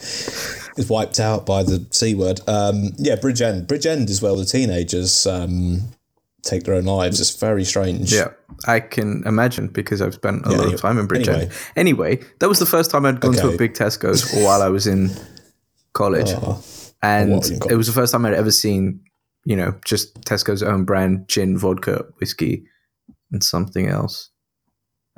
It's 0.77 0.89
wiped 0.89 1.19
out 1.19 1.45
by 1.45 1.63
the 1.63 1.87
C 1.89 2.13
word. 2.13 2.41
Um, 2.47 2.89
yeah, 2.97 3.15
Bridgend. 3.15 3.65
Bridge 3.67 3.85
End 3.85 4.09
is 4.09 4.21
where 4.21 4.35
the 4.35 4.45
teenagers 4.45 5.25
um, 5.25 5.81
take 6.47 6.63
their 6.63 6.75
own 6.75 6.85
lives. 6.85 7.19
It's 7.19 7.35
very 7.39 7.63
strange. 7.63 8.13
yeah, 8.13 8.29
I 8.67 8.79
can 8.79 9.23
imagine 9.25 9.67
because 9.67 10.01
I've 10.01 10.13
spent 10.15 10.45
a 10.45 10.49
Yeah, 10.49 10.55
lot 10.57 10.61
anyway- 10.63 10.73
of 10.75 10.81
time 10.81 10.97
in 10.99 11.07
Bridge 11.07 11.27
anyway. 11.27 11.49
Anyway, 11.75 12.19
that 12.39 12.49
was 12.49 12.59
the 12.59 12.65
first 12.65 12.91
time 12.91 13.05
I'd 13.05 13.19
gone 13.19 13.33
to 13.33 13.49
a 13.49 13.57
big 13.57 13.73
Tesco's 13.73 14.31
while 14.43 14.61
I 14.61 14.69
was 14.69 14.87
in 14.87 15.11
college. 15.93 16.29
Oh, 16.31 16.63
and 17.03 17.45
in 17.45 17.59
it 17.71 17.75
was 17.75 17.87
the 17.87 17.93
first 17.93 18.11
time 18.11 18.25
I'd 18.25 18.33
ever 18.33 18.51
seen, 18.51 18.99
you 19.45 19.55
know, 19.55 19.75
just 19.85 20.19
Tesco's 20.21 20.63
own 20.63 20.83
brand 20.85 21.27
gin, 21.27 21.57
vodka, 21.57 22.05
whiskey, 22.19 22.65
and 23.31 23.43
something 23.43 23.87
else. 23.87 24.29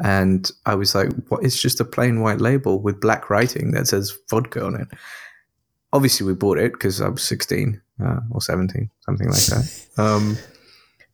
And 0.02 0.50
I 0.66 0.76
was 0.76 0.96
like, 0.96 1.10
"What? 1.28 1.44
It's 1.44 1.62
just 1.62 1.80
a 1.82 1.86
plain 1.86 2.22
white 2.22 2.40
label 2.42 2.82
with 2.82 3.02
black 3.02 3.30
writing 3.30 3.72
that 3.72 3.88
says 3.88 4.14
vodka 4.30 4.64
on 4.66 4.76
it." 4.80 4.88
Obviously, 5.92 6.26
we 6.28 6.34
bought 6.34 6.58
it 6.60 6.72
because 6.74 7.02
I 7.02 7.10
was 7.10 7.24
sixteen 7.24 7.82
uh, 8.02 8.20
or 8.32 8.42
seventeen, 8.42 8.90
something 9.06 9.28
like 9.30 9.46
that. 9.48 9.86
Um, 9.98 10.38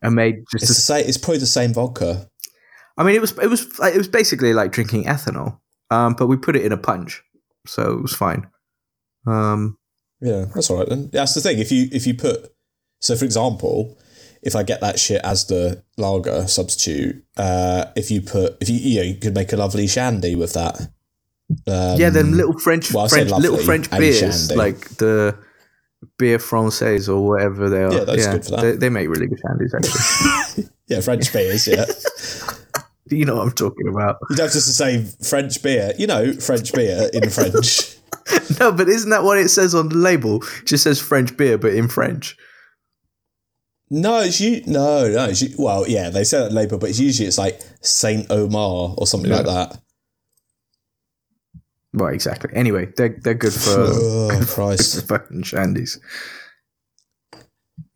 and 0.05 0.15
made 0.15 0.35
just. 0.51 0.63
it's, 0.63 0.87
the 0.87 0.93
A, 0.93 0.97
same, 0.99 1.07
it's 1.09 1.17
probably 1.17 1.39
the 1.39 1.45
same 1.45 1.73
vodka. 1.73 2.27
I 2.97 3.03
mean, 3.03 3.15
it 3.15 3.21
was 3.21 3.31
it 3.39 3.49
was 3.49 3.77
like- 3.79 3.93
it 3.93 3.97
was 3.97 4.07
basically 4.07 4.53
like 4.53 4.71
drinking 4.71 5.05
ethanol, 5.05 5.59
um, 5.91 6.13
but 6.17 6.27
we 6.27 6.37
put 6.37 6.55
it 6.55 6.63
in 6.63 6.71
a 6.71 6.77
punch, 6.77 7.21
so 7.67 7.91
it 7.93 8.01
was 8.01 8.13
fine. 8.13 8.47
Um, 9.27 9.77
Yeah, 10.21 10.45
that's 10.53 10.69
all 10.69 10.77
right 10.77 10.87
then. 10.89 11.09
That's 11.11 11.33
the 11.33 11.41
thing. 11.41 11.59
If 11.59 11.71
you 11.71 11.89
if 11.91 12.07
you 12.07 12.13
put 12.13 12.53
so 12.99 13.15
for 13.15 13.25
example, 13.25 13.97
if 14.41 14.55
I 14.55 14.63
get 14.63 14.79
that 14.81 14.99
shit 14.99 15.21
as 15.23 15.45
the 15.45 15.83
lager 15.97 16.47
substitute, 16.47 17.23
uh, 17.37 17.85
if 17.95 18.09
you 18.11 18.21
put 18.21 18.57
if 18.61 18.69
you 18.69 18.75
you 18.77 18.95
know 18.97 19.03
you 19.03 19.15
could 19.15 19.35
make 19.35 19.51
a 19.51 19.57
lovely 19.57 19.87
shandy 19.87 20.35
with 20.35 20.53
that. 20.53 20.79
Um, 21.67 21.99
yeah, 21.99 22.09
then 22.09 22.35
little 22.35 22.57
French, 22.57 22.91
well, 22.91 23.07
French 23.07 23.29
little 23.29 23.57
French 23.57 23.89
beers, 23.91 24.19
shandy. 24.19 24.55
like 24.55 24.89
the 24.97 25.37
beer 26.17 26.37
française 26.37 27.09
or 27.09 27.27
whatever 27.27 27.69
they 27.69 27.83
are. 27.83 27.93
Yeah, 27.93 28.03
that's 28.03 28.27
good 28.27 28.45
for 28.45 28.51
that. 28.51 28.61
They, 28.61 28.71
they 28.73 28.89
make 28.89 29.09
really 29.09 29.27
good 29.27 29.39
shandies, 29.41 29.73
actually. 29.75 30.63
yeah 30.87 31.01
French 31.01 31.31
beers. 31.31 31.67
Yeah, 31.67 31.85
you 33.09 33.25
know 33.25 33.35
what 33.35 33.47
I'm 33.47 33.51
talking 33.51 33.87
about. 33.87 34.17
you'd 34.29 34.39
have 34.39 34.51
to 34.51 34.61
say 34.61 35.03
French 35.23 35.61
beer. 35.61 35.93
You 35.97 36.07
know 36.07 36.33
French 36.33 36.73
beer 36.73 37.09
in 37.13 37.29
French. 37.29 37.91
No, 38.59 38.71
but 38.71 38.89
isn't 38.89 39.11
that 39.11 39.23
what 39.23 39.37
it 39.37 39.49
says 39.49 39.75
on 39.75 39.89
the 39.89 39.95
label? 39.95 40.41
It 40.41 40.65
just 40.65 40.83
says 40.83 40.99
French 40.99 41.37
beer, 41.37 41.59
but 41.59 41.75
in 41.75 41.87
French. 41.87 42.35
No, 43.91 44.21
it's 44.21 44.41
you. 44.41 44.63
No, 44.65 45.07
no. 45.07 45.25
It's, 45.25 45.43
well, 45.57 45.87
yeah, 45.87 46.09
they 46.09 46.23
say 46.23 46.39
that 46.39 46.51
label, 46.51 46.79
but 46.79 46.89
it's 46.89 46.99
usually 46.99 47.27
it's 47.27 47.37
like 47.37 47.61
Saint 47.81 48.25
Omer 48.31 48.95
or 48.97 49.05
something 49.05 49.29
like 49.29 49.45
that. 49.45 49.79
Well, 51.95 52.13
exactly. 52.13 52.51
Anyway, 52.53 52.87
they're 52.97 53.15
they're 53.23 53.33
good 53.33 53.53
for, 53.53 53.71
oh 53.77 54.39
for 54.41 54.45
Christ! 54.45 55.07
fucking 55.07 55.43
shandies. 55.43 55.97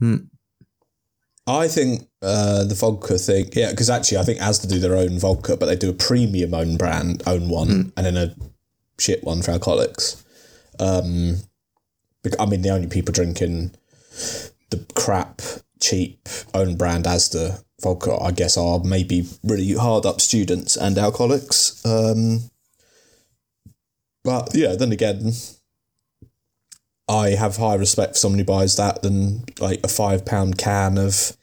I 0.01 0.19
I 1.47 1.67
think 1.67 2.07
uh, 2.21 2.63
the 2.63 2.75
vodka 2.75 3.17
thing, 3.17 3.49
yeah, 3.53 3.71
because 3.71 3.89
actually 3.89 4.19
I 4.19 4.23
think 4.23 4.39
Asda 4.39 4.69
do 4.69 4.79
their 4.79 4.95
own 4.95 5.19
vodka, 5.19 5.57
but 5.57 5.65
they 5.65 5.75
do 5.75 5.89
a 5.89 5.93
premium 5.93 6.53
own 6.53 6.77
brand, 6.77 7.23
own 7.25 7.49
one, 7.49 7.67
Mm. 7.67 7.91
and 7.97 8.05
then 8.05 8.17
a 8.17 8.35
shit 8.99 9.23
one 9.23 9.41
for 9.41 9.51
alcoholics. 9.51 10.23
Um, 10.79 11.37
I 12.39 12.45
mean, 12.45 12.61
the 12.61 12.69
only 12.69 12.87
people 12.87 13.13
drinking 13.13 13.71
the 14.69 14.85
crap, 14.93 15.41
cheap, 15.81 16.27
own 16.53 16.75
brand 16.75 17.05
Asda 17.05 17.63
vodka, 17.81 18.15
I 18.21 18.31
guess, 18.31 18.55
are 18.57 18.79
maybe 18.83 19.27
really 19.43 19.73
hard 19.73 20.05
up 20.05 20.21
students 20.21 20.75
and 20.77 20.97
alcoholics. 20.97 21.83
Um, 21.85 22.51
but 24.29 24.53
yeah, 24.53 24.75
then 24.75 24.91
again, 24.91 25.33
I 27.07 27.29
have 27.29 27.57
high 27.57 27.73
respect 27.73 28.13
for 28.13 28.19
someone 28.19 28.37
who 28.37 28.45
buys 28.45 28.75
that 28.75 29.01
than 29.01 29.43
like 29.59 29.83
a 29.83 29.87
five 29.87 30.23
pound 30.23 30.59
can 30.59 30.99
of 30.99 31.35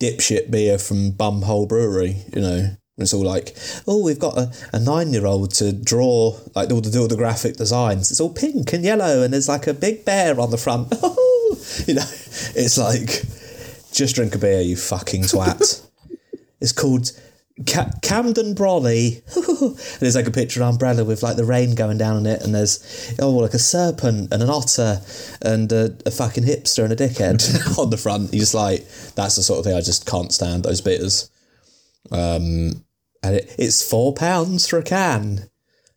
dipshit 0.00 0.50
beer 0.50 0.78
from 0.78 1.12
Bumhole 1.12 1.68
Brewery. 1.68 2.24
You 2.34 2.40
know, 2.40 2.76
it's 2.96 3.12
all 3.12 3.26
like, 3.26 3.54
oh, 3.86 4.02
we've 4.02 4.18
got 4.18 4.38
a, 4.38 4.50
a 4.72 4.80
nine 4.80 5.12
year 5.12 5.26
old 5.26 5.52
to 5.56 5.74
draw 5.74 6.38
like 6.54 6.70
all 6.70 6.80
the 6.80 6.90
do 6.90 7.02
all 7.02 7.08
the 7.08 7.16
graphic 7.16 7.56
designs. 7.56 8.10
It's 8.10 8.20
all 8.20 8.32
pink 8.32 8.72
and 8.72 8.82
yellow, 8.82 9.22
and 9.22 9.30
there's 9.30 9.50
like 9.50 9.66
a 9.66 9.74
big 9.74 10.06
bear 10.06 10.40
on 10.40 10.50
the 10.50 10.56
front. 10.56 10.90
you 11.86 11.92
know, 11.92 12.08
it's 12.56 12.78
like 12.78 13.22
just 13.92 14.14
drink 14.14 14.34
a 14.34 14.38
beer, 14.38 14.62
you 14.62 14.76
fucking 14.76 15.24
twat. 15.24 15.86
it's 16.62 16.72
called. 16.72 17.12
Ca- 17.66 17.92
Camden 18.02 18.54
Brolly. 18.54 19.22
there's 20.00 20.16
like 20.16 20.26
a 20.26 20.30
picture 20.30 20.60
of 20.60 20.68
an 20.68 20.72
umbrella 20.74 21.04
with 21.04 21.22
like 21.22 21.36
the 21.36 21.44
rain 21.44 21.74
going 21.74 21.98
down 21.98 22.16
on 22.16 22.26
it, 22.26 22.42
and 22.42 22.54
there's 22.54 23.14
oh 23.18 23.30
like 23.30 23.54
a 23.54 23.58
serpent 23.58 24.32
and 24.32 24.42
an 24.42 24.50
otter 24.50 25.00
and 25.42 25.70
a, 25.72 25.96
a 26.06 26.10
fucking 26.10 26.44
hipster 26.44 26.84
and 26.84 26.92
a 26.92 26.96
dickhead 26.96 27.78
on 27.78 27.90
the 27.90 27.96
front. 27.96 28.32
You 28.32 28.40
just 28.40 28.54
like 28.54 28.86
that's 29.14 29.36
the 29.36 29.42
sort 29.42 29.58
of 29.58 29.64
thing 29.64 29.74
I 29.74 29.80
just 29.80 30.06
can't 30.06 30.32
stand 30.32 30.64
those 30.64 30.80
bitters. 30.80 31.30
Um, 32.10 32.84
and 33.22 33.34
it, 33.36 33.54
it's 33.58 33.88
four 33.88 34.14
pounds 34.14 34.68
for 34.68 34.78
a 34.78 34.82
can 34.82 35.47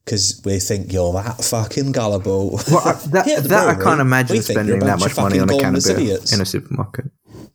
because 0.06 0.42
we 0.44 0.60
think 0.60 0.92
you're 0.92 1.14
that 1.14 1.44
fucking 1.44 1.92
gullible. 1.92 2.60
Well, 2.70 2.88
I, 2.88 2.94
that, 3.12 3.28
Yeah, 3.28 3.40
that 3.40 3.68
I 3.70 3.82
can't 3.82 4.02
imagine 4.02 4.36
you're 4.38 4.44
spending 4.44 4.80
that 4.80 5.00
much 5.00 5.16
money 5.16 5.40
on 5.40 5.50
a 5.50 5.58
can 5.58 5.76
of 5.76 5.84
beer 5.84 6.18
in 6.34 6.42
a 6.42 6.46
supermarket. 6.46 7.06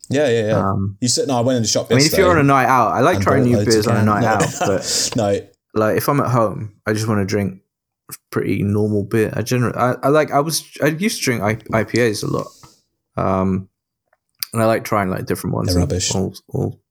yeah, 0.09 0.27
yeah, 0.29 0.47
yeah. 0.47 0.69
Um, 0.69 0.97
you 1.01 1.07
said 1.07 1.27
no. 1.27 1.37
I 1.37 1.41
went 1.41 1.57
in 1.57 1.63
the 1.63 1.67
shop 1.67 1.87
I 1.91 1.95
mean, 1.95 2.05
if 2.05 2.17
you're 2.17 2.31
on 2.31 2.37
a 2.37 2.43
night 2.43 2.67
out, 2.67 2.91
I 2.91 3.01
like 3.01 3.19
trying 3.19 3.43
new 3.43 3.63
beers 3.63 3.87
on 3.87 3.97
a 3.97 4.03
night 4.03 4.21
no, 4.21 4.27
out, 4.27 4.43
but 4.59 5.11
no, 5.15 5.39
like 5.73 5.97
if 5.97 6.07
I'm 6.09 6.19
at 6.19 6.31
home, 6.31 6.75
I 6.85 6.93
just 6.93 7.07
want 7.07 7.19
to 7.19 7.25
drink 7.25 7.61
pretty 8.31 8.63
normal 8.63 9.03
beer. 9.03 9.33
I 9.35 9.41
generally, 9.41 9.75
I, 9.75 9.93
I 10.03 10.07
like, 10.09 10.31
I 10.31 10.39
was, 10.39 10.63
I 10.81 10.87
used 10.87 11.19
to 11.19 11.23
drink 11.23 11.41
I, 11.43 11.55
IPAs 11.55 12.23
a 12.23 12.27
lot, 12.27 12.47
um, 13.17 13.69
and 14.53 14.61
I 14.61 14.65
like 14.65 14.83
trying 14.85 15.09
like 15.09 15.25
different 15.25 15.55
ones. 15.55 15.73
They're 15.73 15.81
rubbish. 15.81 16.15
All, 16.15 16.33
all 16.47 16.81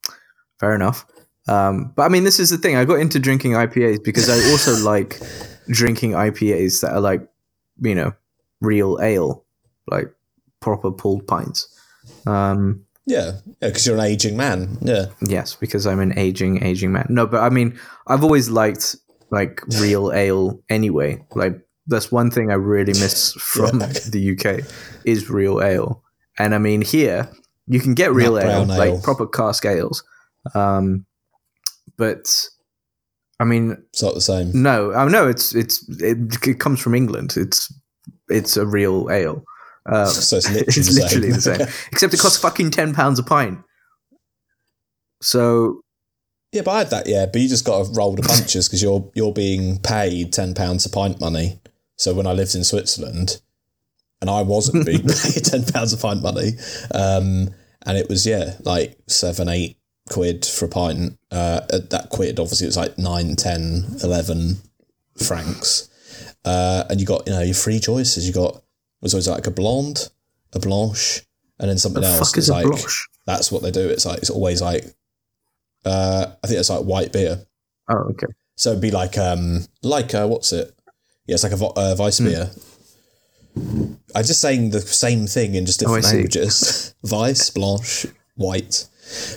fair 0.60 0.74
enough. 0.74 1.06
Um, 1.48 1.92
but 1.94 2.02
I 2.02 2.08
mean, 2.08 2.24
this 2.24 2.40
is 2.40 2.50
the 2.50 2.58
thing. 2.58 2.76
I 2.76 2.84
got 2.84 2.98
into 3.00 3.18
drinking 3.18 3.52
IPAs 3.52 4.02
because 4.02 4.28
I 4.28 4.34
also 4.50 4.76
like 4.84 5.20
drinking 5.68 6.12
IPAs 6.12 6.80
that 6.80 6.92
are 6.92 7.00
like, 7.00 7.26
you 7.80 7.94
know, 7.94 8.12
real 8.60 8.98
ale, 9.02 9.44
like 9.88 10.12
proper 10.60 10.90
pulled 10.90 11.26
pints. 11.26 11.68
Um, 12.26 12.84
yeah, 13.06 13.32
yeah, 13.62 13.68
because 13.68 13.86
you're 13.86 13.96
an 13.96 14.02
aging 14.02 14.36
man. 14.36 14.78
Yeah, 14.80 15.06
Yes, 15.20 15.54
because 15.54 15.86
I'm 15.86 16.00
an 16.00 16.18
aging, 16.18 16.64
aging 16.64 16.90
man. 16.92 17.06
No, 17.08 17.26
but 17.26 17.40
I 17.42 17.50
mean, 17.50 17.78
I've 18.08 18.24
always 18.24 18.50
liked 18.50 18.96
like 19.30 19.62
real 19.80 20.12
ale 20.14 20.60
anyway. 20.68 21.24
Like 21.34 21.60
that's 21.86 22.10
one 22.10 22.32
thing 22.32 22.50
I 22.50 22.54
really 22.54 22.94
miss 22.94 23.32
from 23.38 23.80
Yeah. 23.80 23.86
the 24.10 24.36
UK 24.36 24.66
is 25.04 25.30
real 25.30 25.62
ale. 25.62 26.02
And 26.38 26.54
I 26.54 26.58
mean, 26.58 26.82
here 26.82 27.30
you 27.68 27.78
can 27.80 27.94
get 27.94 28.12
real 28.12 28.38
ale, 28.38 28.64
like 28.64 28.90
ale. 28.90 29.00
proper 29.00 29.26
cask 29.26 29.64
ales. 29.64 30.02
Um, 30.54 31.06
but 31.96 32.46
I 33.40 33.44
mean, 33.44 33.76
it's 33.92 34.02
not 34.02 34.14
the 34.14 34.20
same. 34.20 34.50
no, 34.62 34.92
I 34.92 35.08
know 35.08 35.28
it's 35.28 35.54
it's 35.54 35.86
it, 36.00 36.18
it 36.46 36.58
comes 36.60 36.80
from 36.80 36.94
England. 36.94 37.34
It's 37.36 37.72
it's 38.28 38.56
a 38.56 38.66
real 38.66 39.08
ale. 39.10 39.44
Um, 39.86 40.06
So 40.08 40.38
it's 40.38 40.48
literally, 40.50 40.66
it's 40.68 40.76
the, 40.76 40.82
same. 40.84 41.02
literally 41.02 41.32
the 41.32 41.40
same, 41.40 41.60
except 41.92 42.14
it 42.14 42.20
costs 42.20 42.38
fucking 42.38 42.70
ten 42.70 42.94
pounds 42.94 43.18
a 43.18 43.22
pint. 43.22 43.58
So 45.22 45.80
yeah, 46.52 46.62
but 46.62 46.70
I 46.72 46.78
had 46.78 46.90
that. 46.90 47.06
Yeah, 47.06 47.26
but 47.26 47.40
you 47.40 47.48
just 47.48 47.64
got 47.64 47.84
to 47.84 47.92
roll 47.92 48.14
the 48.14 48.22
punches 48.28 48.68
because 48.68 48.82
you're 48.82 49.10
you're 49.14 49.32
being 49.32 49.78
paid 49.80 50.32
ten 50.32 50.54
pounds 50.54 50.86
a 50.86 50.90
pint 50.90 51.20
money. 51.20 51.60
So 51.96 52.14
when 52.14 52.26
I 52.26 52.32
lived 52.32 52.54
in 52.54 52.64
Switzerland, 52.64 53.40
and 54.20 54.28
I 54.30 54.42
wasn't 54.42 54.86
being 54.86 55.02
paid 55.06 55.44
ten 55.44 55.64
pounds 55.64 55.92
a 55.92 55.96
pint 55.98 56.22
money, 56.22 56.52
um, 56.94 57.50
and 57.84 57.96
it 57.98 58.08
was 58.08 58.26
yeah 58.26 58.54
like 58.64 58.96
seven 59.08 59.48
eight 59.48 59.75
quid 60.08 60.44
for 60.44 60.64
a 60.66 60.68
pint. 60.68 61.18
Uh, 61.30 61.60
at 61.72 61.90
that 61.90 62.08
quid 62.10 62.38
obviously 62.40 62.66
it 62.66 62.68
was 62.68 62.76
like 62.76 62.96
nine, 62.98 63.36
10, 63.36 63.98
11 64.02 64.56
francs. 65.22 65.88
Uh, 66.44 66.84
and 66.88 67.00
you 67.00 67.06
got 67.06 67.26
you 67.26 67.32
know 67.32 67.42
your 67.42 67.54
free 67.54 67.80
choices. 67.80 68.26
You 68.26 68.32
got 68.32 68.62
was 69.00 69.14
always 69.14 69.28
like 69.28 69.46
a 69.46 69.50
blonde, 69.50 70.08
a 70.52 70.58
blanche, 70.60 71.22
and 71.58 71.68
then 71.68 71.76
something 71.78 72.02
the 72.02 72.08
else. 72.08 72.30
fuck 72.30 72.38
is 72.38 72.48
like 72.48 72.66
blanche? 72.66 73.08
that's 73.26 73.50
what 73.50 73.62
they 73.62 73.70
do. 73.72 73.88
It's 73.88 74.06
like 74.06 74.18
it's 74.18 74.30
always 74.30 74.62
like 74.62 74.84
uh, 75.84 76.26
I 76.42 76.46
think 76.46 76.60
it's 76.60 76.70
like 76.70 76.82
white 76.84 77.12
beer. 77.12 77.44
Oh, 77.88 77.96
okay. 78.10 78.26
So 78.56 78.70
it'd 78.70 78.80
be 78.82 78.90
like 78.92 79.18
um 79.18 79.66
like 79.82 80.14
uh, 80.14 80.26
what's 80.28 80.52
it? 80.52 80.72
Yeah, 81.26 81.34
it's 81.34 81.42
like 81.42 81.52
a 81.52 81.56
vo- 81.56 81.72
uh, 81.76 81.96
Weiss 81.98 82.18
Hmm. 82.18 82.24
beer. 82.26 82.50
I'm 84.14 84.22
just 84.24 84.40
saying 84.40 84.70
the 84.70 84.80
same 84.80 85.26
thing 85.26 85.54
in 85.54 85.66
just 85.66 85.82
Oh, 85.82 85.86
different 85.86 86.04
see. 86.04 86.12
languages. 86.16 86.94
vice, 87.04 87.50
blanche, 87.50 88.06
white. 88.34 88.86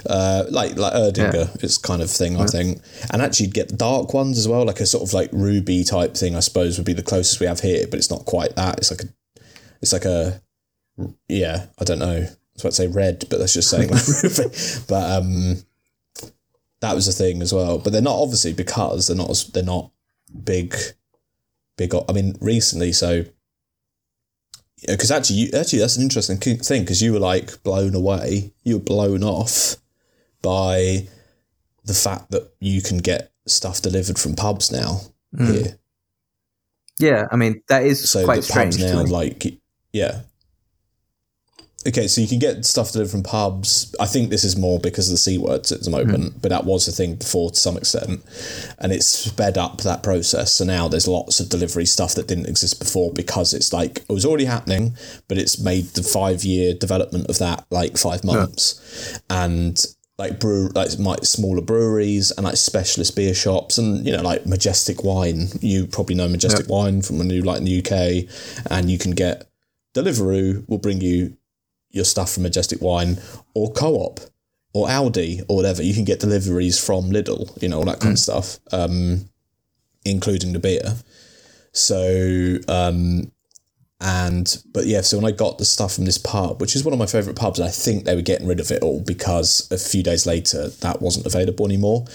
Uh, 0.09 0.45
like 0.49 0.77
like 0.77 0.93
Erdinger 0.93 1.63
is 1.63 1.77
kind 1.77 2.01
of 2.01 2.09
thing 2.09 2.37
I 2.37 2.45
think, 2.45 2.81
and 3.11 3.21
actually 3.21 3.47
you'd 3.47 3.55
get 3.55 3.77
dark 3.77 4.13
ones 4.13 4.37
as 4.37 4.47
well, 4.47 4.65
like 4.65 4.79
a 4.79 4.85
sort 4.85 5.07
of 5.07 5.13
like 5.13 5.29
ruby 5.31 5.83
type 5.83 6.15
thing. 6.15 6.35
I 6.35 6.39
suppose 6.39 6.77
would 6.77 6.85
be 6.85 6.93
the 6.93 7.03
closest 7.03 7.39
we 7.39 7.45
have 7.45 7.59
here, 7.59 7.85
but 7.87 7.97
it's 7.97 8.09
not 8.09 8.25
quite 8.25 8.55
that. 8.55 8.79
It's 8.79 8.91
like 8.91 9.01
a, 9.01 9.41
it's 9.81 9.93
like 9.93 10.05
a, 10.05 10.41
yeah, 11.27 11.67
I 11.79 11.83
don't 11.83 11.99
know. 11.99 12.17
I 12.17 12.29
was 12.53 12.61
about 12.61 12.69
to 12.69 12.75
say 12.75 12.87
red, 12.87 13.25
but 13.29 13.39
that's 13.39 13.53
just 13.53 13.69
saying 13.69 13.89
like 13.89 14.07
ruby. 14.23 14.55
But 14.87 15.21
um, 15.21 15.63
that 16.81 16.95
was 16.95 17.07
a 17.07 17.11
thing 17.11 17.41
as 17.41 17.53
well. 17.53 17.77
But 17.77 17.93
they're 17.93 18.01
not 18.01 18.19
obviously 18.19 18.53
because 18.53 19.07
they're 19.07 19.17
not 19.17 19.29
as 19.29 19.45
they're 19.47 19.63
not 19.63 19.91
big, 20.43 20.75
big. 21.77 21.93
I 21.93 22.11
mean, 22.11 22.35
recently, 22.41 22.91
so 22.91 23.25
because 24.87 25.11
actually, 25.11 25.37
you, 25.37 25.49
actually, 25.53 25.79
that's 25.79 25.97
an 25.97 26.03
interesting 26.03 26.37
thing 26.37 26.81
because 26.81 27.01
you 27.01 27.13
were 27.13 27.19
like 27.19 27.61
blown 27.63 27.95
away. 27.95 28.51
You 28.63 28.77
were 28.77 28.83
blown 28.83 29.23
off 29.23 29.75
by 30.41 31.07
the 31.85 31.93
fact 31.93 32.31
that 32.31 32.51
you 32.59 32.81
can 32.81 32.99
get 32.99 33.31
stuff 33.47 33.81
delivered 33.81 34.19
from 34.19 34.35
pubs 34.35 34.71
now 34.71 35.01
hmm. 35.35 35.51
here. 35.51 35.79
Yeah, 36.99 37.27
I 37.31 37.35
mean 37.35 37.63
that 37.67 37.83
is 37.83 38.09
So 38.09 38.25
quite 38.25 38.37
the 38.37 38.43
strange. 38.43 38.77
pubs 38.77 38.91
to 38.91 39.03
now, 39.03 39.03
like, 39.03 39.59
yeah. 39.93 40.21
Okay, 41.87 42.09
so 42.09 42.19
you 42.19 42.27
can 42.27 42.39
get 42.39 42.65
stuff 42.65 42.91
delivered 42.91 43.11
from 43.11 43.23
pubs. 43.23 43.95
I 44.01 44.05
think 44.05 44.29
this 44.29 44.43
is 44.43 44.57
more 44.57 44.79
because 44.81 45.07
of 45.07 45.13
the 45.13 45.17
C 45.17 45.37
words 45.37 45.71
at 45.71 45.81
the 45.81 45.89
moment, 45.89 46.33
hmm. 46.33 46.39
but 46.39 46.49
that 46.49 46.65
was 46.65 46.85
the 46.85 46.91
thing 46.91 47.15
before 47.15 47.51
to 47.51 47.55
some 47.55 47.77
extent. 47.77 48.21
And 48.79 48.91
it's 48.91 49.05
sped 49.05 49.57
up 49.57 49.77
that 49.81 50.03
process. 50.03 50.53
So 50.53 50.65
now 50.65 50.89
there's 50.89 51.07
lots 51.07 51.39
of 51.39 51.47
delivery 51.47 51.85
stuff 51.85 52.15
that 52.15 52.27
didn't 52.27 52.49
exist 52.49 52.79
before 52.79 53.13
because 53.13 53.53
it's 53.53 53.71
like 53.71 53.99
it 53.99 54.09
was 54.09 54.25
already 54.25 54.43
happening, 54.43 54.97
but 55.29 55.37
it's 55.37 55.57
made 55.57 55.85
the 55.85 56.03
five 56.03 56.43
year 56.43 56.73
development 56.73 57.27
of 57.27 57.39
that 57.39 57.65
like 57.69 57.97
five 57.97 58.25
months. 58.25 59.21
And 59.29 59.81
like 60.17 60.37
brew 60.37 60.67
like 60.75 60.99
my 60.99 61.15
smaller 61.23 61.61
breweries 61.61 62.29
and 62.31 62.43
like 62.43 62.57
specialist 62.57 63.15
beer 63.15 63.33
shops 63.33 63.77
and 63.77 64.05
you 64.05 64.11
know 64.11 64.21
like 64.21 64.45
majestic 64.45 65.01
wine 65.01 65.47
you 65.61 65.87
probably 65.87 66.13
know 66.13 66.27
majestic 66.27 66.67
wine 66.67 67.01
from 67.01 67.17
when 67.17 67.29
you 67.29 67.41
like 67.41 67.59
in 67.59 67.63
the 67.63 67.79
uk 67.79 68.69
and 68.69 68.91
you 68.91 68.97
can 68.97 69.11
get 69.11 69.49
deliveroo 69.95 70.67
will 70.67 70.77
bring 70.77 70.99
you 70.99 71.37
your 71.91 72.05
stuff 72.05 72.33
from 72.33 72.43
majestic 72.43 72.81
wine 72.81 73.17
or 73.53 73.71
co-op 73.71 74.19
or 74.73 74.87
Aldi 74.87 75.43
or 75.47 75.55
whatever 75.55 75.81
you 75.81 75.93
can 75.93 76.03
get 76.03 76.19
deliveries 76.19 76.83
from 76.83 77.11
lidl 77.11 77.61
you 77.61 77.69
know 77.69 77.79
all 77.79 77.85
that 77.85 77.99
kind 77.99 78.13
of 78.13 78.19
stuff 78.19 78.59
um 78.71 79.29
including 80.05 80.53
the 80.53 80.59
beer 80.59 80.95
so 81.71 82.57
um 82.67 83.31
and 84.01 84.63
but 84.73 84.85
yeah, 84.85 85.01
so 85.01 85.17
when 85.17 85.25
I 85.25 85.35
got 85.35 85.57
the 85.57 85.65
stuff 85.65 85.95
from 85.95 86.05
this 86.05 86.17
pub, 86.17 86.61
which 86.61 86.75
is 86.75 86.85
one 86.85 86.93
of 86.93 86.99
my 86.99 87.05
favourite 87.05 87.37
pubs, 87.37 87.59
I 87.59 87.67
think 87.67 88.05
they 88.05 88.15
were 88.15 88.21
getting 88.21 88.47
rid 88.47 88.61
of 88.61 88.71
it 88.71 88.81
all 88.81 89.01
because 89.01 89.69
a 89.71 89.77
few 89.77 90.03
days 90.03 90.25
later 90.25 90.69
that 90.69 91.01
wasn't 91.01 91.25
available 91.25 91.65
anymore. 91.65 92.05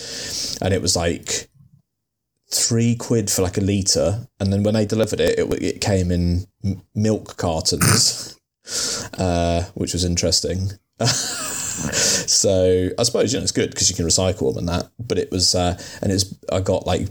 And 0.63 0.73
it 0.73 0.81
was 0.81 0.97
like 0.97 1.51
three 2.51 2.97
quid 2.97 3.31
for 3.31 3.43
like 3.43 3.59
a 3.59 3.61
litre. 3.61 4.27
And 4.41 4.51
then 4.51 4.63
when 4.63 4.75
they 4.75 4.87
delivered 4.87 5.21
it, 5.21 5.39
it, 5.39 5.63
it 5.63 5.81
came 5.83 6.11
in 6.11 6.47
milk 6.95 7.37
cartons, 7.37 8.39
uh, 9.19 9.65
which 9.75 9.93
was 9.93 10.05
interesting. 10.05 10.71
so 11.01 12.91
I 12.99 13.03
suppose, 13.03 13.33
you 13.33 13.39
know, 13.39 13.43
it's 13.43 13.53
good 13.53 13.71
because 13.71 13.91
you 13.91 13.97
can 13.97 14.07
recycle 14.07 14.55
them 14.55 14.59
and 14.59 14.69
that. 14.69 14.91
But 14.99 15.19
it 15.19 15.31
was, 15.31 15.55
uh, 15.55 15.81
and 16.03 16.13
it's, 16.13 16.35
I 16.53 16.61
got 16.61 16.87
like 16.87 17.09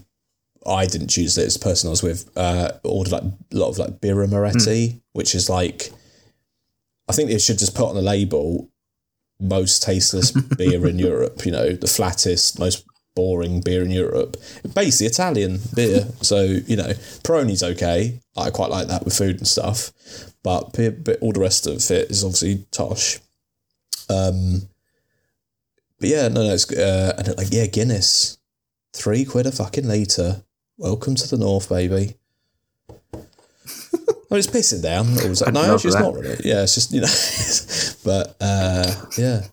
I 0.65 0.85
didn't 0.85 1.09
choose 1.09 1.35
this. 1.35 1.57
Person 1.57 1.87
I 1.87 1.91
was 1.91 2.03
with 2.03 2.29
uh, 2.37 2.71
ordered 2.83 3.11
like 3.11 3.23
a 3.23 3.35
lot 3.51 3.69
of 3.69 3.77
like 3.77 3.99
Birra 3.99 4.29
Moretti, 4.29 5.01
which 5.13 5.35
is 5.35 5.49
like, 5.49 5.91
I 7.09 7.13
think 7.13 7.29
they 7.29 7.39
should 7.39 7.59
just 7.59 7.75
put 7.75 7.89
on 7.89 7.95
the 7.95 8.01
label 8.01 8.69
most 9.39 9.83
tasteless 9.83 10.31
beer 10.57 10.87
in 10.87 10.99
Europe. 10.99 11.45
You 11.45 11.51
know, 11.51 11.73
the 11.73 11.87
flattest, 11.87 12.59
most 12.59 12.85
boring 13.15 13.61
beer 13.61 13.83
in 13.83 13.91
Europe. 13.91 14.37
Basically, 14.73 15.07
Italian 15.07 15.59
beer. 15.75 16.07
So 16.21 16.43
you 16.43 16.75
know, 16.75 16.93
Peroni's 17.23 17.63
okay. 17.63 18.19
I 18.35 18.49
quite 18.49 18.69
like 18.69 18.87
that 18.87 19.05
with 19.05 19.17
food 19.17 19.37
and 19.37 19.47
stuff, 19.47 19.91
but, 20.41 20.73
but 20.73 21.19
all 21.21 21.31
the 21.31 21.39
rest 21.39 21.67
of 21.67 21.75
it 21.75 22.11
is 22.11 22.23
obviously 22.23 22.65
tosh. 22.71 23.19
Um, 24.09 24.63
but 25.99 26.09
yeah, 26.09 26.27
no, 26.27 26.43
no, 26.45 26.53
it's 26.53 26.71
uh, 26.71 27.13
and 27.17 27.37
like 27.37 27.47
yeah, 27.51 27.67
Guinness, 27.67 28.37
three 28.93 29.25
quid 29.25 29.45
a 29.45 29.51
fucking 29.51 29.87
litre. 29.87 30.43
Welcome 30.77 31.15
to 31.15 31.27
the 31.27 31.37
north, 31.37 31.69
baby. 31.69 32.15
Well, 34.29 34.39
it's 34.39 34.47
pissing 34.47 34.81
down. 34.81 35.09
It 35.09 35.29
was 35.29 35.41
like, 35.41 35.53
no, 35.53 35.75
actually, 35.75 35.89
it's 35.89 35.99
not 35.99 36.15
really. 36.15 36.37
Yeah, 36.43 36.63
it's 36.63 36.73
just 36.73 36.91
you 36.91 37.01
know, 37.01 37.07
but 38.03 38.35
uh, 38.41 38.91
yeah, 39.15 39.45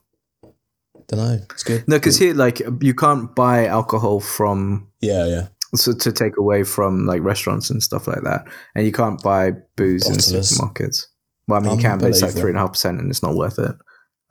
don't 1.11 1.27
know. 1.27 1.39
It's 1.51 1.63
good. 1.63 1.87
No, 1.89 1.97
because 1.97 2.19
here, 2.19 2.35
like, 2.35 2.63
you 2.81 2.95
can't 2.95 3.35
buy 3.35 3.67
alcohol 3.67 4.21
from 4.21 4.89
Yeah, 5.01 5.27
yeah. 5.27 5.49
so 5.75 5.93
to 5.93 6.13
take 6.13 6.37
away 6.37 6.65
from 6.65 7.07
like 7.07 7.23
restaurants 7.23 7.71
and 7.71 7.83
stuff 7.83 8.07
like 8.07 8.23
that, 8.23 8.47
and 8.75 8.87
you 8.87 8.93
can't 8.93 9.23
buy 9.23 9.53
booze 9.77 10.09
in 10.09 10.17
supermarkets. 10.17 11.07
Well, 11.49 11.61
I 11.61 11.63
mean, 11.63 11.77
you 11.77 11.83
can, 11.83 11.99
but 11.99 12.11
it's 12.11 12.23
like 12.23 12.33
three 12.33 12.51
and 12.51 12.57
a 12.57 12.61
half 12.61 12.73
percent, 12.73 13.01
and 13.01 13.11
it's 13.11 13.23
not 13.23 13.35
worth 13.35 13.59
it. 13.59 13.75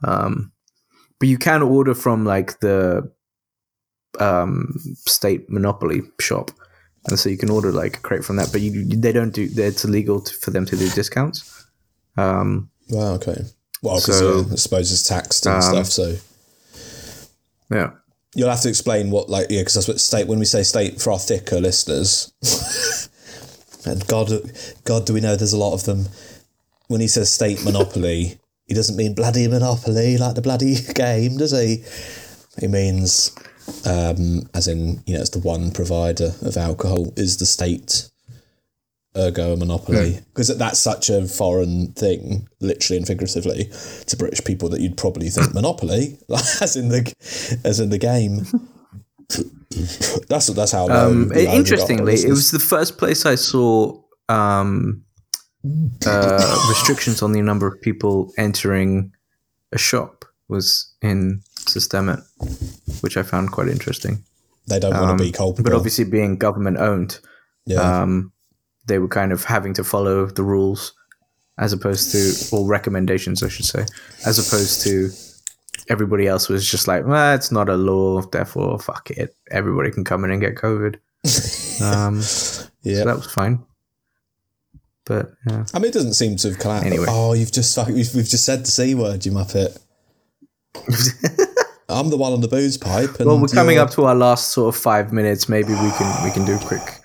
Um, 0.04 0.52
but 1.20 1.28
you 1.28 1.38
can 1.38 1.62
order 1.62 1.94
from 1.94 2.26
like 2.26 2.60
the 2.62 3.12
um, 4.20 4.74
state 5.06 5.50
monopoly 5.50 6.02
shop, 6.22 6.52
and 7.08 7.20
so 7.20 7.30
you 7.30 7.38
can 7.38 7.50
order 7.50 7.72
like 7.72 7.98
a 7.98 8.00
crate 8.00 8.24
from 8.24 8.38
that. 8.38 8.52
But 8.52 8.62
you, 8.62 8.86
they 8.86 9.12
don't 9.12 9.34
do. 9.34 9.50
It's 9.54 9.84
illegal 9.84 10.22
to, 10.22 10.34
for 10.34 10.52
them 10.52 10.66
to 10.66 10.78
do 10.78 10.90
discounts. 10.90 11.66
Um, 12.18 12.70
Wow. 12.90 13.14
Okay. 13.14 13.44
Well, 13.82 13.96
because 13.98 14.20
So, 14.20 14.46
I 14.52 14.56
suppose 14.56 14.92
it's 14.92 15.08
taxed 15.08 15.46
and 15.46 15.56
um, 15.56 15.62
stuff. 15.62 15.86
So 15.88 16.16
yeah. 17.72 17.92
you'll 18.36 18.50
have 18.50 18.62
to 18.62 18.70
explain 18.70 19.12
what, 19.12 19.30
like, 19.30 19.48
yeah, 19.50 19.62
because 19.62 19.76
that's 19.76 19.88
what 19.88 20.00
state. 20.00 20.28
When 20.28 20.40
we 20.40 20.46
say 20.46 20.64
state 20.64 21.02
for 21.02 21.12
our 21.12 21.20
thicker 21.20 21.60
listeners, 21.60 22.32
and 23.86 24.06
God, 24.08 24.32
God, 24.84 25.06
do 25.06 25.14
we 25.14 25.22
know 25.22 25.36
there's 25.36 25.54
a 25.54 25.58
lot 25.58 25.74
of 25.74 25.84
them. 25.86 26.06
When 26.88 27.02
he 27.02 27.08
says 27.08 27.32
state 27.32 27.64
monopoly, 27.64 28.40
he 28.66 28.74
doesn't 28.74 28.96
mean 28.96 29.16
bloody 29.16 29.48
monopoly 29.48 30.18
like 30.18 30.36
the 30.36 30.42
bloody 30.42 30.76
game, 30.94 31.38
does 31.38 31.52
he? 31.52 31.84
He 32.60 32.68
means, 32.68 33.36
um, 33.86 34.50
as 34.54 34.68
in, 34.68 35.02
you 35.06 35.16
know, 35.16 35.22
it's 35.22 35.30
the 35.30 35.40
one 35.40 35.72
provider 35.72 36.34
of 36.42 36.58
alcohol 36.58 37.14
is 37.16 37.38
the 37.38 37.46
state, 37.46 38.10
ergo 39.20 39.54
a 39.54 39.58
monopoly. 39.58 40.20
Because 40.34 40.56
that's 40.58 40.80
such 40.80 41.10
a 41.10 41.28
foreign 41.28 41.92
thing, 41.94 42.48
literally 42.60 42.98
and 42.98 43.08
figuratively, 43.08 43.70
to 44.08 44.18
British 44.18 44.44
people 44.44 44.70
that 44.70 44.82
you'd 44.82 44.98
probably 44.98 45.30
think 45.30 45.54
monopoly, 45.54 46.18
as 46.62 46.76
in 46.76 46.90
the, 46.90 47.14
as 47.64 47.80
in 47.80 47.90
the 47.90 47.98
game. 47.98 48.46
that's 50.28 50.48
that's 50.48 50.72
how. 50.72 50.90
Um, 50.90 51.32
interestingly, 51.34 52.14
it 52.16 52.30
was 52.30 52.52
the 52.52 52.60
first 52.60 52.98
place 52.98 53.26
I 53.26 53.36
saw 53.36 54.02
um, 54.30 55.04
uh, 56.06 56.66
restrictions 56.70 57.22
on 57.22 57.34
the 57.34 57.42
number 57.42 57.68
of 57.68 57.80
people 57.82 58.32
entering 58.38 59.12
a 59.72 59.78
shop 59.78 60.26
was 60.48 60.92
in 61.02 61.42
Systemet, 61.60 62.24
which 63.02 63.18
I 63.18 63.24
found 63.24 63.52
quite 63.52 63.68
interesting. 63.68 64.24
they 64.68 64.80
don't 64.80 64.94
want 64.94 65.18
to 65.18 65.24
be 65.24 65.32
culpable. 65.32 65.70
But 65.70 65.76
obviously, 65.76 66.06
being 66.06 66.38
government 66.38 66.78
owned, 66.78 67.20
yeah, 67.66 68.02
um, 68.02 68.32
they 68.90 69.00
were 69.00 69.08
kind 69.08 69.32
of 69.32 69.46
having 69.46 69.74
to 69.76 69.84
follow 69.84 70.26
the 70.26 70.44
rules 70.44 70.94
as 71.58 71.74
opposed 71.74 72.12
to, 72.12 72.56
or 72.56 72.68
recommendations, 72.68 73.44
I 73.44 73.50
should 73.50 73.66
say, 73.66 73.86
as 74.26 74.40
opposed 74.40 74.82
to 74.84 75.10
everybody 75.90 76.28
else 76.28 76.48
was 76.48 76.70
just 76.70 76.88
like, 76.88 77.06
well, 77.06 77.36
it's 77.36 77.52
not 77.52 77.70
a 77.70 77.76
law, 77.76 78.22
therefore, 78.22 78.80
fuck 78.80 79.12
it. 79.12 79.36
Everybody 79.52 79.92
can 79.92 80.04
come 80.04 80.24
in 80.24 80.32
and 80.32 80.42
get 80.42 80.56
COVID. 80.56 80.98
Um, 81.82 82.16
yeah. 82.18 82.22
so 82.24 83.06
that 83.06 83.16
was 83.16 83.32
fine. 83.32 83.64
But 85.06 85.32
yeah. 85.48 85.64
I 85.74 85.80
mean, 85.80 85.88
it 85.88 85.94
doesn't 85.94 86.16
seem 86.16 86.36
to 86.36 86.50
have 86.50 86.60
collapsed. 86.60 86.88
Anyway. 86.88 87.06
Oh, 87.08 87.32
you've 87.32 87.54
just 87.54 87.78
we've, 87.88 88.14
we've 88.14 88.28
just 88.28 88.44
said 88.44 88.66
the 88.66 88.72
c 88.72 88.96
word, 88.96 89.26
you 89.26 89.32
muppet. 89.32 89.80
I'm 91.90 92.10
the 92.10 92.18
one 92.18 92.34
on 92.34 92.42
the 92.42 92.50
booze 92.50 92.78
pipe. 92.78 93.16
And 93.20 93.28
well, 93.28 93.40
we're 93.40 93.48
coming 93.48 93.78
up 93.78 93.92
to 93.92 94.04
our 94.04 94.14
last 94.14 94.50
sort 94.50 94.76
of 94.76 94.82
five 94.82 95.14
minutes. 95.14 95.48
Maybe 95.48 95.70
we 95.70 95.92
can 95.92 96.24
we 96.26 96.32
can 96.32 96.44
do 96.44 96.58
a 96.58 96.60
quick 96.60 96.99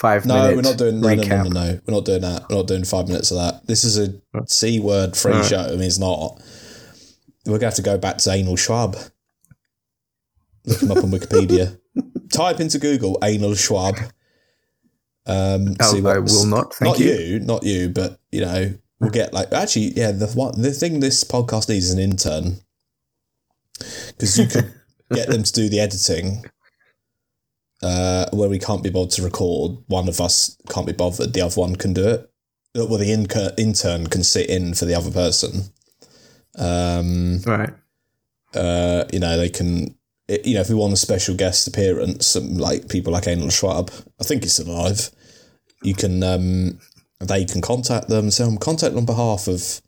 five 0.00 0.24
No, 0.26 0.34
minute 0.42 0.56
we're 0.56 0.62
not 0.62 0.78
doing 0.78 1.00
no, 1.00 1.14
no, 1.14 1.22
no, 1.22 1.42
no, 1.42 1.48
no. 1.50 1.80
We're 1.86 1.94
not 1.94 2.04
doing 2.04 2.20
that. 2.22 2.46
We're 2.48 2.56
not 2.56 2.66
doing 2.66 2.84
five 2.84 3.06
minutes 3.08 3.30
of 3.30 3.36
that. 3.38 3.66
This 3.66 3.84
is 3.84 3.98
a 3.98 4.14
c 4.46 4.80
word 4.80 5.16
free 5.16 5.32
Alright. 5.32 5.48
show. 5.48 5.60
I 5.60 5.70
mean, 5.72 5.82
it's 5.82 5.98
not. 5.98 6.40
We're 7.46 7.58
gonna 7.58 7.66
have 7.66 7.74
to 7.74 7.82
go 7.82 7.98
back 7.98 8.18
to 8.18 8.30
anal 8.32 8.56
Schwab. 8.56 8.96
Look 10.66 10.82
him 10.82 10.90
up 10.90 10.98
on 10.98 11.10
Wikipedia. 11.10 11.78
Type 12.32 12.60
into 12.60 12.78
Google 12.78 13.18
anal 13.22 13.54
Schwab. 13.54 13.96
Um, 15.26 15.74
Oh, 15.80 15.92
see 15.92 15.98
I 15.98 16.18
what's- 16.18 16.34
will 16.34 16.46
not. 16.46 16.74
Thank 16.74 16.92
not 16.92 16.98
you. 17.00 17.12
you. 17.12 17.40
not 17.40 17.62
you, 17.64 17.88
but 17.90 18.18
you 18.32 18.40
know, 18.42 18.74
we'll 19.00 19.10
get 19.10 19.32
like 19.32 19.52
actually, 19.52 19.92
yeah. 19.96 20.12
The 20.12 20.26
one, 20.28 20.60
the 20.60 20.72
thing 20.72 21.00
this 21.00 21.24
podcast 21.24 21.68
needs 21.68 21.86
is 21.86 21.92
an 21.92 21.98
intern 21.98 22.58
because 24.08 24.38
you 24.38 24.46
could 24.46 24.72
get 25.12 25.28
them 25.28 25.42
to 25.42 25.52
do 25.52 25.68
the 25.68 25.80
editing. 25.80 26.44
Uh, 27.82 28.26
where 28.32 28.48
we 28.50 28.58
can't 28.58 28.82
be 28.82 28.90
bothered 28.90 29.10
to 29.10 29.22
record, 29.22 29.78
one 29.86 30.06
of 30.08 30.20
us 30.20 30.56
can't 30.68 30.86
be 30.86 30.92
bothered, 30.92 31.32
the 31.32 31.40
other 31.40 31.58
one 31.58 31.74
can 31.76 31.94
do 31.94 32.06
it. 32.06 32.30
Uh, 32.78 32.84
Well, 32.86 32.98
the 32.98 33.10
inca- 33.10 33.54
intern 33.56 34.06
can 34.08 34.22
sit 34.22 34.50
in 34.50 34.74
for 34.74 34.84
the 34.84 34.94
other 34.94 35.10
person. 35.10 35.72
Um, 36.58 37.40
Right. 37.46 37.70
uh, 38.54 39.04
you 39.12 39.18
know, 39.18 39.38
they 39.38 39.48
can, 39.48 39.94
you 40.28 40.54
know, 40.54 40.60
if 40.60 40.68
we 40.68 40.74
want 40.74 40.92
a 40.92 40.96
special 40.96 41.34
guest 41.34 41.66
appearance, 41.66 42.26
some, 42.26 42.58
like 42.58 42.88
people 42.88 43.14
like 43.14 43.26
Anal 43.26 43.48
Schwab, 43.48 43.90
I 44.20 44.24
think 44.24 44.42
it's 44.42 44.58
alive, 44.58 45.10
you 45.82 45.94
can, 45.94 46.22
um, 46.22 46.78
they 47.18 47.46
can 47.46 47.62
contact 47.62 48.08
them. 48.08 48.30
So 48.30 48.46
I'm 48.46 48.58
contacting 48.58 48.98
on 48.98 49.06
behalf 49.06 49.48
of 49.48 49.80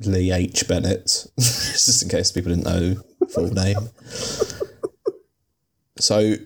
Lee 0.00 0.30
H. 0.30 0.68
Bennett, 0.68 1.26
just 1.38 2.02
in 2.04 2.08
case 2.08 2.30
people 2.30 2.54
didn't 2.54 2.66
know 2.66 3.02
full 3.30 3.52
name. 3.52 3.88
So 5.98 6.36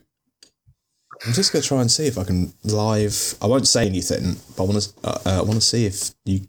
I'm 1.26 1.32
just 1.32 1.52
to 1.52 1.60
try 1.60 1.80
and 1.80 1.90
see 1.90 2.06
if 2.06 2.16
I 2.16 2.24
can 2.24 2.52
live. 2.64 3.34
I 3.42 3.46
won't 3.46 3.66
say 3.66 3.86
anything, 3.86 4.36
but 4.56 4.62
I 4.62 4.66
want 4.66 4.82
to. 4.82 4.90
Uh, 5.04 5.18
uh, 5.26 5.38
I 5.40 5.42
want 5.42 5.54
to 5.54 5.60
see 5.60 5.84
if 5.86 6.12
you, 6.24 6.40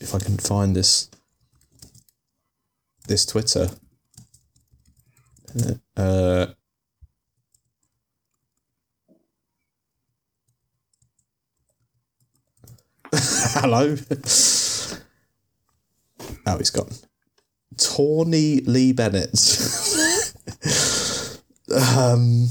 if 0.00 0.14
I 0.14 0.18
can 0.18 0.36
find 0.38 0.76
this 0.76 1.10
this 3.08 3.26
Twitter. 3.26 3.70
Uh, 5.96 6.46
hello. 13.12 13.96
Oh, 16.46 16.58
he's 16.58 16.70
gone. 16.70 16.92
Tawny 17.76 18.60
Lee 18.60 18.92
Bennett. 18.92 19.32
um, 21.72 22.48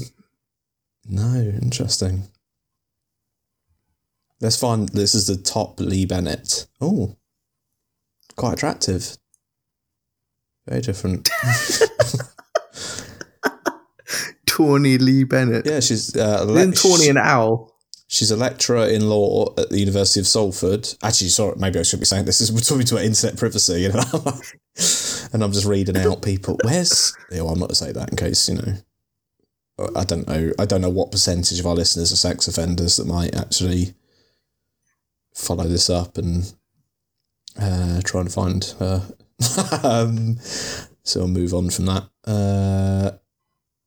no, 1.08 1.34
interesting. 1.62 2.24
Let's 4.40 4.56
find. 4.56 4.88
This 4.88 5.14
is 5.14 5.26
the 5.26 5.36
top 5.36 5.80
Lee 5.80 6.06
Bennett. 6.06 6.66
Oh, 6.80 7.16
quite 8.36 8.54
attractive. 8.54 9.16
Very 10.66 10.80
different. 10.80 11.28
Tawny 14.46 14.98
Lee 14.98 15.24
Bennett. 15.24 15.66
Yeah, 15.66 15.80
she's 15.80 16.16
uh, 16.16 16.44
le- 16.44 16.60
Isn't 16.60 16.76
Tawny 16.76 17.08
an 17.08 17.18
owl? 17.18 17.70
She's 18.08 18.30
a 18.30 18.36
lecturer 18.36 18.86
in 18.86 19.08
law 19.08 19.54
at 19.56 19.70
the 19.70 19.78
University 19.78 20.20
of 20.20 20.26
Salford. 20.26 20.88
Actually, 21.02 21.28
sorry, 21.28 21.54
maybe 21.56 21.78
I 21.78 21.82
should 21.82 22.00
be 22.00 22.06
saying 22.06 22.24
this. 22.24 22.40
Is 22.40 22.50
we're 22.52 22.60
talking 22.60 22.86
to 22.86 23.02
internet 23.02 23.38
privacy, 23.38 23.82
you 23.82 23.92
know? 23.92 24.02
and 25.32 25.44
I'm 25.44 25.52
just 25.52 25.64
reading 25.66 25.96
out 25.96 26.20
people. 26.20 26.58
Where's? 26.64 27.16
Oh, 27.32 27.48
I'm 27.48 27.60
not 27.60 27.68
to 27.68 27.74
say 27.76 27.92
that 27.92 28.10
in 28.10 28.16
case 28.16 28.48
you 28.48 28.56
know. 28.56 28.74
I 29.96 30.04
don't 30.04 30.26
know. 30.26 30.52
I 30.58 30.64
don't 30.66 30.80
know 30.80 30.90
what 30.90 31.12
percentage 31.12 31.58
of 31.58 31.66
our 31.66 31.74
listeners 31.74 32.12
are 32.12 32.16
sex 32.16 32.48
offenders 32.48 32.96
that 32.96 33.06
might 33.06 33.34
actually 33.34 33.94
follow 35.34 35.64
this 35.64 35.88
up 35.88 36.18
and 36.18 36.52
uh, 37.60 38.00
try 38.04 38.20
and 38.20 38.32
find 38.32 38.64
her. 38.78 39.02
um, 39.82 40.36
so 41.02 41.20
I'll 41.20 41.28
move 41.28 41.54
on 41.54 41.70
from 41.70 41.86
that. 41.86 42.08
Uh, 42.24 43.12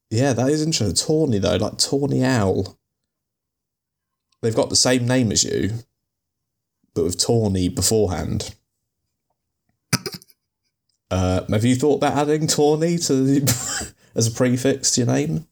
yeah, 0.09 0.33
that 0.33 0.49
is 0.49 0.61
interesting. 0.61 0.95
Tawny 0.95 1.39
though, 1.39 1.55
like 1.57 1.77
Tawny 1.77 2.23
Owl. 2.23 2.77
They've 4.41 4.55
got 4.55 4.69
the 4.69 4.75
same 4.75 5.07
name 5.07 5.31
as 5.31 5.43
you, 5.43 5.71
but 6.93 7.05
with 7.05 7.19
Tawny 7.19 7.69
beforehand. 7.69 8.53
Uh, 11.13 11.45
have 11.49 11.63
you 11.63 11.75
thought 11.75 11.97
about 11.97 12.17
adding 12.17 12.47
Tawny 12.47 12.97
to 12.97 13.45
as 14.15 14.27
a 14.27 14.31
prefix 14.31 14.91
to 14.91 15.01
your 15.01 15.13
name? 15.13 15.45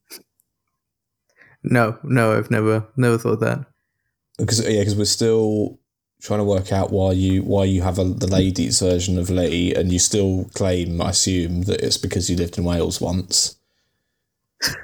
No, 1.63 1.97
no, 2.03 2.37
I've 2.37 2.51
never 2.51 2.87
never 2.97 3.17
thought 3.17 3.39
that. 3.41 3.65
Because 4.37 4.67
yeah, 4.67 4.79
because 4.79 4.95
we're 4.95 5.05
still 5.05 5.79
trying 6.21 6.39
to 6.39 6.45
work 6.45 6.71
out 6.71 6.91
why 6.91 7.11
you 7.11 7.43
why 7.43 7.65
you 7.65 7.81
have 7.81 7.99
a, 7.99 8.03
the 8.03 8.27
ladies 8.27 8.79
version 8.79 9.17
of 9.17 9.29
Lee, 9.29 9.73
and 9.73 9.91
you 9.91 9.99
still 9.99 10.45
claim, 10.53 11.01
I 11.01 11.09
assume, 11.09 11.63
that 11.63 11.81
it's 11.81 11.97
because 11.97 12.29
you 12.29 12.37
lived 12.37 12.57
in 12.57 12.63
Wales 12.63 13.01
once. 13.01 13.57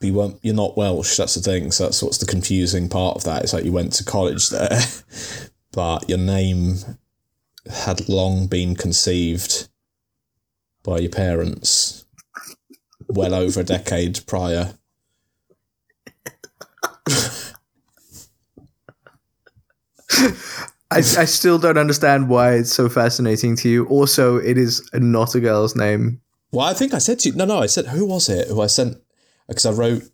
you 0.00 0.14
weren't. 0.14 0.38
You're 0.42 0.54
not 0.54 0.76
Welsh. 0.76 1.16
That's 1.16 1.34
the 1.34 1.40
thing. 1.40 1.70
So 1.70 1.84
that's 1.84 2.02
what's 2.02 2.18
the 2.18 2.26
confusing 2.26 2.88
part 2.88 3.16
of 3.16 3.24
that. 3.24 3.42
It's 3.42 3.52
like 3.52 3.64
you 3.64 3.72
went 3.72 3.92
to 3.94 4.04
college 4.04 4.50
there, 4.50 4.80
but 5.72 6.08
your 6.08 6.18
name 6.18 6.76
had 7.70 8.08
long 8.08 8.46
been 8.46 8.74
conceived 8.76 9.68
by 10.82 10.98
your 10.98 11.10
parents, 11.10 12.04
well 13.08 13.34
over 13.34 13.60
a 13.60 13.64
decade 13.64 14.20
prior. 14.26 14.74
I, 20.90 20.98
I 20.98 21.24
still 21.24 21.58
don't 21.58 21.78
understand 21.78 22.28
why 22.28 22.54
it's 22.54 22.72
so 22.72 22.88
fascinating 22.88 23.56
to 23.56 23.68
you. 23.68 23.86
Also, 23.86 24.36
it 24.36 24.56
is 24.56 24.88
not 24.94 25.34
a 25.34 25.40
girl's 25.40 25.74
name. 25.76 26.20
Well, 26.52 26.66
I 26.66 26.74
think 26.74 26.94
I 26.94 26.98
said 26.98 27.18
to 27.20 27.28
you, 27.28 27.34
no, 27.34 27.44
no, 27.44 27.58
I 27.58 27.66
said, 27.66 27.86
who 27.86 28.06
was 28.06 28.28
it 28.28 28.48
who 28.48 28.62
I 28.62 28.66
sent? 28.66 28.96
Because 29.48 29.66
I 29.66 29.72
wrote 29.72 30.04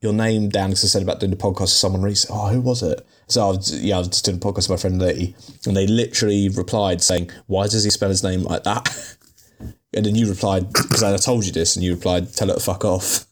your 0.00 0.12
name 0.12 0.48
down 0.48 0.70
because 0.70 0.84
I 0.84 0.88
said 0.88 1.02
about 1.02 1.20
doing 1.20 1.30
the 1.30 1.36
podcast 1.36 1.60
with 1.60 1.70
someone 1.70 2.02
recently. 2.02 2.40
Oh, 2.40 2.48
who 2.48 2.60
was 2.60 2.82
it? 2.82 3.06
So 3.28 3.44
I 3.44 3.50
was, 3.50 3.82
yeah, 3.82 3.96
I 3.96 3.98
was 3.98 4.08
just 4.08 4.24
doing 4.24 4.38
a 4.38 4.40
podcast 4.40 4.68
with 4.68 4.70
my 4.70 4.76
friend 4.76 5.00
Lee, 5.00 5.34
and 5.66 5.76
they 5.76 5.86
literally 5.86 6.48
replied 6.48 7.02
saying, 7.02 7.30
"Why 7.46 7.64
does 7.64 7.84
he 7.84 7.90
spell 7.90 8.08
his 8.08 8.22
name 8.22 8.42
like 8.42 8.64
that?" 8.64 9.16
And 9.94 10.04
then 10.04 10.14
you 10.14 10.28
replied 10.28 10.70
because 10.70 11.02
I 11.02 11.16
told 11.16 11.46
you 11.46 11.52
this, 11.52 11.74
and 11.74 11.82
you 11.84 11.94
replied, 11.94 12.30
"Tell 12.34 12.50
it 12.50 12.54
to 12.54 12.60
fuck 12.60 12.84
off." 12.84 13.24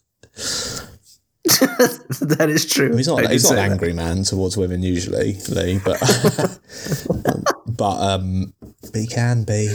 that 1.44 2.46
is 2.48 2.64
true. 2.64 2.96
He's 2.96 3.06
not. 3.06 3.26
I 3.26 3.32
He's 3.32 3.44
not 3.44 3.52
an 3.52 3.56
that. 3.56 3.70
angry 3.72 3.92
man 3.92 4.22
towards 4.22 4.56
women 4.56 4.82
usually, 4.82 5.34
Lee, 5.50 5.78
but 5.84 6.00
but 7.66 8.00
um, 8.00 8.54
he 8.94 9.06
can 9.06 9.44
be. 9.44 9.70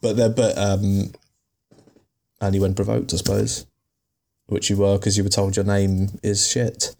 But 0.00 0.16
there, 0.16 0.30
but 0.30 0.58
um, 0.58 1.12
only 2.40 2.58
when 2.58 2.74
provoked, 2.74 3.14
I 3.14 3.18
suppose. 3.18 3.66
Which 4.46 4.68
you 4.68 4.76
were 4.76 4.98
because 4.98 5.16
you 5.16 5.22
were 5.22 5.30
told 5.30 5.54
your 5.54 5.64
name 5.64 6.18
is 6.24 6.46
shit. 6.50 6.94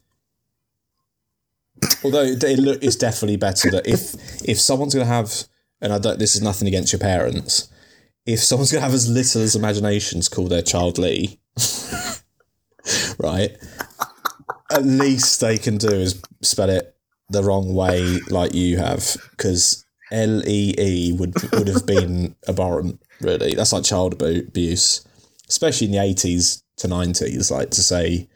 Although 2.04 2.22
it, 2.22 2.44
it 2.44 2.60
look, 2.60 2.82
it's 2.82 2.96
definitely 2.96 3.36
better 3.36 3.70
that 3.72 3.88
if 3.88 4.14
if 4.48 4.60
someone's 4.60 4.94
gonna 4.94 5.04
have, 5.06 5.32
and 5.80 5.92
I 5.92 5.98
don't. 5.98 6.20
This 6.20 6.36
is 6.36 6.42
nothing 6.42 6.68
against 6.68 6.92
your 6.92 7.00
parents. 7.00 7.68
If 8.24 8.38
someone's 8.38 8.70
gonna 8.70 8.84
have 8.84 8.94
as 8.94 9.10
little 9.10 9.42
as 9.42 9.56
imaginations 9.56 10.28
call 10.28 10.46
their 10.46 10.62
child 10.62 10.96
Lee, 10.96 11.40
right? 13.18 13.56
At 14.72 14.84
least 14.84 15.40
they 15.40 15.58
can 15.58 15.76
do 15.76 15.90
is 15.90 16.20
spell 16.40 16.70
it 16.70 16.96
the 17.28 17.42
wrong 17.42 17.74
way, 17.74 18.18
like 18.30 18.54
you 18.54 18.78
have, 18.78 19.16
because 19.30 19.84
L 20.10 20.46
E 20.48 20.74
E 20.78 21.12
would 21.12 21.34
would 21.52 21.68
have 21.68 21.86
been 21.86 22.36
abhorrent. 22.48 23.00
Really, 23.20 23.54
that's 23.54 23.72
like 23.72 23.84
child 23.84 24.20
abuse, 24.20 25.06
especially 25.48 25.86
in 25.86 25.92
the 25.92 25.98
eighties 25.98 26.62
to 26.78 26.88
nineties. 26.88 27.50
Like 27.50 27.70
to 27.70 27.82
say 27.82 28.28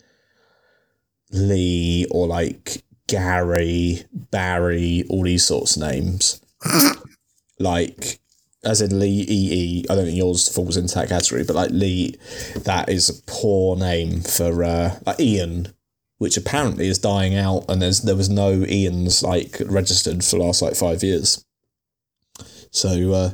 Lee 1.30 2.06
or 2.10 2.26
like 2.26 2.84
Gary, 3.06 4.04
Barry, 4.12 5.04
all 5.08 5.22
these 5.22 5.46
sorts 5.46 5.76
of 5.76 5.82
names. 5.82 6.40
like 7.58 8.20
as 8.64 8.80
in 8.80 8.98
Lee 8.98 9.24
E 9.28 9.48
E. 9.52 9.84
I 9.88 9.94
don't 9.94 10.04
think 10.06 10.16
yours 10.16 10.48
falls 10.48 10.76
into 10.76 10.94
that 10.96 11.08
category, 11.08 11.44
but 11.44 11.56
like 11.56 11.70
Lee, 11.70 12.16
that 12.56 12.88
is 12.88 13.08
a 13.08 13.22
poor 13.26 13.76
name 13.76 14.20
for 14.20 14.64
uh, 14.64 14.98
like 15.06 15.20
Ian, 15.20 15.68
which 16.18 16.36
apparently 16.36 16.88
is 16.88 16.98
dying 16.98 17.34
out, 17.36 17.64
and 17.68 17.80
there's 17.80 18.02
there 18.02 18.16
was 18.16 18.28
no 18.28 18.64
Ians 18.64 19.22
like 19.22 19.56
registered 19.66 20.24
for 20.24 20.36
the 20.36 20.44
last 20.44 20.62
like 20.62 20.74
five 20.74 21.02
years. 21.02 21.44
So 22.70 23.12
uh, 23.12 23.30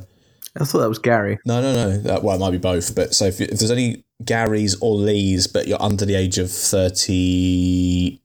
I 0.59 0.65
thought 0.65 0.79
that 0.79 0.89
was 0.89 0.99
Gary. 0.99 1.39
no, 1.45 1.61
no, 1.61 1.73
no. 1.73 1.97
That, 1.97 2.23
well, 2.23 2.35
it 2.35 2.39
might 2.39 2.51
be 2.51 2.57
both. 2.57 2.95
But 2.95 3.13
so 3.15 3.25
if, 3.25 3.41
if 3.41 3.59
there's 3.59 3.71
any 3.71 4.03
Garys 4.23 4.75
or 4.81 4.95
Lees, 4.95 5.47
but 5.47 5.67
you're 5.67 5.81
under 5.81 6.05
the 6.05 6.15
age 6.15 6.37
of 6.37 6.51
30, 6.51 8.21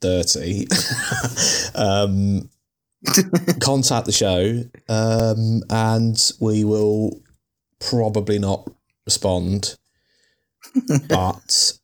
30 0.00 0.66
um, 1.74 2.50
contact 3.60 4.06
the 4.06 4.12
show 4.12 4.62
um, 4.88 5.62
and 5.70 6.32
we 6.40 6.64
will 6.64 7.20
probably 7.80 8.38
not 8.38 8.70
respond. 9.04 9.76
but 11.08 11.78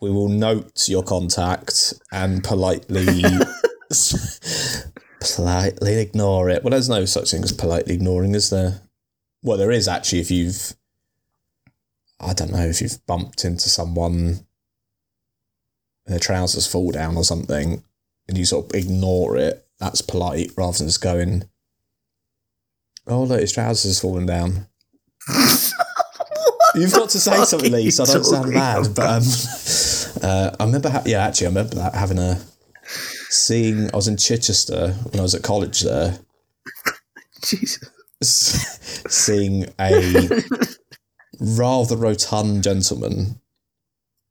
we 0.00 0.10
will 0.10 0.28
note 0.28 0.88
your 0.88 1.02
contact 1.02 1.94
and 2.12 2.44
politely 2.44 3.22
politely 5.20 5.98
ignore 5.98 6.48
it. 6.48 6.62
Well, 6.62 6.70
there's 6.70 6.88
no 6.88 7.04
such 7.04 7.30
thing 7.30 7.42
as 7.42 7.52
politely 7.52 7.94
ignoring, 7.94 8.34
is 8.34 8.50
there? 8.50 8.82
Well, 9.42 9.56
there 9.56 9.72
is 9.72 9.88
actually 9.88 10.20
if 10.20 10.30
you've, 10.30 10.74
I 12.20 12.32
don't 12.32 12.52
know, 12.52 12.66
if 12.66 12.80
you've 12.80 13.04
bumped 13.06 13.44
into 13.44 13.68
someone, 13.68 14.46
and 16.06 16.14
their 16.14 16.18
trousers 16.18 16.66
fall 16.66 16.90
down 16.90 17.16
or 17.16 17.24
something, 17.24 17.82
and 18.28 18.38
you 18.38 18.44
sort 18.44 18.66
of 18.66 18.74
ignore 18.74 19.36
it. 19.36 19.64
That's 19.78 20.02
polite 20.02 20.50
rather 20.56 20.78
than 20.78 20.88
just 20.88 21.00
going, 21.00 21.44
"Oh 23.06 23.22
look, 23.22 23.40
his 23.40 23.52
trousers 23.52 23.90
has 23.90 24.00
fallen 24.00 24.26
down." 24.26 24.66
You've 26.74 26.92
got 26.92 27.10
to 27.10 27.18
say 27.18 27.44
something, 27.44 27.72
Lee, 27.72 27.90
so 27.90 28.04
I 28.04 28.06
don't 28.06 28.24
sound 28.24 28.52
mad. 28.52 28.88
But 28.94 29.06
um, 29.06 29.22
uh, 30.22 30.56
I 30.60 30.64
remember, 30.64 30.90
ha- 30.90 31.02
yeah, 31.06 31.26
actually, 31.26 31.46
I 31.46 31.50
remember 31.50 31.74
that 31.76 31.94
having 31.94 32.18
a 32.18 32.40
seeing. 33.30 33.92
I 33.92 33.96
was 33.96 34.08
in 34.08 34.16
Chichester 34.16 34.92
when 35.10 35.20
I 35.20 35.22
was 35.22 35.34
at 35.34 35.42
college 35.42 35.80
there, 35.80 36.18
Jesus. 37.44 37.88
seeing 39.08 39.66
a 39.80 40.42
rather 41.40 41.96
rotund 41.96 42.64
gentleman 42.64 43.40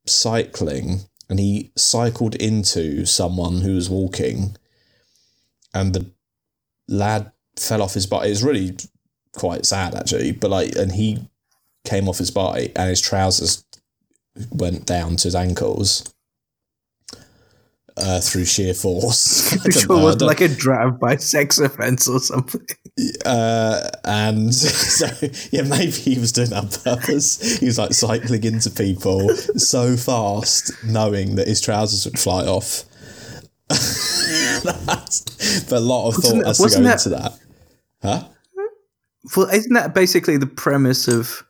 cycling, 0.05 1.01
and 1.29 1.39
he 1.39 1.71
cycled 1.75 2.35
into 2.35 3.05
someone 3.05 3.61
who 3.61 3.75
was 3.75 3.89
walking, 3.89 4.55
and 5.73 5.93
the 5.93 6.11
lad 6.87 7.31
fell 7.55 7.81
off 7.81 7.93
his 7.95 8.05
bike. 8.05 8.27
It 8.27 8.29
was 8.29 8.43
really 8.43 8.77
quite 9.33 9.65
sad, 9.65 9.95
actually. 9.95 10.31
But 10.33 10.51
like, 10.51 10.75
and 10.75 10.91
he 10.91 11.27
came 11.85 12.07
off 12.09 12.17
his 12.17 12.31
bike, 12.31 12.71
and 12.75 12.89
his 12.89 13.01
trousers 13.01 13.63
went 14.51 14.85
down 14.85 15.15
to 15.17 15.23
his 15.25 15.35
ankles. 15.35 16.13
Uh, 17.99 18.19
through 18.21 18.45
sheer 18.45 18.75
force. 18.75 19.53
I 19.53 19.55
Which 19.65 19.87
don't 19.87 20.03
was 20.03 20.21
like 20.21 20.39
a 20.39 20.47
drive-by 20.47 21.15
sex 21.15 21.57
offense 21.57 22.07
or 22.07 22.19
something. 22.19 22.61
uh, 23.25 23.89
and 24.05 24.53
so 24.55 25.07
yeah, 25.51 25.63
maybe 25.63 25.89
he 25.93 26.19
was 26.19 26.31
doing 26.31 26.51
that 26.51 26.63
on 26.85 26.97
purpose. 26.99 27.57
He 27.59 27.65
was 27.65 27.79
like 27.79 27.93
cycling 27.93 28.43
into 28.43 28.69
people 28.69 29.29
so 29.35 29.97
fast, 29.97 30.71
knowing 30.85 31.37
that 31.37 31.47
his 31.47 31.59
trousers 31.59 32.05
would 32.05 32.19
fly 32.19 32.45
off. 32.45 32.83
That's, 33.67 35.63
but 35.67 35.77
a 35.77 35.79
lot 35.79 36.09
of 36.09 36.17
Wasn't 36.17 36.43
thought 36.43 36.47
has 36.47 36.57
to 36.59 36.63
go 36.69 36.83
that- 36.83 36.93
into 36.93 37.09
that. 37.09 37.39
Huh? 38.03 38.27
Well, 39.35 39.49
isn't 39.49 39.73
that 39.73 39.95
basically 39.95 40.37
the 40.37 40.45
premise 40.45 41.07
of 41.07 41.43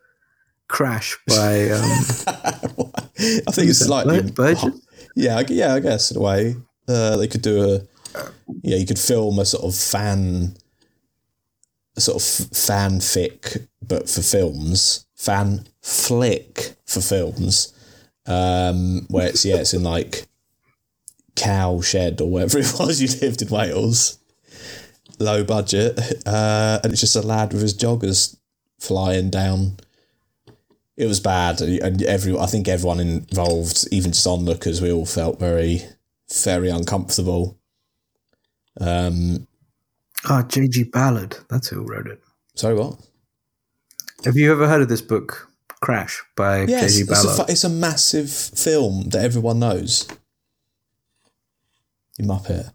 Crash 0.68 1.18
by 1.28 1.70
um, 1.70 1.82
I 2.28 3.52
think 3.52 3.70
it's 3.70 3.80
slightly? 3.80 4.22
Yeah, 5.16 5.42
yeah, 5.48 5.74
I 5.74 5.80
guess 5.80 6.12
in 6.12 6.18
a 6.18 6.20
way. 6.20 6.56
Uh, 6.88 7.18
they 7.18 7.28
could 7.28 7.42
do 7.42 7.64
a 7.64 7.82
yeah, 8.62 8.78
you 8.78 8.86
could 8.86 9.00
film 9.00 9.40
a 9.40 9.46
sort 9.46 9.64
of 9.64 9.76
fan, 9.76 10.56
a 11.96 12.02
sort 12.02 12.18
of 12.18 12.22
f- 12.22 12.52
fanfic, 12.52 13.68
but 13.82 14.08
for 14.08 14.22
films, 14.22 15.08
fan 15.16 15.68
flick 15.82 16.76
for 16.86 17.02
films, 17.02 17.74
um, 18.28 19.08
where 19.10 19.28
it's 19.28 19.44
yeah, 19.44 19.56
it's 19.58 19.74
in 19.74 19.84
like 19.84 20.28
cow 21.36 21.82
shed 21.82 22.22
or 22.22 22.30
wherever 22.30 22.60
it 22.60 22.74
was 22.80 23.02
you 23.02 23.08
lived 23.20 23.42
in 23.42 23.50
Wales, 23.50 24.20
low 25.18 25.44
budget, 25.44 25.98
uh, 26.28 26.80
and 26.84 26.92
it's 26.92 27.02
just 27.02 27.16
a 27.16 27.22
lad 27.22 27.54
with 27.54 27.64
his 27.64 27.74
joggers 27.76 28.38
flying 28.80 29.32
down 29.32 29.78
it 30.98 31.06
was 31.06 31.20
bad, 31.20 31.62
and 31.62 32.02
every 32.04 32.38
I 32.38 32.48
think 32.48 32.68
everyone 32.68 33.00
involved, 33.00 33.88
even 33.92 34.12
just 34.12 34.26
onlookers, 34.26 34.82
we 34.82 34.92
all 34.92 35.06
felt 35.06 35.40
very, 35.40 35.84
very 36.44 36.70
uncomfortable. 36.70 37.58
Um, 38.82 39.48
oh 40.30 40.42
J.G. 40.44 40.86
Ballard. 40.86 41.38
That's 41.50 41.68
who 41.70 41.84
wrote 41.84 42.08
it. 42.08 42.22
sorry, 42.56 42.76
what? 42.76 42.98
Have 44.26 44.36
you 44.36 44.52
ever 44.52 44.68
heard 44.68 44.82
of 44.82 44.90
this 44.90 45.02
book, 45.02 45.50
Crash 45.82 46.24
by 46.36 46.64
Yes, 46.66 46.94
J.G. 46.94 47.12
it's 47.12 47.24
a, 47.24 47.28
Ballard? 47.28 47.50
it's 47.50 47.64
a 47.64 47.70
massive 47.70 48.32
film 48.32 49.10
that 49.10 49.24
everyone 49.24 49.60
knows. 49.60 50.08
You 52.18 52.26
muppet, 52.26 52.72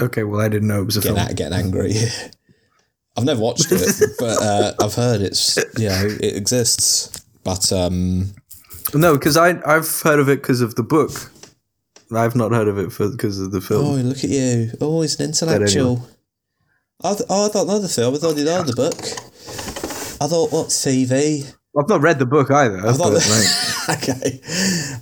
okay, 0.00 0.24
well 0.24 0.40
I 0.40 0.48
didn't 0.48 0.66
know 0.66 0.82
it 0.82 0.86
was 0.86 0.96
a 0.96 1.00
getting 1.00 1.16
film. 1.16 1.28
out, 1.28 1.36
getting 1.36 1.56
angry. 1.58 1.94
I've 3.16 3.24
never 3.24 3.40
watched 3.40 3.66
it, 3.70 4.10
but 4.18 4.42
uh, 4.42 4.72
I've 4.80 4.94
heard 4.94 5.20
it's 5.20 5.56
you 5.78 5.88
know 5.88 6.06
it 6.20 6.34
exists. 6.36 7.24
But 7.44 7.72
um, 7.72 8.34
No, 8.94 9.14
because 9.14 9.36
I 9.36 9.60
I've 9.66 10.00
heard 10.02 10.20
of 10.20 10.28
it 10.28 10.42
because 10.42 10.60
of 10.60 10.74
the 10.74 10.82
book 10.82 11.30
I've 12.14 12.36
not 12.36 12.52
heard 12.52 12.68
of 12.68 12.78
it 12.78 12.92
for 12.92 13.08
because 13.08 13.38
of 13.40 13.52
the 13.52 13.60
film. 13.60 13.86
Oh, 13.86 13.92
look 13.94 14.18
at 14.18 14.30
you! 14.30 14.70
Oh, 14.80 15.02
he's 15.02 15.18
an 15.18 15.26
intellectual. 15.26 16.06
I 17.02 17.14
th- 17.14 17.26
oh, 17.28 17.48
I 17.48 17.52
don't 17.52 17.66
know 17.66 17.78
the 17.78 17.88
film. 17.88 18.14
I 18.14 18.18
thought 18.18 18.36
you 18.36 18.44
know 18.44 18.62
the 18.62 18.74
book. 18.74 18.98
I 20.20 20.28
thought 20.28 20.52
what's 20.52 20.84
TV? 20.84 21.52
I've 21.76 21.88
not 21.88 22.02
read 22.02 22.18
the 22.18 22.26
book 22.26 22.50
either. 22.50 22.78
I 22.78 22.92
thought 22.92 23.12
but, 23.12 23.22
that- 23.22 23.98
okay. 24.02 24.40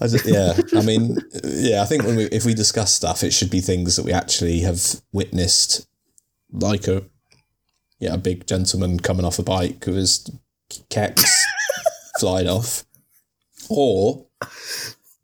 I 0.00 0.06
just, 0.06 0.24
yeah, 0.24 0.54
I 0.78 0.82
mean, 0.84 1.18
yeah, 1.44 1.82
I 1.82 1.84
think 1.84 2.04
when 2.04 2.16
we 2.16 2.24
if 2.26 2.44
we 2.44 2.54
discuss 2.54 2.94
stuff, 2.94 3.22
it 3.22 3.32
should 3.32 3.50
be 3.50 3.60
things 3.60 3.96
that 3.96 4.04
we 4.04 4.12
actually 4.12 4.60
have 4.60 5.00
witnessed, 5.12 5.86
like 6.52 6.86
a 6.86 7.04
yeah, 7.98 8.14
a 8.14 8.18
big 8.18 8.46
gentleman 8.46 9.00
coming 9.00 9.26
off 9.26 9.38
a 9.38 9.42
bike 9.42 9.84
with 9.86 9.96
his 9.96 10.30
kecks 10.88 11.39
flying 12.20 12.48
off, 12.48 12.84
or 13.68 14.26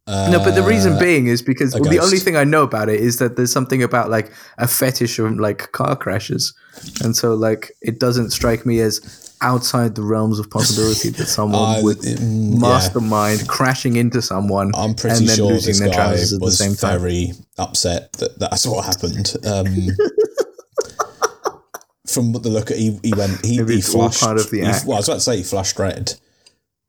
no, 0.09 0.39
but 0.45 0.55
the 0.55 0.63
reason 0.63 0.99
being 0.99 1.27
is 1.27 1.43
because 1.43 1.75
well, 1.75 1.91
the 1.91 1.99
only 1.99 2.19
thing 2.19 2.37
I 2.37 2.45
know 2.45 2.63
about 2.63 2.89
it 2.89 3.01
is 3.01 3.19
that 3.19 3.37
there's 3.37 3.53
something 3.53 3.83
about 3.83 4.09
like 4.11 4.33
a 4.59 4.67
fetish 4.69 5.19
of 5.19 5.33
like 5.39 5.73
car 5.73 5.97
crashes, 5.97 6.55
and 7.03 7.17
so 7.17 7.35
like 7.35 7.73
it 7.83 7.99
doesn't 8.01 8.31
strike 8.31 8.65
me 8.65 8.81
as 8.81 9.23
outside 9.43 9.95
the 9.97 10.03
realms 10.03 10.39
of 10.39 10.49
possibility 10.49 11.11
that 11.11 11.27
someone 11.27 11.61
I- 11.77 11.83
would 11.83 11.99
mm, 11.99 12.55
yeah. 12.55 12.59
mastermind 12.59 13.47
crashing 13.49 13.97
into 13.97 14.23
someone 14.23 14.73
I'm 14.75 14.95
pretty 14.95 15.17
and 15.19 15.29
then 15.29 15.37
sure 15.37 15.47
losing 15.53 15.73
this 15.73 15.81
their 15.81 15.89
guy 15.91 15.95
trousers 15.95 16.33
at 16.33 16.41
the 16.41 16.51
same 16.53 16.75
time. 16.75 16.99
very 17.01 17.33
upset 17.59 18.13
that 18.15 18.39
that's 18.39 18.67
what 18.67 18.85
happened. 18.87 19.35
Um, 19.45 19.67
from 22.07 22.33
the 22.33 22.49
look 22.49 22.71
at 22.71 22.79
he, 22.79 22.99
he 23.03 23.13
went 23.15 23.45
he, 23.45 23.57
he 23.57 23.61
it's 23.79 23.93
flushed. 23.93 24.21
part 24.23 24.39
of 24.39 24.49
the 24.51 24.59
he- 24.59 24.65
well, 24.87 24.95
I 24.97 25.01
was 25.01 25.09
about 25.09 25.15
to 25.17 25.21
say 25.21 25.37
he 25.39 25.43
flushed 25.43 25.79
red, 25.79 26.15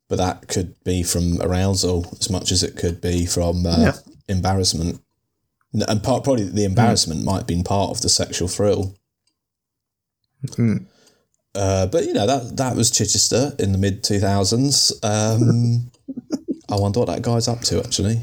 but 0.09 0.17
that 0.17 0.47
could 0.47 0.75
be 0.83 1.03
from 1.03 1.41
arousal 1.41 2.05
as 2.19 2.29
much 2.29 2.51
as 2.51 2.63
it 2.63 2.75
could 2.77 3.01
be 3.01 3.25
from 3.25 3.65
uh, 3.65 3.77
Yeah. 3.79 3.93
embarrassment. 4.29 5.01
And 5.73 6.01
part 6.01 6.23
probably 6.23 6.45
the 6.45 6.63
embarrassment 6.63 7.23
might 7.23 7.37
have 7.39 7.47
been 7.47 7.63
part 7.63 7.91
of 7.91 8.01
the 8.01 8.09
sexual 8.09 8.47
thrill. 8.47 8.95
Hmm. 10.55 10.77
Uh, 11.53 11.87
but 11.87 12.05
you 12.05 12.13
know 12.13 12.27
that 12.27 12.55
that 12.57 12.75
was 12.75 12.91
Chichester 12.91 13.53
in 13.59 13.71
the 13.71 13.77
mid 13.77 14.03
two 14.03 14.19
thousands. 14.19 14.93
Um, 15.03 15.91
I 16.71 16.75
wonder 16.75 16.99
what 16.99 17.07
that 17.07 17.21
guy's 17.21 17.47
up 17.47 17.61
to 17.61 17.79
actually. 17.79 18.21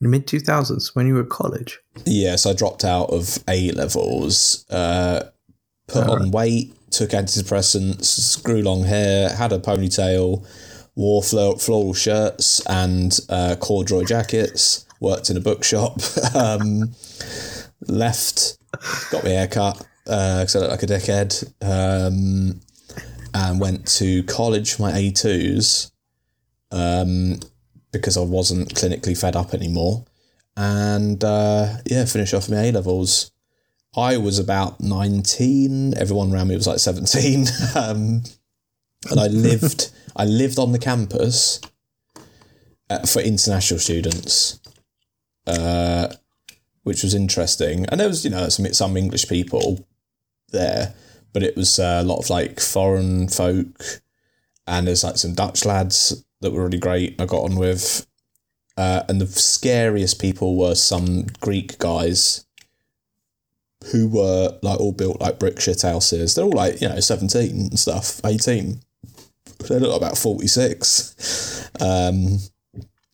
mid 0.00 0.26
two 0.26 0.40
thousands 0.40 0.94
when 0.94 1.06
you 1.06 1.14
were 1.14 1.22
at 1.22 1.28
college. 1.30 1.80
Yes, 2.04 2.44
I 2.46 2.52
dropped 2.52 2.84
out 2.84 3.10
of 3.10 3.38
A 3.48 3.70
levels, 3.72 4.66
uh, 4.70 5.30
put 5.86 6.06
on 6.06 6.30
weight, 6.30 6.74
took 6.96 7.10
antidepressants, 7.10 8.42
grew 8.42 8.62
long 8.62 8.84
hair, 8.84 9.30
had 9.30 9.52
a 9.52 9.58
ponytail, 9.58 10.46
wore 10.94 11.22
floral 11.22 11.94
shirts 11.94 12.64
and 12.66 13.18
uh, 13.28 13.56
corduroy 13.58 14.04
jackets, 14.04 14.86
worked 15.00 15.30
in 15.30 15.36
a 15.36 15.40
bookshop, 15.40 16.00
um, 16.34 16.94
left, 17.88 18.58
got 19.10 19.24
my 19.24 19.30
hair 19.30 19.48
cut 19.48 19.86
because 20.04 20.54
I 20.54 20.60
looked 20.60 20.70
like 20.72 20.82
a 20.82 20.86
dickhead, 20.86 21.52
um, 21.62 22.60
and 23.34 23.60
went 23.60 23.86
to 23.98 24.22
college 24.24 24.74
for 24.74 24.82
my 24.82 24.92
A2s 24.92 25.90
um, 26.70 27.40
because 27.92 28.16
I 28.16 28.20
wasn't 28.20 28.74
clinically 28.74 29.18
fed 29.18 29.34
up 29.34 29.54
anymore 29.54 30.04
and 30.56 31.22
uh, 31.24 31.76
yeah, 31.86 32.04
finish 32.04 32.34
off 32.34 32.48
my 32.48 32.56
A 32.56 32.72
levels. 32.72 33.30
I 33.96 34.16
was 34.16 34.38
about 34.38 34.80
nineteen. 34.80 35.96
Everyone 35.96 36.32
around 36.32 36.48
me 36.48 36.56
was 36.56 36.66
like 36.66 36.78
seventeen, 36.78 37.46
um, 37.74 38.22
and 39.10 39.20
I 39.20 39.28
lived. 39.28 39.90
I 40.16 40.24
lived 40.24 40.60
on 40.60 40.70
the 40.70 40.78
campus 40.78 41.60
uh, 42.88 43.04
for 43.06 43.20
international 43.20 43.80
students, 43.80 44.60
uh, 45.46 46.08
which 46.84 47.02
was 47.02 47.14
interesting. 47.14 47.84
And 47.86 47.98
there 47.98 48.08
was, 48.08 48.24
you 48.24 48.30
know, 48.30 48.48
some 48.48 48.66
some 48.72 48.96
English 48.96 49.28
people 49.28 49.86
there, 50.50 50.94
but 51.32 51.42
it 51.42 51.56
was 51.56 51.78
uh, 51.78 52.00
a 52.00 52.04
lot 52.04 52.18
of 52.18 52.30
like 52.30 52.60
foreign 52.60 53.28
folk, 53.28 54.02
and 54.66 54.86
there's 54.86 55.04
like 55.04 55.16
some 55.16 55.34
Dutch 55.34 55.64
lads 55.64 56.24
that 56.40 56.52
were 56.52 56.64
really 56.64 56.78
great. 56.78 57.20
I 57.20 57.26
got 57.26 57.44
on 57.44 57.56
with, 57.56 58.06
uh, 58.76 59.02
and 59.08 59.20
the 59.20 59.26
scariest 59.26 60.20
people 60.20 60.56
were 60.56 60.74
some 60.74 61.26
Greek 61.40 61.78
guys 61.78 62.44
who 63.92 64.08
were 64.08 64.58
like 64.62 64.80
all 64.80 64.92
built 64.92 65.20
like 65.20 65.38
brick 65.38 65.60
shit 65.60 65.82
houses. 65.82 66.34
They're 66.34 66.44
all 66.44 66.52
like, 66.52 66.80
you 66.80 66.88
know, 66.88 67.00
17 67.00 67.50
and 67.50 67.78
stuff, 67.78 68.20
18. 68.24 68.80
They 69.68 69.78
look 69.78 69.90
like 69.90 70.00
about 70.00 70.18
46. 70.18 71.70
Um, 71.80 72.38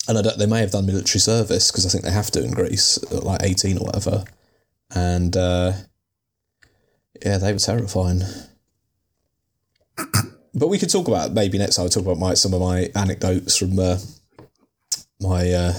and 0.08 0.18
I 0.18 0.22
don't, 0.22 0.38
they 0.38 0.46
may 0.46 0.60
have 0.60 0.72
done 0.72 0.86
military 0.86 1.20
service 1.20 1.70
because 1.70 1.86
I 1.86 1.88
think 1.88 2.04
they 2.04 2.10
have 2.10 2.30
to 2.32 2.42
in 2.42 2.52
Greece, 2.52 2.98
at 3.12 3.22
like 3.22 3.42
18 3.42 3.78
or 3.78 3.86
whatever. 3.86 4.24
And 4.94 5.36
uh, 5.36 5.72
yeah, 7.24 7.38
they 7.38 7.52
were 7.52 7.58
terrifying. 7.58 8.22
But 10.52 10.66
we 10.66 10.80
could 10.80 10.90
talk 10.90 11.06
about 11.06 11.32
maybe 11.32 11.58
next 11.58 11.76
time. 11.76 11.84
I'll 11.84 11.90
talk 11.90 12.02
about 12.02 12.18
my 12.18 12.34
some 12.34 12.52
of 12.52 12.60
my 12.60 12.90
anecdotes 12.96 13.56
from 13.56 13.78
uh, 13.78 13.98
my 15.20 15.52
uh, 15.52 15.74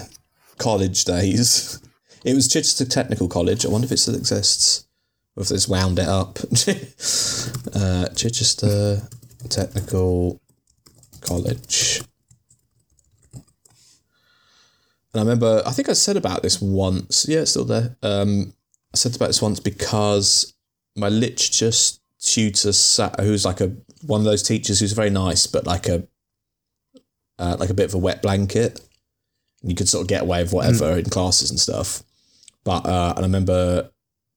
college 0.59 1.03
days. 1.03 1.81
It 2.23 2.35
was 2.35 2.47
Chichester 2.47 2.85
Technical 2.85 3.27
College. 3.27 3.65
I 3.65 3.69
wonder 3.69 3.85
if 3.85 3.91
it 3.91 3.97
still 3.97 4.15
exists, 4.15 4.87
or 5.35 5.43
if 5.43 5.51
it's 5.51 5.67
wound 5.67 5.97
it 5.97 6.07
up. 6.07 6.37
uh, 7.73 8.07
Chichester 8.13 9.01
Technical 9.49 10.39
College. 11.21 12.01
And 15.13 15.19
I 15.19 15.23
remember, 15.23 15.63
I 15.65 15.71
think 15.71 15.89
I 15.89 15.93
said 15.93 16.15
about 16.15 16.43
this 16.43 16.61
once. 16.61 17.25
Yeah, 17.27 17.39
it's 17.39 17.51
still 17.51 17.65
there. 17.65 17.97
Um, 18.03 18.53
I 18.93 18.97
said 18.97 19.15
about 19.15 19.27
this 19.27 19.41
once 19.41 19.59
because 19.59 20.53
my 20.95 21.09
literature 21.09 21.71
tutor, 22.19 22.71
sat, 22.71 23.19
who's 23.19 23.45
like 23.45 23.61
a 23.61 23.75
one 24.05 24.21
of 24.21 24.25
those 24.25 24.43
teachers 24.43 24.79
who's 24.79 24.93
very 24.93 25.09
nice, 25.09 25.47
but 25.47 25.65
like 25.65 25.87
a 25.87 26.07
uh, 27.39 27.57
like 27.59 27.69
a 27.71 27.73
bit 27.73 27.89
of 27.89 27.95
a 27.95 27.97
wet 27.97 28.21
blanket. 28.21 28.79
You 29.63 29.75
could 29.75 29.89
sort 29.89 30.03
of 30.03 30.07
get 30.07 30.21
away 30.21 30.41
with 30.43 30.53
whatever 30.53 30.97
in 30.97 31.05
classes 31.05 31.49
and 31.49 31.59
stuff. 31.59 32.03
But 32.63 32.85
uh, 32.85 33.13
and 33.15 33.19
I 33.19 33.27
remember 33.27 33.89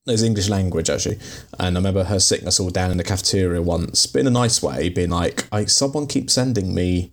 it 0.07 0.11
was 0.11 0.23
English 0.23 0.49
language 0.49 0.91
actually, 0.91 1.19
and 1.59 1.77
I 1.77 1.79
remember 1.79 2.05
her 2.05 2.21
sitting 2.21 2.47
us 2.47 2.61
all 2.61 2.71
down 2.71 2.91
in 2.91 2.97
the 2.97 3.05
cafeteria 3.05 3.63
once, 3.63 4.07
but 4.07 4.21
in 4.21 4.27
a 4.27 4.31
nice 4.31 4.63
way, 4.63 4.89
being 4.89 5.11
like, 5.11 5.51
"Like 5.53 5.71
someone 5.71 6.07
keeps 6.07 6.35
sending 6.35 6.75
me 6.75 7.13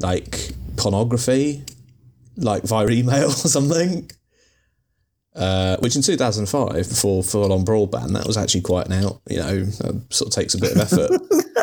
like 0.00 0.52
pornography, 0.76 1.64
like 2.36 2.62
via 2.64 2.88
email 2.90 3.28
or 3.28 3.30
something." 3.30 4.10
Uh, 5.34 5.76
which 5.78 5.94
in 5.94 6.02
2005, 6.02 6.74
before 6.74 7.22
full 7.22 7.52
on 7.52 7.64
broadband, 7.64 8.12
that 8.12 8.26
was 8.26 8.36
actually 8.36 8.60
quite 8.60 8.86
an 8.86 9.04
out, 9.04 9.20
you 9.30 9.36
know, 9.36 9.64
sort 10.10 10.26
of 10.26 10.30
takes 10.32 10.54
a 10.54 10.58
bit 10.58 10.72
of 10.72 10.78
effort. 10.78 11.10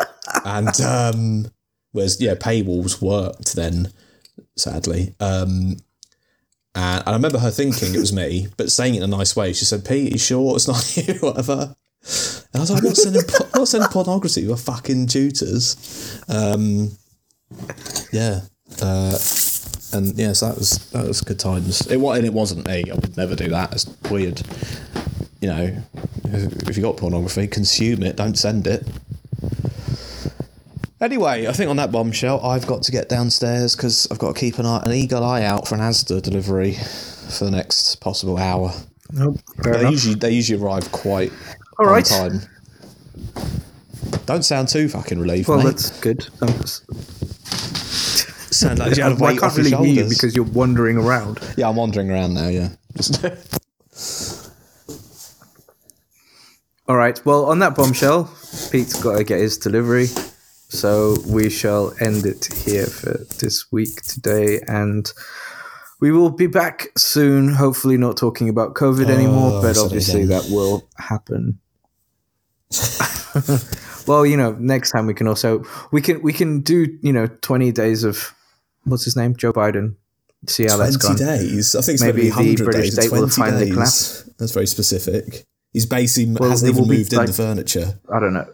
and 0.46 0.80
um, 0.80 1.50
whereas, 1.92 2.18
yeah, 2.18 2.34
paywalls 2.34 3.02
worked 3.02 3.54
then, 3.54 3.92
sadly. 4.56 5.14
Um, 5.20 5.76
and, 6.76 7.02
I 7.06 7.12
remember 7.12 7.38
her 7.38 7.50
thinking 7.50 7.94
it 7.94 7.98
was 7.98 8.12
me, 8.12 8.48
but 8.58 8.70
saying 8.70 8.94
it 8.94 8.98
in 8.98 9.02
a 9.02 9.16
nice 9.16 9.34
way. 9.34 9.54
She 9.54 9.64
said, 9.64 9.84
Pete, 9.84 10.12
you 10.12 10.18
sure 10.18 10.54
it's 10.56 10.68
not 10.68 10.96
you, 11.08 11.14
whatever. 11.14 11.74
And 12.02 12.54
I 12.54 12.60
was 12.60 12.70
like, 12.70 12.82
I'm 12.82 12.88
not 12.88 12.96
sending, 12.96 13.22
I'm 13.54 13.60
not 13.60 13.68
sending 13.68 13.88
pornography 13.88 14.46
with 14.46 14.60
fucking 14.60 15.06
tutors. 15.06 16.22
Um, 16.28 16.90
yeah. 18.12 18.40
Uh, 18.82 19.18
and 19.92 20.18
yes, 20.18 20.40
that 20.40 20.56
was 20.56 20.90
that 20.90 21.06
was 21.06 21.22
good 21.22 21.38
times. 21.38 21.86
It 21.86 21.96
was, 21.96 22.18
and 22.18 22.26
it 22.26 22.32
wasn't 22.32 22.66
me. 22.66 22.84
I 22.90 22.94
would 22.94 23.16
never 23.16 23.34
do 23.34 23.48
that. 23.48 23.72
It's 23.72 23.86
weird. 24.10 24.42
You 25.40 25.48
know, 25.48 25.82
if 26.24 26.76
you 26.76 26.82
got 26.82 26.96
pornography, 26.96 27.46
consume 27.46 28.02
it. 28.02 28.16
Don't 28.16 28.36
send 28.36 28.66
it. 28.66 28.86
Anyway, 31.00 31.46
I 31.46 31.52
think 31.52 31.68
on 31.68 31.76
that 31.76 31.92
bombshell, 31.92 32.44
I've 32.44 32.66
got 32.66 32.82
to 32.84 32.92
get 32.92 33.08
downstairs 33.10 33.76
because 33.76 34.08
I've 34.10 34.18
got 34.18 34.34
to 34.34 34.40
keep 34.40 34.58
an 34.58 34.64
eye, 34.64 34.82
an 34.84 34.92
eagle 34.92 35.22
eye 35.22 35.42
out 35.42 35.68
for 35.68 35.74
an 35.74 35.82
Asda 35.82 36.22
delivery 36.22 36.72
for 36.72 37.44
the 37.44 37.50
next 37.50 37.96
possible 37.96 38.38
hour. 38.38 38.72
Nope, 39.12 39.38
They 39.62 39.78
enough. 39.80 39.90
usually 39.92 40.14
they 40.14 40.30
usually 40.30 40.60
arrive 40.62 40.90
quite 40.92 41.32
All 41.78 41.86
on 41.86 41.92
right. 41.92 42.04
time. 42.04 42.40
Don't 44.24 44.44
sound 44.44 44.68
too 44.68 44.88
fucking 44.88 45.20
relieved, 45.20 45.48
Well, 45.48 45.58
mate. 45.58 45.64
that's 45.64 46.00
good. 46.00 46.26
Um, 46.40 46.48
sound 47.44 48.78
like 48.78 48.96
you 48.96 49.02
had 49.02 49.12
a 49.12 49.16
I 49.16 49.18
weight 49.18 49.38
can't 49.40 49.52
off 49.52 49.58
your 49.58 49.84
hear 49.84 50.04
you 50.04 50.08
because 50.08 50.34
you're 50.34 50.44
wandering 50.46 50.96
around. 50.96 51.40
Yeah, 51.58 51.68
I'm 51.68 51.76
wandering 51.76 52.10
around 52.10 52.32
now. 52.34 52.48
Yeah, 52.48 52.70
All 56.88 56.96
right. 56.96 57.20
Well, 57.26 57.44
on 57.46 57.58
that 57.58 57.74
bombshell, 57.74 58.32
Pete's 58.70 59.00
got 59.02 59.18
to 59.18 59.24
get 59.24 59.40
his 59.40 59.58
delivery. 59.58 60.06
So 60.68 61.16
we 61.26 61.48
shall 61.50 61.94
end 62.00 62.26
it 62.26 62.46
here 62.64 62.86
for 62.86 63.18
this 63.38 63.70
week 63.70 64.02
today. 64.02 64.60
And 64.66 65.10
we 66.00 66.10
will 66.12 66.30
be 66.30 66.46
back 66.46 66.88
soon. 66.96 67.48
Hopefully, 67.52 67.96
not 67.96 68.16
talking 68.16 68.48
about 68.48 68.74
COVID 68.74 69.06
anymore, 69.08 69.52
Oh, 69.54 69.62
but 69.62 69.78
obviously 69.78 70.22
again. 70.22 70.28
that 70.38 70.50
will 70.50 70.88
happen. 70.98 71.60
well, 74.06 74.26
you 74.26 74.36
know, 74.36 74.52
next 74.58 74.90
time 74.90 75.06
we 75.06 75.14
can 75.14 75.26
also 75.28 75.64
we 75.92 76.00
can 76.00 76.20
we 76.22 76.32
can 76.32 76.60
do 76.60 76.86
you 77.00 77.12
know 77.12 77.26
twenty 77.40 77.70
days 77.72 78.02
of 78.04 78.34
what's 78.84 79.04
his 79.04 79.16
name 79.16 79.36
Joe 79.36 79.52
Biden 79.52 79.94
See 80.48 80.64
how 80.66 80.76
that's 80.76 80.96
Twenty 80.98 81.24
gone. 81.24 81.38
days. 81.38 81.74
I 81.74 81.80
think 81.80 81.94
it's 81.94 82.02
Maybe 82.04 82.28
the 82.30 82.64
British 82.64 82.90
days. 82.90 83.06
state 83.06 83.12
will 83.12 83.28
finally 83.28 83.70
days. 83.70 84.28
That's 84.38 84.52
very 84.52 84.66
specific. 84.66 85.44
He's 85.72 85.86
basically 85.86 86.34
Well, 86.38 86.50
hasn't 86.50 86.72
even 86.74 86.86
moved 86.88 87.12
in 87.12 87.18
like- 87.18 87.28
the 87.28 87.32
furniture. 87.32 87.98
I 88.12 88.20
don't 88.20 88.32
know. 88.34 88.46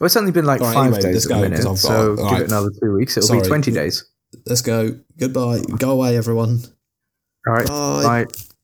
Well, 0.00 0.06
it's 0.06 0.16
only 0.16 0.32
been 0.32 0.46
like 0.46 0.60
right, 0.62 0.74
five 0.74 0.86
anyway, 0.86 1.02
days 1.02 1.14
let's 1.14 1.26
at 1.26 1.28
the 1.28 1.34
go, 1.34 1.40
minute, 1.42 1.62
got- 1.64 1.78
so 1.78 2.16
give 2.16 2.24
right. 2.24 2.40
it 2.40 2.46
another 2.48 2.70
two 2.82 2.92
weeks. 2.94 3.16
It'll 3.18 3.28
Sorry. 3.28 3.40
be 3.42 3.46
20 3.48 3.70
days. 3.72 4.04
Let's 4.46 4.62
go. 4.62 4.98
Goodbye. 5.18 5.60
Go 5.78 5.90
away, 5.90 6.16
everyone. 6.16 6.60
All 7.46 7.52
right. 7.54 7.66
Bye. 7.66 8.24
Bye. 8.24 8.26